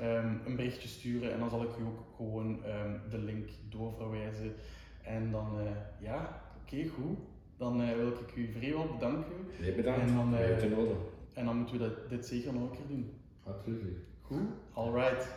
um, 0.03 0.41
een 0.47 0.57
berichtje 0.57 0.89
sturen 0.89 1.33
en 1.33 1.39
dan 1.39 1.51
zal 1.51 1.63
ik 1.63 1.77
u 1.81 1.83
ook 1.83 2.01
gewoon 2.17 2.49
um, 2.49 3.01
de 3.11 3.19
link 3.19 3.49
doorverwijzen. 3.69 4.55
En 5.03 5.31
dan, 5.31 5.61
uh, 5.61 5.71
ja, 6.01 6.43
oké, 6.63 6.75
okay, 6.75 6.89
goed. 6.89 7.19
Dan 7.57 7.81
uh, 7.81 7.95
wil 7.95 8.09
ik 8.09 8.37
u 8.37 8.53
vrijwel 8.53 8.87
bedanken. 8.93 9.37
Nee, 9.61 9.75
bedankt. 9.75 10.01
En 10.01 10.15
dan, 10.15 10.35
uh, 10.35 10.63
en 11.33 11.45
dan 11.45 11.57
moeten 11.57 11.79
we 11.79 11.81
dat, 11.81 12.11
dit 12.11 12.27
zeker 12.27 12.53
nog 12.53 12.63
een 12.63 12.71
keer 12.71 12.89
doen. 12.89 13.11
Absoluut. 13.43 13.99
Goed, 14.23 14.49
alright. 14.73 15.29